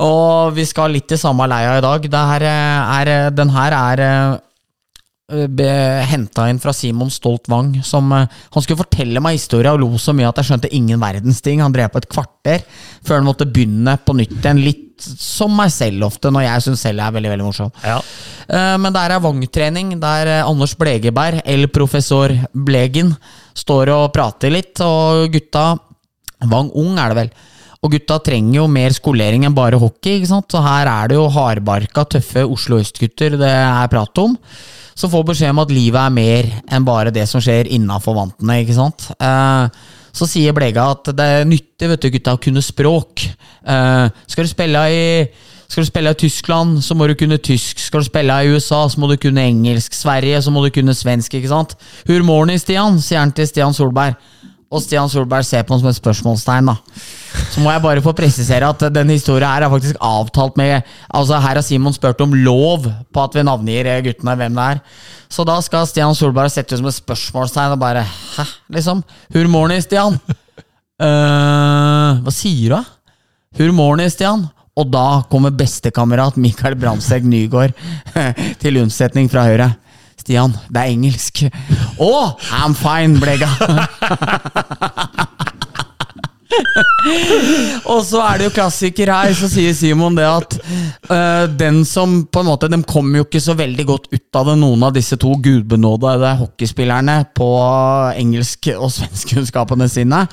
og 0.00 0.54
vi 0.56 0.64
skal 0.68 0.94
litt 0.96 1.12
i 1.14 1.18
samme 1.20 1.46
leia 1.50 1.76
i 1.78 1.84
dag. 1.84 2.06
Det 2.10 2.22
her 2.32 2.46
er, 2.50 3.12
den 3.36 3.52
her 3.56 3.76
er 3.76 4.04
henta 6.10 6.48
inn 6.50 6.58
fra 6.58 6.72
Simon 6.74 7.10
Stolt 7.12 7.46
Wang. 7.52 7.76
Som, 7.86 8.10
eh, 8.12 8.26
han 8.50 8.62
skulle 8.64 8.80
fortelle 8.80 9.20
meg 9.22 9.36
historia 9.38 9.72
og 9.76 9.80
lo 9.84 9.98
så 9.98 10.14
mye 10.16 10.28
at 10.28 10.40
jeg 10.40 10.48
skjønte 10.50 10.72
ingen 10.74 11.00
verdens 11.00 11.40
ting. 11.44 11.60
Han 11.62 11.72
drev 11.72 11.92
på 11.92 12.00
et 12.02 12.08
kvarter 12.10 12.64
før 13.06 13.20
han 13.20 13.28
måtte 13.28 13.46
begynne 13.46 13.94
på 14.02 14.16
nytt 14.18 14.34
igjen. 14.40 14.64
Litt 14.64 14.86
som 15.00 15.54
meg 15.56 15.70
selv 15.72 16.04
ofte, 16.10 16.28
når 16.34 16.44
jeg 16.44 16.64
syns 16.66 16.82
selv 16.84 17.00
jeg 17.00 17.06
er 17.08 17.14
veldig 17.14 17.30
veldig 17.32 17.46
morsom. 17.46 17.70
Ja. 17.86 18.00
Eh, 18.48 18.76
Men 18.82 18.92
der 18.92 19.14
er 19.14 19.22
Vang-trening, 19.22 19.94
der 20.02 20.26
eh, 20.40 20.42
Anders 20.48 20.74
Blegeberg, 20.76 21.40
eller 21.44 21.70
professor 21.72 22.34
Blegen, 22.52 23.14
står 23.60 23.92
og 23.94 24.10
prater 24.14 24.52
litt, 24.54 24.74
og 24.84 25.30
gutta 25.34 25.70
Vang 26.48 26.70
ung 26.80 26.96
er 26.96 27.12
det 27.12 27.16
vel. 27.18 27.32
Og 27.84 27.94
gutta 27.94 28.16
trenger 28.24 28.58
jo 28.62 28.66
mer 28.68 28.94
skolering 28.96 29.44
enn 29.44 29.56
bare 29.56 29.76
hockey, 29.80 30.18
ikke 30.18 30.30
sant? 30.30 30.48
Så 30.52 30.60
her 30.64 30.88
er 30.88 31.10
det 31.10 31.16
jo 31.18 31.28
hardbarka, 31.32 32.06
tøffe 32.16 32.44
Oslo 32.44 32.78
øst-gutter 32.80 33.36
det 33.40 33.50
er 33.50 33.90
prat 33.92 34.20
om. 34.20 34.38
Så 34.96 35.08
får 35.08 35.24
beskjed 35.30 35.54
om 35.54 35.62
at 35.62 35.72
livet 35.72 36.00
er 36.00 36.12
mer 36.12 36.50
enn 36.68 36.84
bare 36.84 37.12
det 37.12 37.26
som 37.28 37.40
skjer 37.44 37.68
innafor 37.72 38.16
vantene, 38.16 38.58
ikke 38.64 38.76
sant. 38.76 39.08
Eh, 39.16 39.84
så 40.12 40.28
sier 40.28 40.56
Blega 40.56 40.90
at 40.92 41.12
det 41.16 41.28
er 41.36 41.48
nyttig 41.48 41.88
vet 41.92 42.04
du, 42.04 42.10
gutta, 42.16 42.36
å 42.36 42.42
kunne 42.42 42.64
språk. 42.64 43.24
Eh, 43.64 44.06
skal 44.28 44.48
du 44.48 44.52
spille 44.52 44.84
i 44.92 45.04
skal 45.70 45.84
du 45.84 45.86
spille 45.86 46.10
i 46.10 46.18
Tyskland, 46.18 46.80
så 46.82 46.96
må 46.98 47.06
du 47.06 47.14
kunne 47.14 47.38
tysk. 47.38 47.78
Skal 47.78 48.02
du 48.02 48.08
spille 48.08 48.34
i 48.42 48.50
USA, 48.50 48.82
så 48.90 48.98
må 48.98 49.06
du 49.06 49.14
kunne 49.22 49.44
engelsk. 49.46 49.94
Sverige, 49.94 50.40
så 50.42 50.50
må 50.50 50.64
du 50.64 50.72
kunne 50.74 50.96
svensk. 50.98 51.36
ikke 51.38 51.52
sant? 51.52 51.76
Hur 52.08 52.24
mår 52.26 52.50
Stian? 52.58 52.98
sier 52.98 53.22
han 53.22 53.30
til 53.30 53.46
Stian 53.46 53.76
Solberg. 53.76 54.18
Og 54.70 54.82
Stian 54.82 55.10
Solberg 55.10 55.46
ser 55.46 55.62
på 55.66 55.74
han 55.74 55.80
som 55.82 55.90
et 55.90 55.98
spørsmålstegn. 55.98 56.66
da. 56.72 56.74
Så 57.54 57.62
må 57.62 57.70
jeg 57.70 57.82
bare 57.82 58.02
få 58.02 58.14
presisere 58.18 58.66
at 58.66 58.82
denne 58.94 59.14
historien 59.14 59.46
her 59.46 59.62
er 59.62 59.70
faktisk 59.70 59.96
avtalt 60.00 60.56
med 60.58 60.82
Altså 61.14 61.38
Her 61.38 61.54
har 61.58 61.62
Simon 61.62 61.94
spurt 61.94 62.20
om 62.20 62.34
lov 62.34 62.86
på 62.86 63.22
at 63.22 63.34
vi 63.34 63.46
navngir 63.46 63.90
guttene 64.02 64.36
hvem 64.36 64.58
det 64.58 64.68
er. 64.74 64.84
Så 65.30 65.46
da 65.46 65.60
skal 65.62 65.86
Stian 65.86 66.14
Solberg 66.14 66.50
sette 66.50 66.74
ut 66.74 66.82
som 66.82 66.90
et 66.90 66.98
spørsmålstegn 66.98 67.74
og 67.74 67.82
bare 67.82 68.02
Hæ, 68.02 68.46
liksom? 68.74 69.04
Hur 69.34 69.46
mår 69.46 69.80
Stian? 69.86 70.18
uh, 71.02 72.18
hva 72.22 72.34
sier 72.34 72.70
du, 72.70 72.78
da? 72.78 72.84
Hur 73.58 73.72
mår 73.74 73.96
ni, 73.98 74.10
Stian? 74.10 74.50
Og 74.78 74.90
da 74.92 75.22
kommer 75.30 75.54
bestekamerat 75.54 76.38
Mikael 76.40 76.76
Brandtzæg 76.78 77.26
Nygaard 77.26 77.74
til 78.62 78.80
unnsetning 78.82 79.30
fra 79.32 79.46
høyre. 79.48 79.72
Stian, 80.20 80.52
det 80.68 80.82
er 80.82 80.92
engelsk. 80.92 81.44
Å, 82.00 82.12
I'm 82.60 82.76
fine, 82.76 83.18
Blega. 83.22 83.48
Og 87.90 88.02
så 88.04 88.20
er 88.24 88.40
det 88.40 88.48
jo 88.48 88.54
klassiker 88.54 89.10
her, 89.12 89.32
så 89.36 89.48
sier 89.50 89.74
Simon 89.76 90.16
det 90.18 90.26
at 90.28 90.56
uh, 91.08 91.44
den 91.48 91.82
som 91.88 92.20
på 92.26 92.42
en 92.42 92.50
måte 92.50 92.68
De 92.70 92.80
kommer 92.88 93.20
jo 93.20 93.26
ikke 93.26 93.42
så 93.42 93.54
veldig 93.58 93.86
godt 93.88 94.08
ut 94.12 94.38
av 94.38 94.50
det, 94.50 94.56
noen 94.60 94.82
av 94.86 94.94
disse 94.96 95.18
to 95.20 95.34
gudbenådede 95.42 96.34
hockeyspillerne 96.42 97.16
på 97.36 97.50
engelsk- 98.18 98.74
og 98.76 98.90
svenskkunnskapene 98.94 99.88
sine. 99.90 100.24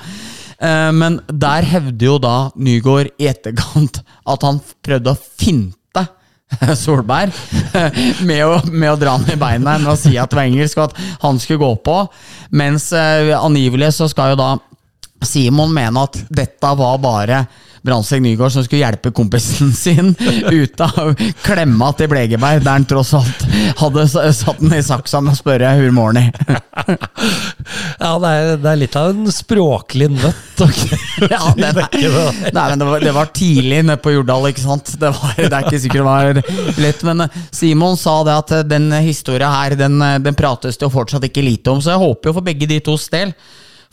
Eh, 0.58 0.92
men 0.92 1.20
der 1.30 1.66
hevder 1.66 2.06
jo 2.06 2.16
da 2.22 2.36
Nygaard 2.58 3.12
i 3.20 3.28
etterkant 3.30 4.00
at 4.26 4.46
han 4.46 4.58
prøvde 4.84 5.14
å 5.14 5.20
finte 5.38 6.04
Solberg 6.82 7.34
med 8.28 8.42
å, 8.46 8.56
med 8.72 8.90
å 8.90 8.98
dra 8.98 9.18
han 9.18 9.28
i 9.30 9.38
beina 9.38 9.76
med 9.78 9.92
å 9.92 9.98
si 10.00 10.16
at 10.18 10.32
det 10.32 10.40
var 10.40 10.48
engelsk, 10.48 10.80
og 10.80 10.90
at 10.90 11.22
han 11.22 11.38
skulle 11.42 11.62
gå 11.62 11.72
på. 11.86 11.98
Mens 12.58 12.90
eh, 12.96 13.34
angivelig 13.38 13.94
så 14.00 14.10
skal 14.10 14.34
jo 14.34 14.40
da 14.40 14.50
Simon 15.26 15.72
mene 15.74 16.06
at 16.06 16.20
dette 16.30 16.74
var 16.78 17.00
bare 17.02 17.42
Brandtzæg 17.86 18.22
Nygaard 18.24 18.54
som 18.54 18.64
skulle 18.66 18.82
hjelpe 18.82 19.12
kompisen 19.14 19.72
sin 19.76 20.14
ut 20.60 20.84
av 20.84 21.14
klemma 21.44 21.92
til 21.98 22.10
Blegeberg, 22.10 22.62
der 22.64 22.78
han 22.78 22.88
tross 22.88 23.14
alt 23.18 23.44
hadde 23.78 24.06
satt 24.08 24.60
den 24.60 24.74
i 24.76 24.82
saksa 24.84 25.22
med 25.24 25.36
å 25.36 25.38
spørre 25.38 25.74
hvor 25.78 25.94
mår 25.98 26.18
ni? 26.18 26.26
Ja, 27.98 28.14
det 28.22 28.28
er, 28.30 28.50
det 28.62 28.70
er 28.70 28.78
litt 28.80 28.96
av 28.96 29.10
en 29.12 29.32
språklig 29.32 30.08
nøtt. 30.14 30.62
Okay. 30.62 30.98
Ja, 31.32 31.50
det, 31.56 31.72
nei, 32.54 32.64
men 32.70 32.80
det, 32.80 32.86
var, 32.86 33.02
det 33.02 33.12
var 33.14 33.30
tidlig 33.34 33.80
nede 33.84 33.98
på 34.02 34.12
Jordal, 34.14 34.48
ikke 34.50 34.62
sant? 34.64 34.92
Det, 35.00 35.10
var, 35.14 35.34
det 35.36 35.50
er 35.50 35.66
ikke 35.66 35.80
sikkert 35.82 35.98
det 35.98 36.06
var 36.06 36.80
lett. 36.80 37.04
Men 37.06 37.24
eh, 37.26 37.38
Simon 37.54 37.98
sa 38.00 38.20
det 38.26 38.36
at 38.44 38.54
eh, 38.56 38.66
den 38.68 38.88
historia 39.04 39.50
her, 39.52 39.76
den, 39.78 39.98
eh, 40.04 40.18
den 40.22 40.38
prates 40.38 40.78
det 40.78 40.86
jo 40.86 40.92
fortsatt 40.94 41.26
ikke 41.28 41.44
lite 41.44 41.74
om, 41.74 41.82
så 41.82 41.94
jeg 41.94 42.04
håper 42.04 42.30
jo 42.30 42.38
for 42.38 42.48
begge 42.48 42.70
de 42.70 42.80
tos 42.84 43.08
del. 43.12 43.34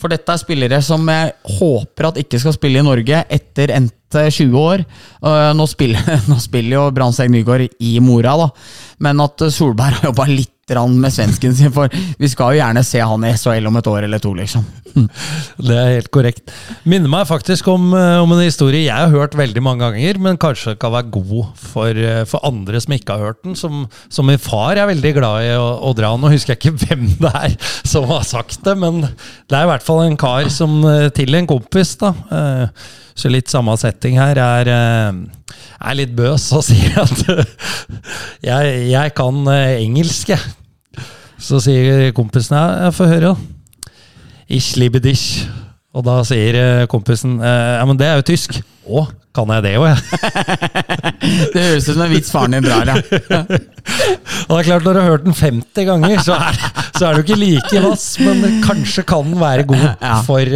For 0.01 0.11
dette 0.11 0.33
er 0.33 0.41
spillere 0.41 0.81
som 0.83 1.07
jeg 1.07 1.33
håper 1.57 2.09
at 2.09 2.19
ikke 2.19 2.39
skal 2.41 2.55
spille 2.57 2.81
i 2.81 2.85
Norge 2.85 3.23
etter 3.31 3.71
endte 3.75 4.04
20 4.13 4.57
år. 4.59 4.85
Eh, 5.25 5.51
Nå 5.57 5.65
spiller, 5.67 6.01
nå 6.29 6.37
spiller 6.43 6.77
jo 6.77 6.89
Brandtzæg 6.95 7.31
Nygaard 7.33 7.69
i 7.79 7.95
Mora, 8.03 8.35
da. 8.45 8.49
Men 9.03 9.23
at 9.25 9.41
eh, 9.41 9.53
Solberg 9.53 10.01
har 10.01 10.11
jobba 10.11 10.27
litt 10.31 10.51
med 10.65 11.13
svensken 11.13 11.53
sin, 11.53 11.69
for 11.69 11.91
vi 12.17 12.25
skal 12.25 12.55
jo 12.55 12.57
gjerne 12.57 12.81
se 12.81 12.97
han 12.97 13.21
i 13.27 13.35
SHL 13.37 13.67
om 13.69 13.75
et 13.77 13.85
år 13.85 14.07
eller 14.07 14.17
to, 14.17 14.31
liksom. 14.33 14.63
Det 15.67 15.75
er 15.77 15.91
helt 15.99 16.09
korrekt. 16.09 16.49
Minner 16.89 17.11
meg 17.11 17.27
faktisk 17.29 17.67
om, 17.69 17.91
eh, 17.93 18.17
om 18.17 18.33
en 18.33 18.41
historie 18.41 18.81
jeg 18.87 18.95
har 18.97 19.13
hørt 19.13 19.37
veldig 19.37 19.61
mange 19.61 19.85
ganger, 19.85 20.17
men 20.25 20.39
kanskje 20.41 20.73
kan 20.81 20.95
være 20.95 21.11
god 21.13 21.53
for, 21.67 21.93
eh, 21.93 22.23
for 22.25 22.41
andre 22.49 22.81
som 22.81 22.97
ikke 22.97 23.13
har 23.13 23.27
hørt 23.27 23.43
den. 23.45 23.53
Som, 23.53 23.85
som 24.09 24.25
min 24.25 24.41
far 24.41 24.73
er 24.81 24.89
veldig 24.89 25.13
glad 25.19 25.45
i 25.45 25.53
å, 25.53 25.69
å 25.85 25.93
dra. 25.93 26.15
Nå 26.17 26.33
husker 26.33 26.55
jeg 26.55 26.63
ikke 26.63 26.77
hvem 26.87 27.07
det 27.21 27.33
er 27.43 27.57
som 27.85 28.09
har 28.09 28.25
sagt 28.25 28.63
det, 28.65 28.73
men 28.81 29.03
det 29.05 29.59
er 29.59 29.67
i 29.67 29.73
hvert 29.75 29.85
fall 29.85 30.01
en 30.07 30.17
kar 30.17 30.49
som 30.49 30.79
eh, 30.89 31.11
til 31.13 31.37
en 31.37 31.51
kompis, 31.53 31.93
da. 32.01 32.15
Så 33.15 33.31
litt 33.31 33.47
samme 33.51 33.73
setting 33.79 34.17
her 34.19 34.35
er, 34.41 34.69
eh, 34.69 35.55
er 35.89 35.97
litt 35.97 36.11
bøs 36.17 36.49
og 36.55 36.65
sier 36.67 36.97
at 36.99 37.21
jeg, 38.43 38.73
jeg 38.91 39.13
kan 39.15 39.41
eh, 39.53 39.81
engelsk, 39.85 40.33
jeg. 40.35 41.05
Så 41.39 41.61
sier 41.63 42.09
kompisen 42.15 42.57
ja, 42.57 42.87
jeg 42.87 42.95
får 42.97 43.11
høre, 43.13 43.33
da. 43.33 43.85
Ich 44.51 44.75
liebe 44.79 44.99
dich. 45.03 45.45
Og 45.95 46.03
da 46.05 46.19
sier 46.27 46.59
eh, 46.59 46.87
kompisen 46.91 47.39
ja, 47.39 47.83
men 47.87 47.99
det 47.99 48.09
er 48.09 48.19
jo 48.19 48.27
tysk. 48.33 48.59
Å, 48.85 49.05
kan 49.35 49.55
jeg 49.55 49.65
det 49.65 49.77
òg, 49.79 49.87
jeg? 49.89 49.99
Det 51.55 51.61
høres 51.63 51.87
ut 51.87 51.95
som 51.95 52.03
en 52.05 52.11
vits 52.11 52.29
faren 52.31 52.53
din 52.53 52.67
drar, 52.67 52.91
ja. 52.91 53.41
Og 54.45 54.51
det 54.51 54.59
er 54.59 54.67
klart, 54.67 54.83
når 54.85 54.93
du 54.93 54.99
har 54.99 55.09
hørt 55.13 55.23
den 55.25 55.35
50 55.37 55.85
ganger, 55.87 56.19
så 56.25 56.35
er, 56.37 56.57
så 56.97 57.07
er 57.07 57.15
du 57.17 57.21
ikke 57.23 57.37
like 57.39 57.81
vass, 57.83 58.05
men 58.21 58.59
kanskje 58.65 59.03
kan 59.07 59.25
den 59.31 59.39
være 59.41 59.65
god 59.69 59.83
Ja. 60.01 60.15
for, 60.25 60.51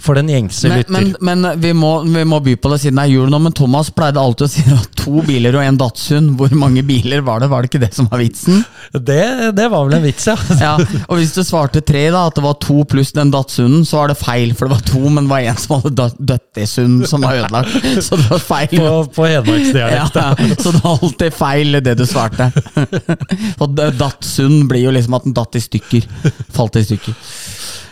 for 0.00 0.18
den 0.18 0.28
gjengse 0.32 0.68
lytter. 0.70 0.92
men, 0.94 1.10
men 1.24 1.60
vi, 1.60 1.72
må, 1.76 1.90
vi 2.06 2.24
må 2.28 2.38
by 2.44 2.54
på 2.60 2.70
det 2.72 2.78
siden 2.84 3.00
det 3.00 3.04
er 3.08 3.12
jul 3.14 3.30
nå. 3.32 3.40
Men 3.44 3.54
Thomas 3.56 3.90
pleide 3.94 4.20
alltid 4.20 4.46
å 4.46 4.50
si 4.52 4.64
det 4.66 4.76
var 4.76 4.86
to 5.00 5.24
biler 5.26 5.58
og 5.58 5.64
en 5.66 5.78
Datsun. 5.80 6.30
Hvor 6.38 6.54
mange 6.60 6.84
biler 6.86 7.24
var 7.26 7.42
det? 7.44 7.50
Var 7.52 7.64
det 7.66 7.70
ikke 7.72 7.82
det 7.84 7.90
som 7.96 8.08
var 8.12 8.22
vitsen? 8.22 8.62
Det, 8.94 9.20
det 9.58 9.66
var 9.72 9.88
vel 9.88 9.98
en 9.98 10.04
vits, 10.06 10.28
ja. 10.30 10.36
Ja, 10.60 10.74
Og 11.08 11.18
hvis 11.20 11.34
du 11.36 11.42
svarte 11.44 11.82
tre, 11.84 12.06
da, 12.14 12.26
at 12.30 12.38
det 12.38 12.44
var 12.46 12.56
to 12.62 12.84
pluss 12.88 13.12
den 13.16 13.32
Datsunen, 13.34 13.84
så 13.88 14.00
var 14.02 14.12
det 14.14 14.18
feil. 14.20 14.54
For 14.56 14.68
det 14.70 14.76
var 14.78 14.84
to, 14.88 15.02
men 15.10 15.26
det 15.28 15.32
var 15.34 15.48
en 15.50 15.60
som 15.60 15.76
hadde 15.82 16.08
dødd 16.32 16.62
i 16.62 16.68
sund, 16.70 17.04
som 17.10 17.24
var 17.26 17.40
ødelagt. 17.42 17.74
Så 18.06 18.16
det 18.20 18.28
var 18.30 18.42
feil. 18.44 18.76
På, 18.78 18.92
på 19.18 19.28
hedmarksdialekt. 19.28 20.20
ja, 20.20 20.30
så 20.62 20.72
det 20.76 20.80
var 20.84 20.98
alltid 21.02 21.36
feil 21.36 21.80
det 21.84 21.96
du 22.00 22.04
svarte. 22.08 22.50
D- 23.74 23.90
Datsun 23.98 24.64
blir 24.70 24.86
jo 24.88 24.94
liksom 24.94 25.16
at 25.18 25.26
den 25.28 25.36
datt 25.36 25.56
i 25.58 25.62
stykker. 25.64 26.06
Falt 26.54 26.76
i 26.80 26.84
stykker. 26.86 27.16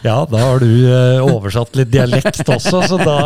Ja, 0.03 0.21
da 0.27 0.41
har 0.43 0.63
du 0.63 0.69
eh, 0.89 1.21
oversatt 1.23 1.77
litt 1.79 1.93
dialekt 1.95 2.43
også, 2.51 2.81
så 2.91 2.97
da 3.03 3.19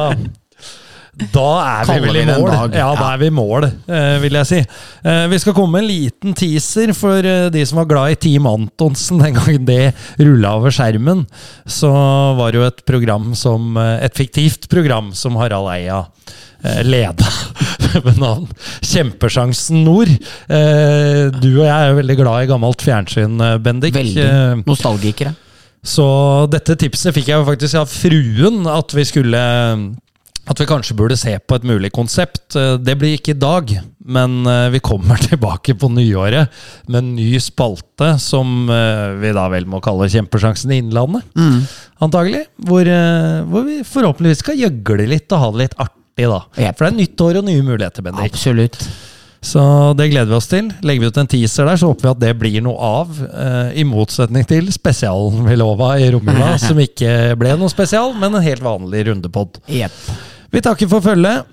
Da 1.32 1.44
er 1.64 1.86
vi 1.88 1.94
vel 2.04 2.18
i 2.20 2.24
mål. 2.28 2.50
Ja, 2.52 2.64
Ja, 2.76 2.88
da 2.98 3.06
er 3.14 3.20
vi 3.22 3.30
i 3.30 3.32
mål, 3.32 3.64
eh, 3.88 4.16
vil 4.20 4.36
jeg 4.36 4.48
si. 4.50 4.58
Eh, 4.60 5.22
vi 5.32 5.38
skal 5.40 5.54
komme 5.56 5.72
med 5.78 5.86
en 5.86 5.88
liten 5.88 6.34
teaser 6.36 6.92
for 6.96 7.24
de 7.54 7.62
som 7.64 7.80
var 7.80 7.88
glad 7.88 8.12
i 8.12 8.18
Team 8.26 8.44
Antonsen 8.50 9.22
den 9.24 9.38
gangen 9.38 9.64
det 9.64 9.94
rulla 10.20 10.52
over 10.58 10.74
skjermen. 10.76 11.24
Så 11.64 11.88
var 12.36 12.52
det 12.52 12.60
jo 12.60 12.66
et 12.68 12.84
program 12.84 13.32
som 13.34 13.78
Et 13.80 14.12
fiktivt 14.20 14.68
program 14.68 15.14
som 15.16 15.40
Harald 15.40 15.72
Eia 15.72 16.02
leda 16.86 17.28
med 18.06 18.18
navn 18.20 18.46
Kjempesjansen 18.84 19.82
Nord. 19.86 20.10
Eh, 20.48 21.26
du 21.36 21.50
og 21.58 21.66
jeg 21.66 21.74
er 21.90 21.98
veldig 22.00 22.16
glad 22.20 22.44
i 22.44 22.50
gammelt 22.50 22.84
fjernsyn, 22.84 23.36
eh, 23.40 23.58
Bendik. 23.62 23.96
Veldig. 23.96 24.24
Eh, 24.24 24.64
Nostalgikere. 24.66 25.34
så 25.86 26.06
dette 26.50 26.74
tipset 26.80 27.14
fikk 27.14 27.28
jeg 27.32 27.46
faktisk 27.46 27.78
av 27.82 27.86
fruen, 27.92 28.64
at 28.70 28.92
vi 28.96 29.04
skulle 29.06 29.44
At 30.46 30.60
vi 30.62 30.66
kanskje 30.70 30.94
burde 30.94 31.16
se 31.18 31.32
på 31.42 31.56
et 31.58 31.64
mulig 31.66 31.88
konsept. 31.90 32.54
Eh, 32.54 32.76
Det 32.78 32.94
blir 33.00 33.16
ikke 33.16 33.32
i 33.34 33.38
dag, 33.42 33.72
men 34.06 34.46
eh, 34.46 34.68
vi 34.70 34.78
kommer 34.78 35.18
tilbake 35.28 35.74
på 35.74 35.88
nyåret 35.90 36.46
med 36.86 37.00
en 37.00 37.08
ny 37.16 37.32
spalte 37.42 38.12
som 38.22 38.68
eh, 38.70 39.16
vi 39.18 39.32
da 39.34 39.48
vel 39.50 39.66
må 39.66 39.80
kalle 39.82 40.06
Kjempesjansen 40.12 40.70
i 40.70 40.78
Innlandet. 40.84 41.26
Mm. 41.34 41.64
Antagelig. 42.06 42.44
Hvor, 42.62 42.86
eh, 42.86 43.40
hvor 43.50 43.66
vi 43.66 43.80
forhåpentligvis 43.82 44.44
skal 44.44 44.60
gjøgle 44.62 45.08
litt 45.10 45.34
og 45.34 45.42
ha 45.42 45.50
det 45.56 45.64
litt 45.64 45.74
artig, 45.82 46.02
da. 46.24 46.40
Yep. 46.56 46.78
For 46.78 46.86
det 46.86 46.92
er 46.92 46.96
nytt 47.02 47.22
år 47.26 47.38
og 47.42 47.44
nye 47.44 47.66
muligheter, 47.66 48.06
Bendik. 48.06 48.32
Absolutt. 48.32 48.78
Så 49.46 49.62
det 49.98 50.08
gleder 50.10 50.30
vi 50.30 50.36
oss 50.38 50.48
til. 50.50 50.70
Legger 50.82 51.04
vi 51.04 51.10
ut 51.12 51.18
en 51.20 51.28
teaser 51.30 51.68
der, 51.68 51.78
så 51.78 51.90
håper 51.90 52.08
vi 52.08 52.12
at 52.14 52.22
det 52.24 52.32
blir 52.40 52.62
noe 52.64 52.76
av. 53.02 53.18
Eh, 53.26 53.76
I 53.82 53.84
motsetning 53.86 54.46
til 54.48 54.70
spesialen 54.74 55.44
vi 55.46 55.58
lova 55.60 55.92
i 56.00 56.08
romjula, 56.14 56.54
som 56.62 56.80
ikke 56.82 57.36
ble 57.38 57.52
noe 57.60 57.70
spesial, 57.72 58.14
men 58.16 58.34
en 58.34 58.46
helt 58.46 58.64
vanlig 58.64 59.04
rundepod. 59.10 59.60
Yep. 59.68 60.00
Vi 60.56 60.64
takker 60.64 60.90
for 60.90 61.04
følget. 61.04 61.52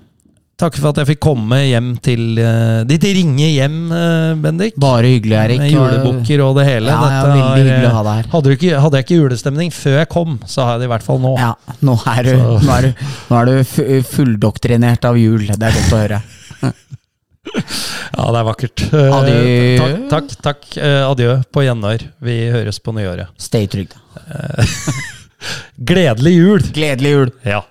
Takker 0.64 0.80
for 0.80 0.94
at 0.94 1.00
jeg 1.02 1.10
fikk 1.10 1.20
komme 1.26 1.58
hjem 1.68 1.90
til 2.04 2.38
uh, 2.40 2.86
ditt 2.88 3.04
ringe 3.04 3.50
hjem, 3.52 3.80
uh, 3.92 4.32
Bendik. 4.40 4.78
Bare 4.80 5.10
hyggelig, 5.12 5.36
Erik. 5.36 5.64
Julebukker 5.74 6.44
og 6.46 6.54
det 6.56 6.64
hele. 6.70 6.94
Ja, 6.94 7.10
ja, 7.12 7.24
veldig 7.28 7.66
hyggelig 7.66 7.82
å 7.82 7.90
eh, 7.90 7.96
ha 7.98 8.04
deg 8.06 8.20
her. 8.20 8.30
Hadde, 8.32 8.46
du 8.46 8.56
ikke, 8.56 8.78
hadde 8.86 9.02
jeg 9.02 9.08
ikke 9.08 9.18
julestemning 9.18 9.74
før 9.76 9.98
jeg 9.98 10.10
kom, 10.14 10.38
så 10.48 10.64
har 10.64 10.78
jeg 10.78 10.84
det 10.84 10.88
i 10.88 10.92
hvert 10.94 11.06
fall 11.10 11.20
nå. 11.24 11.34
Ja, 11.42 11.50
nå 11.84 11.98
er 12.14 12.30
du, 12.30 12.32
nå 12.64 12.78
er 12.78 12.88
du, 12.88 13.04
nå 13.28 13.42
er 13.42 13.52
du 13.52 14.06
fulldoktrinert 14.14 15.10
av 15.10 15.20
jul. 15.20 15.44
Det 15.50 15.68
er 15.68 15.78
godt 15.82 15.98
å 15.98 16.02
høre. 16.06 16.24
Ja, 17.54 18.30
det 18.32 18.40
er 18.40 18.46
vakkert. 18.48 18.82
Adjø. 18.94 19.40
Takk, 19.82 19.98
takk. 20.14 20.30
takk. 20.46 20.64
Adjø 21.10 21.36
på 21.54 21.66
gjenhør. 21.66 22.06
Vi 22.24 22.38
høres 22.54 22.80
på 22.80 22.94
nyåret. 22.96 23.36
Stay 23.42 23.68
trygg. 23.70 23.92
Gledelig 25.92 26.34
jul! 26.38 26.66
Gledelig 26.74 27.14
jul! 27.18 27.34
Ja. 27.44 27.62